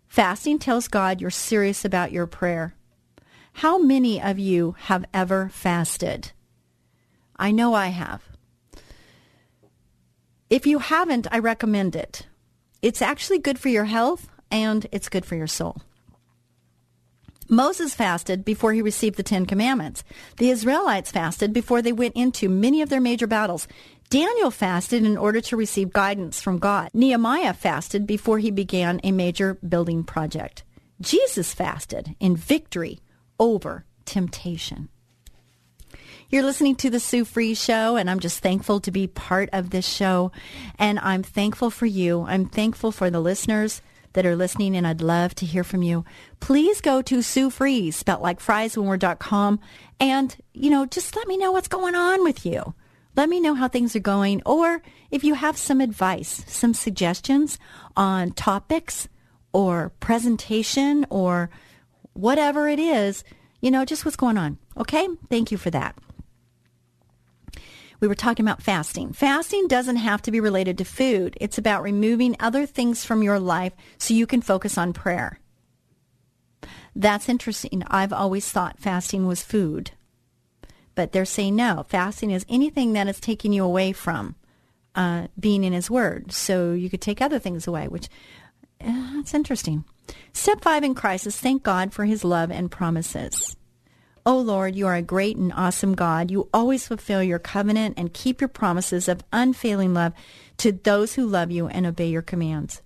Fasting 0.07 0.57
tells 0.57 0.87
God 0.87 1.19
you're 1.19 1.29
serious 1.29 1.83
about 1.83 2.13
your 2.13 2.25
prayer. 2.25 2.73
How 3.55 3.77
many 3.77 4.21
of 4.21 4.39
you 4.39 4.77
have 4.83 5.03
ever 5.13 5.49
fasted? 5.49 6.31
I 7.35 7.51
know 7.51 7.73
I 7.73 7.87
have. 7.87 8.21
If 10.49 10.65
you 10.65 10.79
haven't, 10.79 11.27
I 11.29 11.39
recommend 11.39 11.97
it. 11.97 12.25
It's 12.81 13.01
actually 13.01 13.39
good 13.39 13.59
for 13.59 13.67
your 13.67 13.83
health 13.83 14.29
and 14.49 14.87
it's 14.93 15.09
good 15.09 15.25
for 15.25 15.35
your 15.35 15.45
soul. 15.47 15.81
Moses 17.49 17.93
fasted 17.93 18.45
before 18.45 18.71
he 18.71 18.81
received 18.81 19.17
the 19.17 19.23
Ten 19.23 19.45
Commandments. 19.45 20.05
The 20.37 20.51
Israelites 20.51 21.11
fasted 21.11 21.51
before 21.51 21.81
they 21.81 21.91
went 21.91 22.15
into 22.15 22.47
many 22.47 22.81
of 22.81 22.87
their 22.87 23.01
major 23.01 23.27
battles. 23.27 23.67
Daniel 24.11 24.51
fasted 24.51 25.05
in 25.05 25.17
order 25.17 25.39
to 25.39 25.55
receive 25.55 25.93
guidance 25.93 26.41
from 26.41 26.59
God. 26.59 26.89
Nehemiah 26.93 27.53
fasted 27.53 28.05
before 28.05 28.39
he 28.39 28.51
began 28.51 28.99
a 29.05 29.13
major 29.13 29.53
building 29.53 30.03
project. 30.03 30.65
Jesus 30.99 31.53
fasted 31.53 32.13
in 32.19 32.35
victory 32.35 32.99
over 33.39 33.85
temptation. 34.03 34.89
You're 36.27 36.43
listening 36.43 36.75
to 36.75 36.89
the 36.89 36.99
Sue 36.99 37.23
Fries 37.23 37.57
Show, 37.57 37.95
and 37.95 38.09
I'm 38.09 38.19
just 38.19 38.39
thankful 38.39 38.81
to 38.81 38.91
be 38.91 39.07
part 39.07 39.47
of 39.53 39.69
this 39.69 39.87
show. 39.87 40.33
And 40.77 40.99
I'm 40.99 41.23
thankful 41.23 41.69
for 41.69 41.85
you. 41.85 42.23
I'm 42.23 42.47
thankful 42.47 42.91
for 42.91 43.09
the 43.09 43.21
listeners 43.21 43.81
that 44.11 44.25
are 44.25 44.35
listening, 44.35 44.75
and 44.75 44.85
I'd 44.85 44.99
love 44.99 45.35
to 45.35 45.45
hear 45.45 45.63
from 45.63 45.83
you. 45.83 46.03
Please 46.41 46.81
go 46.81 47.01
to 47.01 47.21
Sue 47.21 47.49
Fries, 47.49 47.95
spelled 47.95 48.21
like 48.21 48.41
fries 48.41 48.77
when 48.77 48.87
we're 48.87 48.97
dot 48.97 49.19
com, 49.19 49.61
and, 50.01 50.35
you 50.53 50.69
know, 50.69 50.85
just 50.85 51.15
let 51.15 51.29
me 51.29 51.37
know 51.37 51.53
what's 51.53 51.69
going 51.69 51.95
on 51.95 52.25
with 52.25 52.45
you. 52.45 52.73
Let 53.15 53.29
me 53.29 53.39
know 53.39 53.55
how 53.55 53.67
things 53.67 53.95
are 53.95 53.99
going, 53.99 54.41
or 54.45 54.81
if 55.09 55.23
you 55.23 55.33
have 55.33 55.57
some 55.57 55.81
advice, 55.81 56.43
some 56.47 56.73
suggestions 56.73 57.59
on 57.97 58.31
topics 58.31 59.07
or 59.53 59.91
presentation 59.99 61.05
or 61.09 61.49
whatever 62.13 62.67
it 62.67 62.79
is, 62.79 63.23
you 63.59 63.69
know, 63.69 63.85
just 63.85 64.05
what's 64.05 64.17
going 64.17 64.37
on. 64.37 64.57
Okay? 64.77 65.07
Thank 65.29 65.51
you 65.51 65.57
for 65.57 65.69
that 65.71 65.97
we 68.01 68.07
were 68.07 68.15
talking 68.15 68.43
about 68.43 68.63
fasting. 68.63 69.13
Fasting 69.13 69.67
doesn't 69.67 69.97
have 69.97 70.23
to 70.23 70.31
be 70.31 70.39
related 70.39 70.77
to 70.79 70.83
food. 70.83 71.37
It's 71.39 71.59
about 71.59 71.83
removing 71.83 72.35
other 72.39 72.65
things 72.65 73.05
from 73.05 73.21
your 73.21 73.39
life 73.39 73.73
so 73.99 74.15
you 74.15 74.25
can 74.25 74.41
focus 74.41 74.77
on 74.77 74.91
prayer. 74.91 75.39
That's 76.95 77.29
interesting. 77.29 77.83
I've 77.87 78.11
always 78.11 78.51
thought 78.51 78.79
fasting 78.79 79.27
was 79.27 79.43
food. 79.43 79.91
But 80.95 81.11
they're 81.11 81.25
saying 81.25 81.55
no, 81.55 81.85
fasting 81.87 82.31
is 82.31 82.45
anything 82.49 82.93
that 82.93 83.07
is 83.07 83.19
taking 83.19 83.53
you 83.53 83.63
away 83.63 83.93
from 83.93 84.35
uh, 84.95 85.27
being 85.39 85.63
in 85.63 85.73
His 85.73 85.89
Word. 85.89 86.31
So 86.31 86.73
you 86.73 86.89
could 86.89 87.01
take 87.01 87.21
other 87.21 87.39
things 87.39 87.67
away, 87.67 87.87
which 87.87 88.09
uh, 88.85 89.15
that's 89.15 89.33
interesting. 89.33 89.85
Step 90.33 90.61
five 90.61 90.83
in 90.83 90.95
crisis, 90.95 91.39
thank 91.39 91.63
God 91.63 91.93
for 91.93 92.05
His 92.05 92.23
love 92.23 92.51
and 92.51 92.69
promises. 92.69 93.55
O 94.23 94.37
oh 94.37 94.39
Lord, 94.39 94.75
you 94.75 94.85
are 94.85 94.95
a 94.95 95.01
great 95.01 95.35
and 95.35 95.51
awesome 95.53 95.95
God. 95.95 96.29
You 96.29 96.47
always 96.53 96.87
fulfill 96.87 97.23
your 97.23 97.39
covenant 97.39 97.95
and 97.97 98.13
keep 98.13 98.39
your 98.39 98.49
promises 98.49 99.07
of 99.07 99.23
unfailing 99.33 99.95
love 99.95 100.13
to 100.57 100.71
those 100.71 101.15
who 101.15 101.25
love 101.25 101.49
you 101.49 101.67
and 101.67 101.87
obey 101.87 102.07
your 102.07 102.21
commands. 102.21 102.83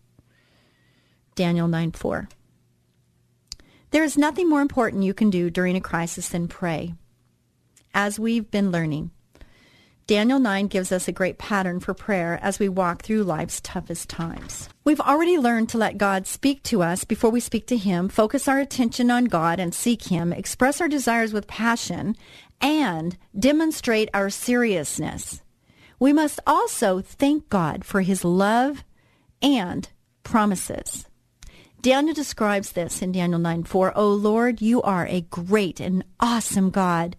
Daniel 1.36 1.68
9 1.68 1.91
4. 1.91 2.30
There 3.91 4.03
is 4.03 4.18
nothing 4.18 4.49
more 4.49 4.62
important 4.62 5.03
you 5.03 5.14
can 5.14 5.30
do 5.30 5.49
during 5.49 5.76
a 5.76 5.82
crisis 5.82 6.30
than 6.30 6.47
pray. 6.47 6.93
As 7.97 8.19
we've 8.19 8.51
been 8.51 8.73
learning, 8.73 9.11
Daniel 10.05 10.37
9 10.37 10.67
gives 10.67 10.91
us 10.91 11.07
a 11.07 11.13
great 11.13 11.37
pattern 11.37 11.79
for 11.79 11.93
prayer 11.93 12.37
as 12.41 12.59
we 12.59 12.67
walk 12.67 13.03
through 13.03 13.23
life's 13.23 13.61
toughest 13.61 14.09
times. 14.09 14.67
We've 14.83 14.99
already 14.99 15.37
learned 15.37 15.69
to 15.69 15.77
let 15.77 15.97
God 15.97 16.27
speak 16.27 16.61
to 16.63 16.83
us 16.83 17.05
before 17.05 17.29
we 17.29 17.39
speak 17.39 17.67
to 17.67 17.77
Him, 17.77 18.09
focus 18.09 18.49
our 18.49 18.59
attention 18.59 19.09
on 19.09 19.25
God 19.25 19.61
and 19.61 19.73
seek 19.73 20.03
Him, 20.03 20.33
express 20.33 20.81
our 20.81 20.89
desires 20.89 21.31
with 21.31 21.47
passion, 21.47 22.17
and 22.59 23.17
demonstrate 23.39 24.09
our 24.13 24.29
seriousness. 24.29 25.41
We 25.97 26.11
must 26.11 26.41
also 26.45 26.99
thank 26.99 27.47
God 27.47 27.85
for 27.85 28.01
His 28.01 28.25
love 28.25 28.83
and 29.41 29.87
promises. 30.23 31.07
Daniel 31.86 32.15
describes 32.15 32.71
this 32.71 33.03
in 33.03 33.11
Daniel 33.11 33.38
9 33.38 33.63
4. 33.63 33.95
O 33.95 34.09
Lord, 34.09 34.59
you 34.59 34.81
are 34.81 35.05
a 35.05 35.21
great 35.21 35.79
and 35.79 36.03
awesome 36.19 36.71
God. 36.71 37.15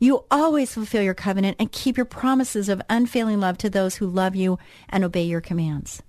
You 0.00 0.24
always 0.28 0.74
fulfill 0.74 1.04
your 1.04 1.14
covenant 1.14 1.56
and 1.60 1.70
keep 1.70 1.96
your 1.96 2.04
promises 2.04 2.68
of 2.68 2.82
unfailing 2.90 3.38
love 3.38 3.58
to 3.58 3.70
those 3.70 3.94
who 3.94 4.08
love 4.08 4.34
you 4.34 4.58
and 4.88 5.04
obey 5.04 5.22
your 5.22 5.40
commands. 5.40 6.02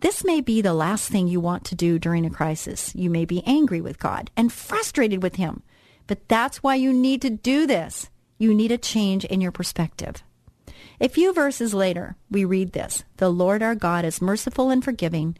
This 0.00 0.24
may 0.24 0.40
be 0.40 0.62
the 0.62 0.72
last 0.72 1.10
thing 1.10 1.28
you 1.28 1.40
want 1.40 1.66
to 1.66 1.74
do 1.74 1.98
during 1.98 2.24
a 2.24 2.30
crisis. 2.30 2.94
You 2.94 3.10
may 3.10 3.26
be 3.26 3.42
angry 3.44 3.82
with 3.82 3.98
God 3.98 4.30
and 4.34 4.50
frustrated 4.50 5.22
with 5.22 5.34
Him, 5.34 5.62
but 6.06 6.26
that's 6.26 6.62
why 6.62 6.76
you 6.76 6.90
need 6.90 7.20
to 7.20 7.28
do 7.28 7.66
this. 7.66 8.08
You 8.38 8.54
need 8.54 8.72
a 8.72 8.78
change 8.78 9.26
in 9.26 9.42
your 9.42 9.52
perspective. 9.52 10.22
A 11.02 11.10
few 11.10 11.34
verses 11.34 11.74
later, 11.74 12.16
we 12.30 12.46
read 12.46 12.72
this 12.72 13.04
The 13.18 13.28
Lord 13.28 13.62
our 13.62 13.74
God 13.74 14.06
is 14.06 14.22
merciful 14.22 14.70
and 14.70 14.82
forgiving, 14.82 15.36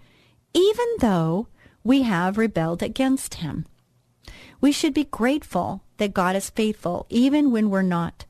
even 0.53 0.87
though 1.01 1.49
we 1.85 2.03
have 2.03 2.39
rebelled 2.39 2.83
against 2.83 3.35
him. 3.35 3.67
We 4.61 4.73
should 4.73 4.95
be 4.95 5.05
grateful 5.05 5.83
that 5.99 6.15
God 6.15 6.35
is 6.35 6.51
faithful, 6.51 7.07
even 7.11 7.51
when 7.51 7.71
we're 7.71 7.83
not. 7.83 8.25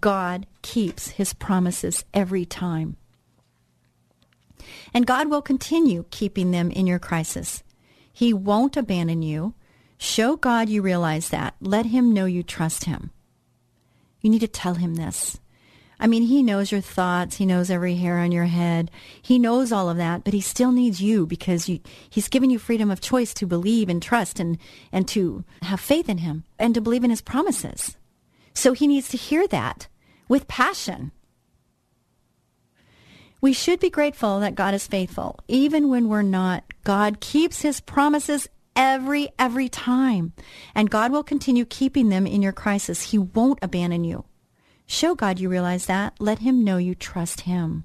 God 0.00 0.46
keeps 0.62 1.08
his 1.08 1.32
promises 1.32 2.04
every 2.12 2.44
time. 2.44 2.96
And 4.92 5.06
God 5.06 5.28
will 5.28 5.42
continue 5.42 6.04
keeping 6.10 6.50
them 6.50 6.70
in 6.70 6.86
your 6.86 6.98
crisis. 6.98 7.62
He 8.12 8.32
won't 8.32 8.76
abandon 8.76 9.22
you. 9.22 9.54
Show 9.98 10.36
God 10.36 10.68
you 10.68 10.82
realize 10.82 11.30
that. 11.30 11.54
Let 11.60 11.86
him 11.86 12.12
know 12.12 12.26
you 12.26 12.42
trust 12.42 12.84
him. 12.84 13.10
You 14.20 14.30
need 14.30 14.40
to 14.40 14.48
tell 14.48 14.74
him 14.74 14.94
this. 14.94 15.40
I 16.04 16.06
mean, 16.06 16.24
he 16.24 16.42
knows 16.42 16.70
your 16.70 16.82
thoughts. 16.82 17.36
He 17.36 17.46
knows 17.46 17.70
every 17.70 17.94
hair 17.94 18.18
on 18.18 18.30
your 18.30 18.44
head. 18.44 18.90
He 19.22 19.38
knows 19.38 19.72
all 19.72 19.88
of 19.88 19.96
that, 19.96 20.22
but 20.22 20.34
he 20.34 20.40
still 20.42 20.70
needs 20.70 21.00
you 21.00 21.24
because 21.26 21.66
you, 21.66 21.80
he's 22.10 22.28
given 22.28 22.50
you 22.50 22.58
freedom 22.58 22.90
of 22.90 23.00
choice 23.00 23.32
to 23.32 23.46
believe 23.46 23.88
and 23.88 24.02
trust 24.02 24.38
and, 24.38 24.58
and 24.92 25.08
to 25.08 25.44
have 25.62 25.80
faith 25.80 26.10
in 26.10 26.18
him 26.18 26.44
and 26.58 26.74
to 26.74 26.82
believe 26.82 27.04
in 27.04 27.10
his 27.10 27.22
promises. 27.22 27.96
So 28.52 28.74
he 28.74 28.86
needs 28.86 29.08
to 29.08 29.16
hear 29.16 29.48
that 29.48 29.88
with 30.28 30.46
passion. 30.46 31.10
We 33.40 33.54
should 33.54 33.80
be 33.80 33.88
grateful 33.88 34.40
that 34.40 34.56
God 34.56 34.74
is 34.74 34.86
faithful. 34.86 35.38
Even 35.48 35.88
when 35.88 36.10
we're 36.10 36.20
not, 36.20 36.64
God 36.84 37.20
keeps 37.20 37.62
his 37.62 37.80
promises 37.80 38.46
every, 38.76 39.30
every 39.38 39.70
time. 39.70 40.34
And 40.74 40.90
God 40.90 41.12
will 41.12 41.24
continue 41.24 41.64
keeping 41.64 42.10
them 42.10 42.26
in 42.26 42.42
your 42.42 42.52
crisis. 42.52 43.10
He 43.10 43.16
won't 43.16 43.58
abandon 43.62 44.04
you. 44.04 44.26
Show 44.86 45.14
God 45.14 45.38
you 45.38 45.48
realize 45.48 45.86
that. 45.86 46.14
Let 46.18 46.40
him 46.40 46.64
know 46.64 46.76
you 46.76 46.94
trust 46.94 47.42
him. 47.42 47.84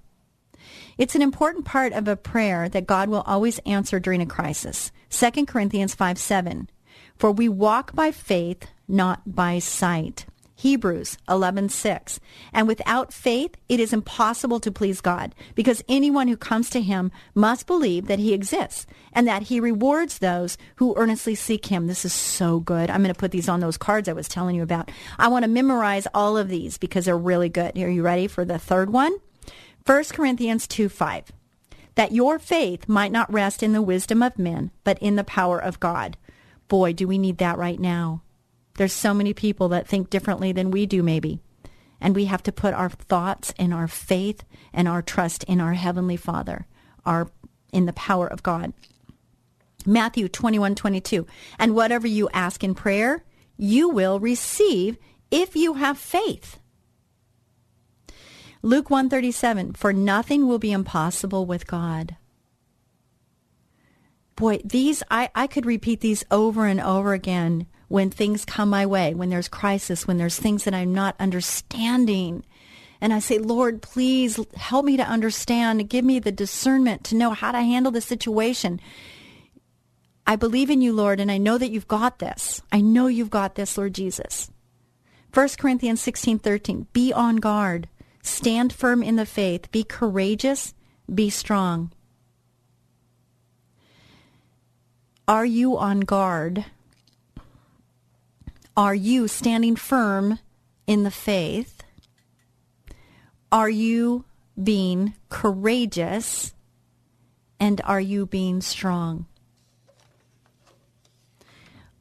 It's 0.97 1.15
an 1.15 1.21
important 1.21 1.65
part 1.65 1.93
of 1.93 2.07
a 2.07 2.15
prayer 2.15 2.67
that 2.69 2.87
God 2.87 3.09
will 3.09 3.21
always 3.21 3.59
answer 3.59 3.99
during 3.99 4.21
a 4.21 4.25
crisis. 4.25 4.91
2 5.09 5.45
Corinthians 5.45 5.95
5 5.95 6.17
7. 6.17 6.69
For 7.15 7.31
we 7.31 7.49
walk 7.49 7.95
by 7.95 8.11
faith, 8.11 8.67
not 8.87 9.35
by 9.35 9.59
sight. 9.59 10.25
Hebrews 10.59 11.17
11:6. 11.29 12.19
And 12.51 12.67
without 12.67 13.13
faith 13.13 13.55
it 13.69 13.79
is 13.79 13.93
impossible 13.93 14.59
to 14.59 14.73
please 14.73 14.99
God, 14.99 15.33
because 15.55 15.85
anyone 15.87 16.27
who 16.27 16.35
comes 16.35 16.69
to 16.71 16.81
him 16.81 17.13
must 17.33 17.65
believe 17.65 18.07
that 18.07 18.19
he 18.19 18.33
exists 18.33 18.85
and 19.13 19.25
that 19.25 19.43
he 19.43 19.61
rewards 19.61 20.19
those 20.19 20.57
who 20.75 20.93
earnestly 20.97 21.33
seek 21.33 21.67
him. 21.67 21.87
This 21.87 22.03
is 22.03 22.11
so 22.11 22.59
good. 22.59 22.89
I'm 22.89 23.01
going 23.01 23.13
to 23.13 23.17
put 23.17 23.31
these 23.31 23.47
on 23.47 23.61
those 23.61 23.77
cards 23.77 24.09
I 24.09 24.13
was 24.13 24.27
telling 24.27 24.53
you 24.53 24.61
about. 24.61 24.91
I 25.17 25.29
want 25.29 25.43
to 25.43 25.49
memorize 25.49 26.07
all 26.13 26.35
of 26.35 26.49
these 26.49 26.77
because 26.77 27.05
they're 27.05 27.17
really 27.17 27.47
good. 27.47 27.77
Are 27.77 27.89
you 27.89 28.03
ready 28.03 28.27
for 28.27 28.43
the 28.43 28.59
third 28.59 28.89
one? 28.89 29.13
1 29.85 30.03
Corinthians 30.11 30.67
2:5. 30.67 31.31
That 31.95 32.11
your 32.11 32.37
faith 32.37 32.89
might 32.89 33.13
not 33.13 33.31
rest 33.31 33.63
in 33.63 33.71
the 33.71 33.81
wisdom 33.81 34.21
of 34.21 34.37
men, 34.37 34.71
but 34.83 34.99
in 34.99 35.15
the 35.15 35.23
power 35.23 35.57
of 35.57 35.79
God. 35.79 36.17
Boy, 36.67 36.91
do 36.91 37.07
we 37.07 37.17
need 37.17 37.37
that 37.37 37.57
right 37.57 37.79
now. 37.79 38.23
There's 38.79 38.93
so 38.93 39.13
many 39.13 39.33
people 39.33 39.67
that 39.67 39.89
think 39.89 40.09
differently 40.09 40.53
than 40.53 40.71
we 40.71 40.85
do, 40.85 41.03
maybe. 41.03 41.41
And 41.99 42.15
we 42.15 42.25
have 42.25 42.41
to 42.43 42.53
put 42.53 42.73
our 42.73 42.89
thoughts 42.89 43.53
and 43.59 43.73
our 43.73 43.89
faith 43.89 44.45
and 44.71 44.87
our 44.87 45.01
trust 45.01 45.43
in 45.43 45.59
our 45.59 45.73
Heavenly 45.73 46.15
Father, 46.15 46.65
our, 47.05 47.29
in 47.73 47.87
the 47.87 47.91
power 47.91 48.25
of 48.25 48.41
God. 48.41 48.71
Matthew 49.85 50.29
21, 50.29 50.75
22. 50.75 51.27
And 51.59 51.75
whatever 51.75 52.07
you 52.07 52.29
ask 52.31 52.63
in 52.63 52.73
prayer, 52.73 53.25
you 53.57 53.89
will 53.89 54.17
receive 54.17 54.97
if 55.29 55.57
you 55.57 55.73
have 55.73 55.97
faith. 55.97 56.57
Luke 58.61 58.89
137, 58.89 59.73
for 59.73 59.91
nothing 59.91 60.47
will 60.47 60.57
be 60.57 60.71
impossible 60.71 61.45
with 61.45 61.67
God. 61.67 62.15
Boy, 64.37 64.61
these, 64.63 65.03
I, 65.11 65.31
I 65.35 65.47
could 65.47 65.65
repeat 65.65 65.99
these 65.99 66.23
over 66.31 66.65
and 66.65 66.79
over 66.79 67.11
again 67.11 67.67
when 67.89 68.09
things 68.09 68.45
come 68.45 68.69
my 68.69 68.85
way, 68.85 69.13
when 69.13 69.29
there's 69.29 69.49
crisis, 69.49 70.07
when 70.07 70.17
there's 70.17 70.39
things 70.39 70.63
that 70.63 70.73
I'm 70.73 70.93
not 70.93 71.15
understanding. 71.19 72.45
And 73.01 73.11
I 73.11 73.19
say, 73.19 73.39
Lord, 73.39 73.81
please 73.81 74.39
help 74.55 74.85
me 74.85 74.95
to 74.95 75.03
understand. 75.03 75.89
Give 75.89 76.05
me 76.05 76.19
the 76.19 76.31
discernment 76.31 77.03
to 77.05 77.15
know 77.15 77.31
how 77.31 77.51
to 77.51 77.59
handle 77.59 77.91
the 77.91 77.99
situation. 77.99 78.79
I 80.27 80.35
believe 80.35 80.69
in 80.69 80.81
you, 80.81 80.93
Lord, 80.93 81.19
and 81.19 81.31
I 81.31 81.39
know 81.39 81.57
that 81.57 81.71
you've 81.71 81.87
got 81.87 82.19
this. 82.19 82.61
I 82.71 82.81
know 82.81 83.07
you've 83.07 83.31
got 83.31 83.55
this, 83.55 83.77
Lord 83.77 83.95
Jesus. 83.95 84.51
1 85.33 85.49
Corinthians 85.57 86.01
16, 86.01 86.39
13. 86.39 86.87
Be 86.93 87.11
on 87.11 87.37
guard. 87.37 87.89
Stand 88.21 88.71
firm 88.71 89.01
in 89.01 89.15
the 89.15 89.25
faith. 89.25 89.71
Be 89.71 89.83
courageous. 89.83 90.75
Be 91.11 91.31
strong. 91.31 91.91
Are 95.27 95.45
you 95.45 95.77
on 95.77 96.01
guard 96.01 96.65
are 98.79 98.95
you 98.95 99.27
standing 99.27 99.75
firm 99.75 100.39
in 100.87 101.03
the 101.03 101.11
faith? 101.11 101.83
Are 103.51 103.69
you 103.69 104.23
being 104.63 105.15
courageous? 105.27 106.53
And 107.59 107.81
are 107.83 107.99
you 107.99 108.25
being 108.25 108.61
strong? 108.61 109.25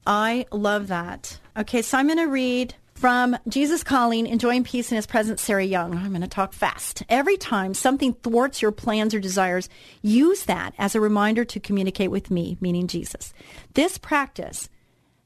I 0.06 0.46
love 0.52 0.86
that. 0.86 1.40
Okay, 1.56 1.82
so 1.82 1.98
I'm 1.98 2.06
going 2.06 2.18
to 2.18 2.26
read 2.26 2.76
from 2.94 3.36
Jesus 3.48 3.82
Calling, 3.82 4.28
Enjoying 4.28 4.62
Peace 4.62 4.92
in 4.92 4.96
His 4.96 5.06
Presence, 5.06 5.42
Sarah 5.42 5.64
Young. 5.64 5.96
I'm 5.96 6.10
going 6.10 6.20
to 6.20 6.28
talk 6.28 6.52
fast. 6.52 7.02
Every 7.08 7.36
time 7.36 7.74
something 7.74 8.12
thwarts 8.12 8.62
your 8.62 8.70
plans 8.70 9.14
or 9.14 9.18
desires, 9.18 9.68
use 10.00 10.44
that 10.44 10.74
as 10.78 10.94
a 10.94 11.00
reminder 11.00 11.44
to 11.44 11.58
communicate 11.58 12.12
with 12.12 12.30
me, 12.30 12.56
meaning 12.60 12.86
Jesus. 12.86 13.34
This 13.74 13.98
practice 13.98 14.68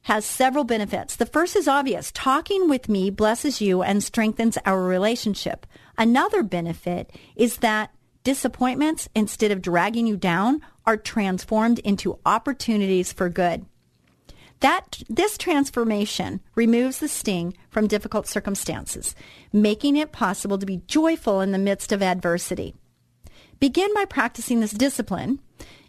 has 0.03 0.25
several 0.25 0.65
benefits. 0.65 1.17
The 1.17 1.27
first 1.27 1.57
is 1.57 1.69
obvious. 1.69 2.11
Talking 2.13 2.69
with 2.69 2.89
me 2.89 3.11
blesses 3.11 3.61
you 3.61 3.83
and 3.83 4.03
strengthens 4.03 4.59
our 4.65 4.83
relationship. 4.83 5.67
Another 5.97 6.43
benefit 6.43 7.11
is 7.37 7.59
that 7.59 7.91
disappointments, 8.25 9.09
instead 9.15 9.51
of 9.51 9.63
dragging 9.63 10.07
you 10.07 10.17
down, 10.17 10.61
are 10.87 10.97
transformed 10.97 11.79
into 11.81 12.19
opportunities 12.27 13.13
for 13.13 13.29
good. 13.29 13.67
That 14.61 15.03
this 15.09 15.37
transformation 15.37 16.41
removes 16.55 16.99
the 16.99 17.09
sting 17.09 17.57
from 17.69 17.89
difficult 17.89 18.29
circumstances, 18.29 19.15
making 19.53 19.97
it 19.97 20.13
possible 20.13 20.59
to 20.59 20.67
be 20.67 20.83
joyful 20.87 21.41
in 21.41 21.51
the 21.51 21.59
midst 21.59 21.91
of 21.91 22.03
adversity. 22.03 22.75
Begin 23.59 23.93
by 23.95 24.05
practicing 24.05 24.61
this 24.61 24.73
discipline 24.73 25.41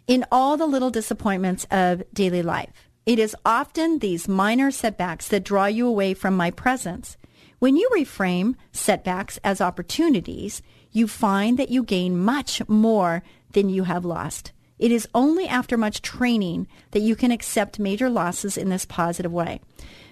in 0.06 0.24
all 0.30 0.56
the 0.56 0.66
little 0.66 0.90
disappointments 0.90 1.66
of 1.70 2.02
daily 2.12 2.42
life. 2.42 2.88
It 3.06 3.18
is 3.18 3.36
often 3.44 3.98
these 3.98 4.28
minor 4.28 4.70
setbacks 4.70 5.28
that 5.28 5.44
draw 5.44 5.66
you 5.66 5.86
away 5.86 6.14
from 6.14 6.36
my 6.36 6.50
presence. 6.50 7.16
When 7.58 7.76
you 7.76 7.88
reframe 7.94 8.54
setbacks 8.72 9.38
as 9.44 9.60
opportunities, 9.60 10.62
you 10.90 11.06
find 11.06 11.58
that 11.58 11.68
you 11.68 11.82
gain 11.82 12.18
much 12.18 12.66
more 12.68 13.22
than 13.52 13.68
you 13.68 13.84
have 13.84 14.04
lost. 14.04 14.52
It 14.78 14.90
is 14.90 15.08
only 15.14 15.46
after 15.46 15.76
much 15.76 16.02
training 16.02 16.66
that 16.92 17.00
you 17.00 17.14
can 17.14 17.30
accept 17.30 17.78
major 17.78 18.08
losses 18.08 18.56
in 18.56 18.70
this 18.70 18.86
positive 18.86 19.32
way. 19.32 19.60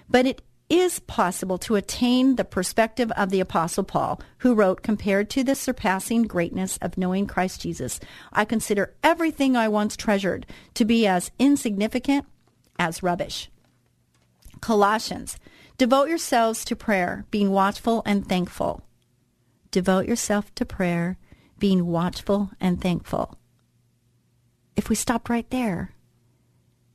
But 0.07 0.25
it 0.25 0.41
is 0.69 0.99
possible 0.99 1.57
to 1.59 1.75
attain 1.75 2.35
the 2.35 2.45
perspective 2.45 3.11
of 3.11 3.29
the 3.29 3.39
Apostle 3.39 3.83
Paul, 3.83 4.21
who 4.39 4.55
wrote, 4.55 4.81
Compared 4.81 5.29
to 5.31 5.43
the 5.43 5.55
surpassing 5.55 6.23
greatness 6.23 6.77
of 6.77 6.97
knowing 6.97 7.27
Christ 7.27 7.61
Jesus, 7.61 7.99
I 8.31 8.45
consider 8.45 8.95
everything 9.03 9.55
I 9.55 9.67
once 9.67 9.97
treasured 9.97 10.45
to 10.75 10.85
be 10.85 11.05
as 11.05 11.31
insignificant 11.37 12.25
as 12.77 13.03
rubbish. 13.03 13.49
Colossians, 14.61 15.37
devote 15.77 16.07
yourselves 16.07 16.63
to 16.65 16.75
prayer, 16.75 17.25
being 17.31 17.51
watchful 17.51 18.01
and 18.05 18.27
thankful. 18.27 18.83
Devote 19.71 20.07
yourself 20.07 20.53
to 20.55 20.65
prayer, 20.65 21.17
being 21.59 21.87
watchful 21.87 22.51
and 22.59 22.81
thankful. 22.81 23.37
If 24.75 24.89
we 24.89 24.95
stopped 24.95 25.29
right 25.29 25.49
there, 25.49 25.93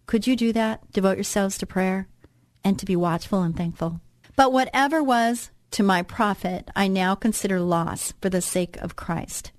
could 0.07 0.27
you 0.27 0.37
do 0.37 0.53
that? 0.55 0.91
Devote 0.93 1.17
yourselves 1.17 1.59
to 1.59 1.67
prayer 1.67 2.09
and 2.65 2.79
to 2.79 2.87
be 2.87 2.97
watchful 2.97 3.43
and 3.43 3.57
thankful. 3.57 4.01
But 4.37 4.53
whatever 4.53 5.03
was 5.03 5.51
to 5.73 5.83
my 5.83 6.03
profit, 6.03 6.71
I 6.75 6.89
now 6.89 7.15
consider 7.15 7.61
loss 7.61 8.15
for 8.23 8.31
the 8.31 8.41
sake 8.41 8.77
of 8.79 8.97
Christ. 8.97 9.53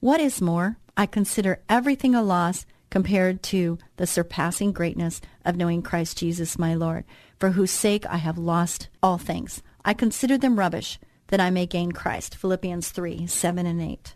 What 0.00 0.20
is 0.20 0.40
more, 0.40 0.78
I 0.96 1.06
consider 1.06 1.62
everything 1.68 2.14
a 2.14 2.22
loss 2.22 2.66
compared 2.90 3.42
to 3.42 3.78
the 3.96 4.06
surpassing 4.06 4.72
greatness 4.72 5.20
of 5.44 5.56
knowing 5.56 5.82
Christ 5.82 6.18
Jesus 6.18 6.58
my 6.58 6.74
Lord, 6.74 7.04
for 7.38 7.50
whose 7.50 7.70
sake 7.70 8.06
I 8.06 8.16
have 8.18 8.38
lost 8.38 8.88
all 9.02 9.18
things. 9.18 9.62
I 9.84 9.94
consider 9.94 10.38
them 10.38 10.58
rubbish 10.58 10.98
that 11.28 11.40
I 11.40 11.50
may 11.50 11.66
gain 11.66 11.92
Christ. 11.92 12.36
Philippians 12.36 12.90
3, 12.90 13.26
7 13.26 13.66
and 13.66 13.82
8. 13.82 14.14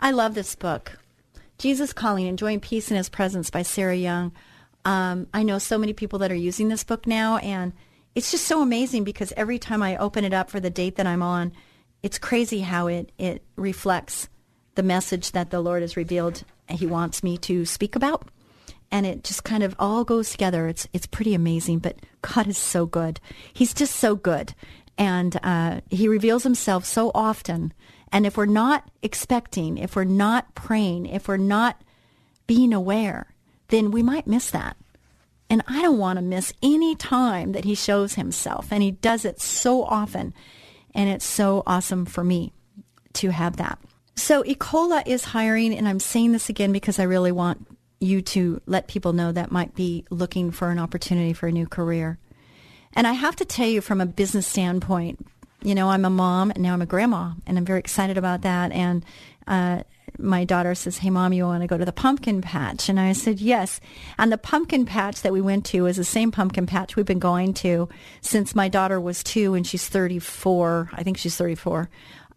I 0.00 0.10
love 0.10 0.34
this 0.34 0.54
book. 0.54 0.98
Jesus 1.58 1.92
Calling, 1.92 2.26
Enjoying 2.26 2.60
Peace 2.60 2.90
in 2.90 2.96
His 2.96 3.08
Presence 3.08 3.50
by 3.50 3.62
Sarah 3.62 3.96
Young. 3.96 4.32
Um, 4.84 5.28
I 5.32 5.42
know 5.42 5.58
so 5.58 5.78
many 5.78 5.92
people 5.92 6.18
that 6.20 6.32
are 6.32 6.36
using 6.36 6.68
this 6.68 6.84
book 6.84 7.06
now, 7.06 7.36
and 7.36 7.72
it's 8.14 8.30
just 8.30 8.46
so 8.46 8.62
amazing 8.62 9.04
because 9.04 9.32
every 9.36 9.58
time 9.58 9.82
I 9.82 9.96
open 9.96 10.24
it 10.24 10.34
up 10.34 10.50
for 10.50 10.60
the 10.60 10.70
date 10.70 10.96
that 10.96 11.06
I'm 11.06 11.22
on, 11.22 11.52
it's 12.02 12.18
crazy 12.18 12.60
how 12.60 12.88
it, 12.88 13.12
it 13.16 13.42
reflects 13.56 14.28
the 14.74 14.82
message 14.82 15.32
that 15.32 15.50
the 15.50 15.60
Lord 15.60 15.82
has 15.82 15.96
revealed 15.96 16.44
He 16.68 16.86
wants 16.86 17.22
me 17.22 17.36
to 17.38 17.64
speak 17.64 17.96
about. 17.96 18.28
And 18.90 19.06
it 19.06 19.24
just 19.24 19.44
kind 19.44 19.62
of 19.62 19.74
all 19.78 20.04
goes 20.04 20.30
together. 20.30 20.68
It's 20.68 20.86
it's 20.92 21.06
pretty 21.06 21.34
amazing. 21.34 21.78
But 21.78 21.96
God 22.20 22.46
is 22.46 22.58
so 22.58 22.86
good. 22.86 23.20
He's 23.52 23.74
just 23.74 23.96
so 23.96 24.14
good, 24.14 24.54
and 24.98 25.38
uh, 25.42 25.80
He 25.90 26.08
reveals 26.08 26.42
Himself 26.42 26.84
so 26.84 27.10
often. 27.14 27.72
And 28.12 28.26
if 28.26 28.36
we're 28.36 28.44
not 28.44 28.90
expecting, 29.02 29.78
if 29.78 29.96
we're 29.96 30.04
not 30.04 30.54
praying, 30.54 31.06
if 31.06 31.28
we're 31.28 31.38
not 31.38 31.80
being 32.46 32.74
aware, 32.74 33.32
then 33.68 33.90
we 33.90 34.02
might 34.02 34.26
miss 34.26 34.50
that. 34.50 34.76
And 35.48 35.62
I 35.66 35.82
don't 35.82 35.98
want 35.98 36.18
to 36.18 36.22
miss 36.22 36.52
any 36.62 36.94
time 36.94 37.52
that 37.52 37.64
he 37.64 37.74
shows 37.74 38.14
himself. 38.14 38.68
And 38.70 38.82
he 38.82 38.90
does 38.90 39.24
it 39.24 39.40
so 39.40 39.82
often. 39.82 40.34
And 40.94 41.08
it's 41.08 41.24
so 41.24 41.62
awesome 41.66 42.04
for 42.04 42.22
me 42.22 42.52
to 43.14 43.30
have 43.30 43.56
that. 43.56 43.78
So 44.14 44.42
Ecola 44.42 45.02
is 45.06 45.24
hiring, 45.24 45.74
and 45.76 45.88
I'm 45.88 46.00
saying 46.00 46.32
this 46.32 46.48
again 46.48 46.72
because 46.72 46.98
I 46.98 47.04
really 47.04 47.32
want 47.32 47.66
you 48.00 48.20
to 48.20 48.60
let 48.66 48.88
people 48.88 49.12
know 49.12 49.32
that 49.32 49.52
might 49.52 49.74
be 49.74 50.04
looking 50.10 50.50
for 50.50 50.70
an 50.70 50.78
opportunity 50.78 51.32
for 51.32 51.46
a 51.46 51.52
new 51.52 51.66
career. 51.66 52.18
And 52.94 53.06
I 53.06 53.12
have 53.12 53.36
to 53.36 53.44
tell 53.44 53.66
you 53.66 53.80
from 53.80 54.00
a 54.00 54.06
business 54.06 54.46
standpoint, 54.46 55.24
you 55.62 55.74
know, 55.74 55.88
I'm 55.88 56.04
a 56.04 56.10
mom 56.10 56.50
and 56.50 56.62
now 56.62 56.72
I'm 56.72 56.82
a 56.82 56.86
grandma, 56.86 57.32
and 57.46 57.56
I'm 57.56 57.64
very 57.64 57.78
excited 57.78 58.18
about 58.18 58.42
that. 58.42 58.72
And 58.72 59.04
uh, 59.46 59.82
my 60.18 60.44
daughter 60.44 60.74
says, 60.74 60.98
"Hey, 60.98 61.10
mom, 61.10 61.32
you 61.32 61.44
want 61.44 61.62
to 61.62 61.66
go 61.66 61.78
to 61.78 61.84
the 61.84 61.92
pumpkin 61.92 62.42
patch?" 62.42 62.88
And 62.88 62.98
I 62.98 63.12
said, 63.12 63.40
"Yes." 63.40 63.80
And 64.18 64.30
the 64.30 64.38
pumpkin 64.38 64.84
patch 64.84 65.22
that 65.22 65.32
we 65.32 65.40
went 65.40 65.64
to 65.66 65.86
is 65.86 65.96
the 65.96 66.04
same 66.04 66.30
pumpkin 66.30 66.66
patch 66.66 66.96
we've 66.96 67.06
been 67.06 67.18
going 67.18 67.54
to 67.54 67.88
since 68.20 68.54
my 68.54 68.68
daughter 68.68 69.00
was 69.00 69.22
two, 69.22 69.54
and 69.54 69.66
she's 69.66 69.88
34. 69.88 70.90
I 70.92 71.02
think 71.02 71.16
she's 71.18 71.36
34, 71.36 71.88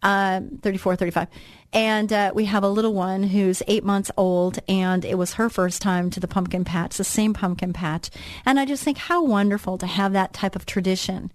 uh, 0.02 0.40
34, 0.62 0.96
35. 0.96 1.28
And 1.72 2.12
uh, 2.12 2.32
we 2.34 2.46
have 2.46 2.62
a 2.62 2.68
little 2.68 2.94
one 2.94 3.24
who's 3.24 3.62
eight 3.66 3.84
months 3.84 4.10
old, 4.16 4.58
and 4.68 5.04
it 5.04 5.16
was 5.16 5.34
her 5.34 5.50
first 5.50 5.82
time 5.82 6.10
to 6.10 6.20
the 6.20 6.28
pumpkin 6.28 6.64
patch, 6.64 6.96
the 6.96 7.04
same 7.04 7.34
pumpkin 7.34 7.72
patch. 7.72 8.10
And 8.44 8.58
I 8.58 8.64
just 8.64 8.82
think 8.82 8.98
how 8.98 9.24
wonderful 9.24 9.76
to 9.78 9.86
have 9.86 10.12
that 10.12 10.32
type 10.32 10.56
of 10.56 10.64
tradition 10.64 11.32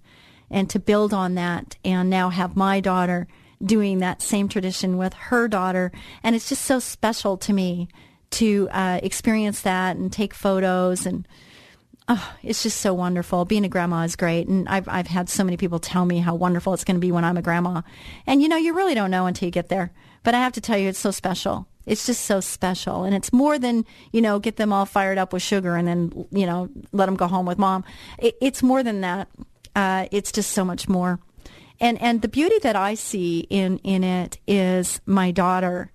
and 0.49 0.70
to 0.70 0.80
build 0.80 1.14
on 1.14 1.36
that 1.36 1.78
and 1.86 2.09
now 2.09 2.30
have 2.30 2.55
my 2.55 2.80
daughter 2.80 3.28
doing 3.64 3.99
that 3.99 4.22
same 4.22 4.47
tradition 4.47 4.97
with 4.97 5.14
her 5.14 5.47
daughter. 5.47 5.91
And 6.24 6.36
it's 6.36 6.49
just 6.49 6.66
so 6.66 6.80
special 6.80 7.38
to 7.38 7.53
me 7.53 7.88
to 8.32 8.70
uh, 8.72 8.99
experience 9.03 9.62
that 9.62 9.97
and 9.97 10.12
take 10.12 10.34
photos 10.34 11.05
and 11.05 11.28
oh, 12.08 12.34
it's 12.43 12.64
just 12.64 12.82
so 12.82 12.93
wonderful. 12.93 13.45
Being 13.45 13.66
a 13.66 13.70
grandma 13.70 14.04
is 14.04 14.16
great, 14.16 14.47
and 14.47 14.68
I've 14.68 14.88
I've 14.88 15.08
had 15.08 15.30
so 15.30 15.43
many 15.43 15.58
people 15.58 15.80
tell 15.80 16.06
me 16.06 16.20
how 16.20 16.36
wonderful 16.36 16.74
it's 16.74 16.84
going 16.84 16.95
to 16.95 17.02
be 17.02 17.12
when 17.12 17.24
I'm 17.24 17.38
a 17.38 17.41
grandma, 17.41 17.82
and 18.26 18.41
you 18.41 18.49
know 18.49 18.58
you 18.58 18.74
really 18.74 18.95
don't 18.95 19.12
know 19.12 19.26
until 19.26 19.47
you 19.47 19.52
get 19.52 19.70
there. 19.70 19.91
But 20.24 20.36
I 20.36 20.39
have 20.39 20.54
to 20.54 20.62
tell 20.62 20.78
you, 20.78 20.89
it's 20.89 20.99
so 20.99 21.12
special. 21.12 21.68
It's 21.86 22.06
just 22.06 22.26
so 22.26 22.39
special, 22.39 23.04
and 23.04 23.16
it's 23.16 23.34
more 23.34 23.58
than 23.58 23.86
you 24.12 24.22
know 24.22 24.39
get 24.39 24.58
them 24.58 24.74
all 24.74 24.86
fired 24.86 25.18
up 25.18 25.34
with 25.34 25.41
sugar 25.41 25.76
and 25.76 25.88
then 25.88 26.28
you 26.32 26.45
know 26.45 26.70
let 26.91 27.08
them 27.08 27.16
go 27.16 27.28
home 27.28 27.45
with 27.45 27.58
mom. 27.58 27.84
It, 28.20 28.36
it's 28.41 28.62
more 28.62 28.84
than 28.84 29.02
that. 29.02 29.28
Uh, 29.76 30.08
it's 30.12 30.32
just 30.32 30.52
so 30.52 30.66
much 30.66 30.88
more. 30.88 31.20
And 31.80 31.99
and 32.02 32.22
the 32.22 32.28
beauty 32.28 32.60
that 32.60 32.76
I 32.76 32.93
see 32.93 33.47
in 33.49 33.80
in 33.80 34.04
it 34.04 34.38
is 34.47 35.02
my 35.06 35.32
daughter 35.32 35.91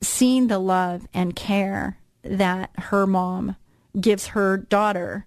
seeing 0.00 0.46
the 0.46 0.58
love 0.58 1.06
and 1.12 1.36
care 1.36 1.98
that 2.22 2.70
her 2.76 3.06
mom 3.06 3.56
gives 4.00 4.28
her 4.28 4.58
daughter 4.58 5.26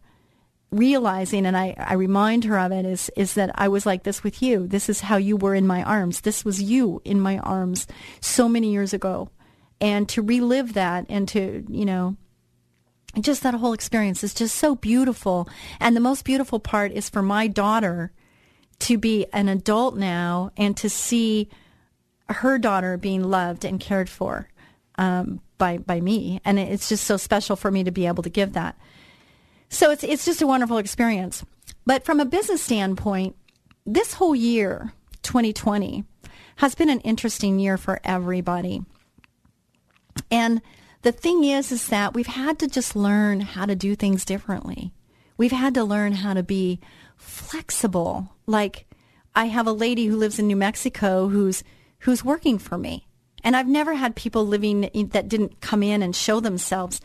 realizing 0.72 1.46
and 1.46 1.56
I, 1.56 1.76
I 1.78 1.94
remind 1.94 2.44
her 2.44 2.60
of 2.60 2.72
it 2.72 2.86
is 2.86 3.10
is 3.16 3.36
that 3.36 3.52
I 3.56 3.68
was 3.68 3.86
like 3.86 4.04
this 4.04 4.24
with 4.24 4.42
you. 4.42 4.68
This 4.68 4.90
is 4.90 5.02
how 5.02 5.18
you 5.18 5.38
were 5.38 5.56
in 5.56 5.66
my 5.66 5.84
arms. 5.84 6.22
This 6.22 6.44
was 6.44 6.62
you 6.62 7.02
in 7.06 7.20
my 7.20 7.38
arms 7.40 7.88
so 8.20 8.50
many 8.50 8.72
years 8.72 8.94
ago. 8.94 9.30
And 9.80 10.10
to 10.10 10.22
relive 10.22 10.74
that 10.74 11.06
and 11.08 11.28
to, 11.30 11.64
you 11.70 11.86
know, 11.86 12.18
just 13.20 13.44
that 13.44 13.54
whole 13.54 13.74
experience 13.74 14.24
is 14.24 14.34
just 14.34 14.56
so 14.56 14.76
beautiful. 14.76 15.48
And 15.80 15.96
the 15.96 16.02
most 16.02 16.26
beautiful 16.26 16.60
part 16.60 16.92
is 16.92 17.10
for 17.10 17.22
my 17.22 17.48
daughter 17.48 18.12
to 18.80 18.98
be 18.98 19.26
an 19.34 19.50
adult 19.50 19.96
now 19.96 20.52
and 20.58 20.76
to 20.78 20.90
see 20.90 21.50
her 22.30 22.58
daughter 22.58 22.98
being 22.98 23.24
loved 23.24 23.64
and 23.66 23.80
cared 23.80 24.10
for 24.10 24.50
um, 24.98 25.42
by 25.58 25.78
by 25.78 26.00
me, 26.00 26.42
and 26.46 26.60
it's 26.60 26.90
just 26.90 27.06
so 27.06 27.18
special 27.18 27.56
for 27.56 27.72
me 27.72 27.84
to 27.84 27.92
be 27.92 28.08
able 28.08 28.24
to 28.24 28.30
give 28.30 28.54
that. 28.54 28.78
So 29.70 29.92
it's 29.92 30.04
it's 30.04 30.26
just 30.26 30.42
a 30.42 30.48
wonderful 30.48 30.78
experience. 30.78 31.44
But 31.86 32.06
from 32.06 32.20
a 32.20 32.26
business 32.26 32.62
standpoint, 32.62 33.36
this 33.86 34.14
whole 34.14 34.36
year, 34.36 34.94
2020, 35.24 36.04
has 36.58 36.76
been 36.76 36.90
an 36.90 37.02
interesting 37.02 37.60
year 37.60 37.78
for 37.78 38.00
everybody. 38.04 38.84
And 40.30 40.62
the 41.04 41.12
thing 41.12 41.44
is, 41.44 41.72
is 41.72 41.88
that 41.88 42.14
we've 42.14 42.28
had 42.28 42.60
to 42.60 42.68
just 42.68 42.96
learn 42.96 43.42
how 43.42 43.66
to 43.66 43.76
do 43.76 43.96
things 43.96 44.26
differently. 44.26 44.92
We've 45.38 45.52
had 45.52 45.74
to 45.76 45.84
learn 45.84 46.14
how 46.14 46.34
to 46.34 46.44
be 46.44 46.80
flexible. 47.16 48.34
Like 48.46 48.88
I 49.36 49.46
have 49.46 49.68
a 49.68 49.72
lady 49.72 50.08
who 50.08 50.18
lives 50.18 50.40
in 50.40 50.48
New 50.48 50.56
Mexico 50.56 51.28
who's 51.28 51.64
who's 52.00 52.26
working 52.26 52.58
for 52.58 52.78
me. 52.78 53.07
And 53.48 53.56
I've 53.56 53.70
never 53.70 53.94
had 53.94 54.14
people 54.18 54.46
living 54.46 54.90
that 55.14 55.30
didn't 55.30 55.62
come 55.62 55.82
in 55.82 56.04
and 56.04 56.14
show 56.14 56.42
themselves 56.42 57.00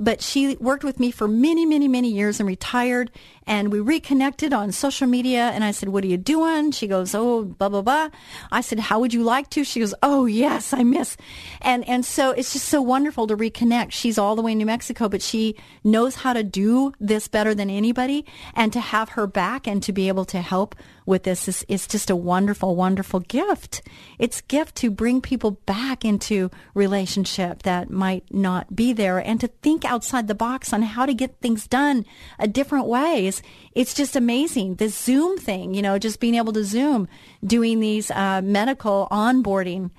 but 0.00 0.22
she 0.22 0.56
worked 0.56 0.82
with 0.82 0.98
me 0.98 1.10
for 1.10 1.28
many, 1.28 1.66
many, 1.66 1.86
many 1.86 2.10
years 2.10 2.40
and 2.40 2.46
retired. 2.46 3.10
And 3.46 3.70
we 3.70 3.80
reconnected 3.80 4.54
on 4.54 4.72
social 4.72 5.06
media. 5.06 5.50
And 5.50 5.62
I 5.62 5.72
said, 5.72 5.90
What 5.90 6.04
are 6.04 6.06
you 6.08 6.16
doing? 6.16 6.70
She 6.70 6.86
goes, 6.86 7.14
Oh, 7.14 7.44
blah, 7.44 7.68
blah, 7.68 7.82
blah. 7.82 8.08
I 8.50 8.62
said, 8.62 8.78
How 8.78 8.98
would 8.98 9.12
you 9.12 9.22
like 9.22 9.50
to? 9.50 9.62
She 9.62 9.80
goes, 9.80 9.94
Oh, 10.02 10.24
yes, 10.24 10.72
I 10.72 10.84
miss. 10.84 11.18
And, 11.60 11.86
and 11.86 12.04
so 12.04 12.30
it's 12.30 12.54
just 12.54 12.66
so 12.66 12.80
wonderful 12.80 13.26
to 13.26 13.36
reconnect. 13.36 13.92
She's 13.92 14.16
all 14.16 14.36
the 14.36 14.42
way 14.42 14.52
in 14.52 14.58
New 14.58 14.66
Mexico, 14.66 15.08
but 15.08 15.20
she 15.20 15.54
knows 15.84 16.14
how 16.14 16.32
to 16.32 16.42
do 16.42 16.94
this 16.98 17.28
better 17.28 17.54
than 17.54 17.68
anybody. 17.68 18.24
And 18.54 18.72
to 18.72 18.80
have 18.80 19.10
her 19.10 19.26
back 19.26 19.66
and 19.66 19.82
to 19.82 19.92
be 19.92 20.08
able 20.08 20.24
to 20.26 20.40
help 20.40 20.74
with 21.06 21.24
this 21.24 21.48
is, 21.48 21.64
is 21.68 21.86
just 21.86 22.10
a 22.10 22.16
wonderful, 22.16 22.76
wonderful 22.76 23.20
gift. 23.20 23.82
It's 24.18 24.40
gift 24.40 24.74
to 24.76 24.90
bring 24.90 25.20
people 25.20 25.52
back 25.66 26.04
into 26.04 26.50
relationship 26.74 27.62
that 27.62 27.90
might 27.90 28.24
not 28.32 28.74
be 28.74 28.92
there 28.92 29.18
and 29.18 29.40
to 29.40 29.48
think 29.48 29.84
outside 29.84 30.28
the 30.28 30.34
box 30.34 30.72
on 30.72 30.82
how 30.82 31.06
to 31.06 31.14
get 31.14 31.40
things 31.40 31.66
done 31.66 32.04
a 32.38 32.48
different 32.48 32.86
way. 32.86 33.26
It's, 33.26 33.42
it's 33.74 33.94
just 33.94 34.16
amazing. 34.16 34.76
This 34.76 34.96
Zoom 34.96 35.38
thing, 35.38 35.74
you 35.74 35.82
know, 35.82 35.98
just 35.98 36.20
being 36.20 36.34
able 36.34 36.52
to 36.52 36.64
Zoom, 36.64 37.08
doing 37.44 37.80
these 37.80 38.10
uh, 38.10 38.40
medical 38.42 39.08
onboarding 39.10 39.90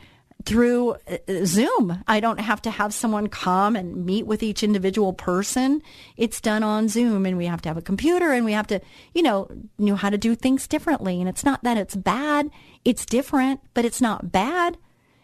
through 0.46 0.96
uh, 1.08 1.18
Zoom. 1.46 2.04
I 2.08 2.20
don't 2.20 2.40
have 2.40 2.62
to 2.64 2.72
have 2.72 2.94
someone 2.94 3.28
come 3.28 3.76
and 3.76 4.06
meet 4.06 4.26
with 4.26 4.44
each 4.44 4.64
individual 4.64 5.14
person. 5.14 5.82
It's 6.18 6.42
done 6.42 6.64
on 6.64 6.88
Zoom 6.88 7.26
and 7.26 7.38
we 7.38 7.46
have 7.46 7.62
to 7.64 7.70
have 7.70 7.78
a 7.78 7.82
computer 7.82 8.32
and 8.32 8.46
we 8.46 8.54
have 8.54 8.68
to, 8.68 8.82
you 9.14 9.22
know, 9.22 9.50
know 9.78 9.96
how 9.96 10.10
to 10.10 10.18
do 10.18 10.36
things 10.36 10.68
differently. 10.68 11.20
And 11.20 11.30
it's 11.30 11.44
not 11.44 11.64
that 11.64 11.78
it's 11.78 11.96
bad. 11.96 12.50
It's 12.86 13.06
different, 13.06 13.62
but 13.74 13.86
it's 13.86 14.02
not 14.02 14.32
bad. 14.32 14.78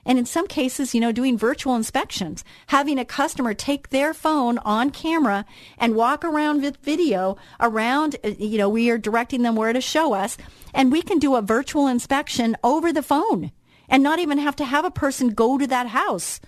And 0.05 0.17
in 0.17 0.25
some 0.25 0.47
cases, 0.47 0.95
you 0.95 1.01
know, 1.01 1.11
doing 1.11 1.37
virtual 1.37 1.75
inspections, 1.75 2.45
having 2.67 2.97
a 2.97 3.03
customer 3.03 3.53
take 3.53 3.89
their 3.89 4.13
phone 4.13 4.57
on 4.59 4.89
camera 4.89 5.45
and 5.77 5.95
walk 5.95 6.23
around 6.23 6.61
with 6.61 6.77
video 6.77 7.35
around, 7.59 8.15
uh, 8.23 8.29
you 8.39 8.57
know, 8.57 8.69
we 8.69 8.89
are 8.89 8.97
directing 8.97 9.41
them 9.41 9.57
where 9.57 9.73
to 9.73 9.81
show 9.81 10.13
us 10.13 10.37
and 10.73 10.93
we 10.93 11.01
can 11.01 11.19
do 11.19 11.35
a 11.35 11.41
virtual 11.41 11.87
inspection 11.87 12.55
over 12.63 12.93
the 12.93 13.03
phone 13.03 13.51
and 13.89 14.03
not 14.03 14.19
even 14.19 14.37
have 14.37 14.55
to 14.57 14.65
have 14.65 14.85
a 14.85 14.91
person 14.91 15.29
go 15.29 15.57
to 15.57 15.67
that 15.67 15.87
house 15.87 16.39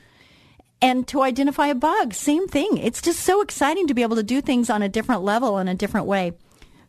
and 0.82 1.08
to 1.08 1.22
identify 1.22 1.68
a 1.68 1.76
bug. 1.76 2.14
Same 2.14 2.48
thing. 2.48 2.78
It's 2.78 3.02
just 3.02 3.20
so 3.20 3.42
exciting 3.42 3.88
to 3.88 3.94
be 3.94 4.02
able 4.02 4.16
to 4.16 4.24
do 4.24 4.42
things 4.42 4.70
on 4.70 4.82
a 4.82 4.90
different 4.90 5.24
level 5.24 5.58
in 5.58 5.68
a 5.68 5.76
different 5.76 6.08
way. 6.08 6.34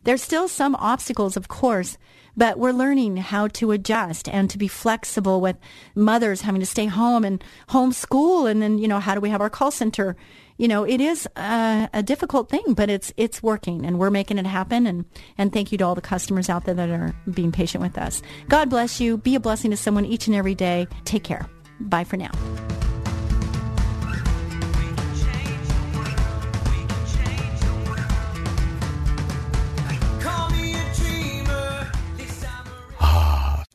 There's 0.04 0.22
still 0.22 0.48
some 0.48 0.74
obstacles, 0.76 1.36
of 1.36 1.48
course, 1.48 1.98
but 2.40 2.58
we're 2.58 2.72
learning 2.72 3.18
how 3.18 3.48
to 3.48 3.70
adjust 3.70 4.26
and 4.26 4.48
to 4.48 4.56
be 4.56 4.66
flexible 4.66 5.42
with 5.42 5.56
mothers 5.94 6.40
having 6.40 6.60
to 6.60 6.66
stay 6.66 6.86
home 6.86 7.22
and 7.22 7.44
homeschool. 7.68 8.50
And 8.50 8.62
then, 8.62 8.78
you 8.78 8.88
know, 8.88 8.98
how 8.98 9.14
do 9.14 9.20
we 9.20 9.28
have 9.28 9.42
our 9.42 9.50
call 9.50 9.70
center 9.70 10.16
you 10.56 10.68
know, 10.68 10.84
it 10.84 11.00
is 11.00 11.26
a, 11.36 11.88
a, 11.94 12.02
difficult 12.02 12.50
thing, 12.50 12.74
but 12.74 12.90
it's 12.90 13.14
it's 13.16 13.42
working, 13.42 13.86
and 13.86 13.98
we're 13.98 14.10
making 14.10 14.36
it 14.36 14.44
happen. 14.44 14.86
And 14.86 15.06
and 15.38 15.50
thank 15.50 15.72
you 15.72 15.78
to 15.78 15.84
all 15.86 15.94
the 15.94 16.02
customers 16.02 16.50
out 16.50 16.66
there 16.66 16.74
that 16.74 16.90
are 16.90 17.14
being 17.32 17.50
patient 17.50 17.80
with 17.80 17.96
us. 17.96 18.20
God 18.50 18.68
bless 18.68 19.00
you. 19.00 19.16
Be 19.16 19.34
a 19.36 19.40
blessing 19.40 19.70
to 19.70 19.76
someone 19.78 20.04
each 20.04 20.26
and 20.26 20.36
every 20.36 20.54
day. 20.54 20.86
Take 21.06 21.24
care. 21.24 21.48
Bye 21.80 22.04
for 22.04 22.18
now. 22.18 22.32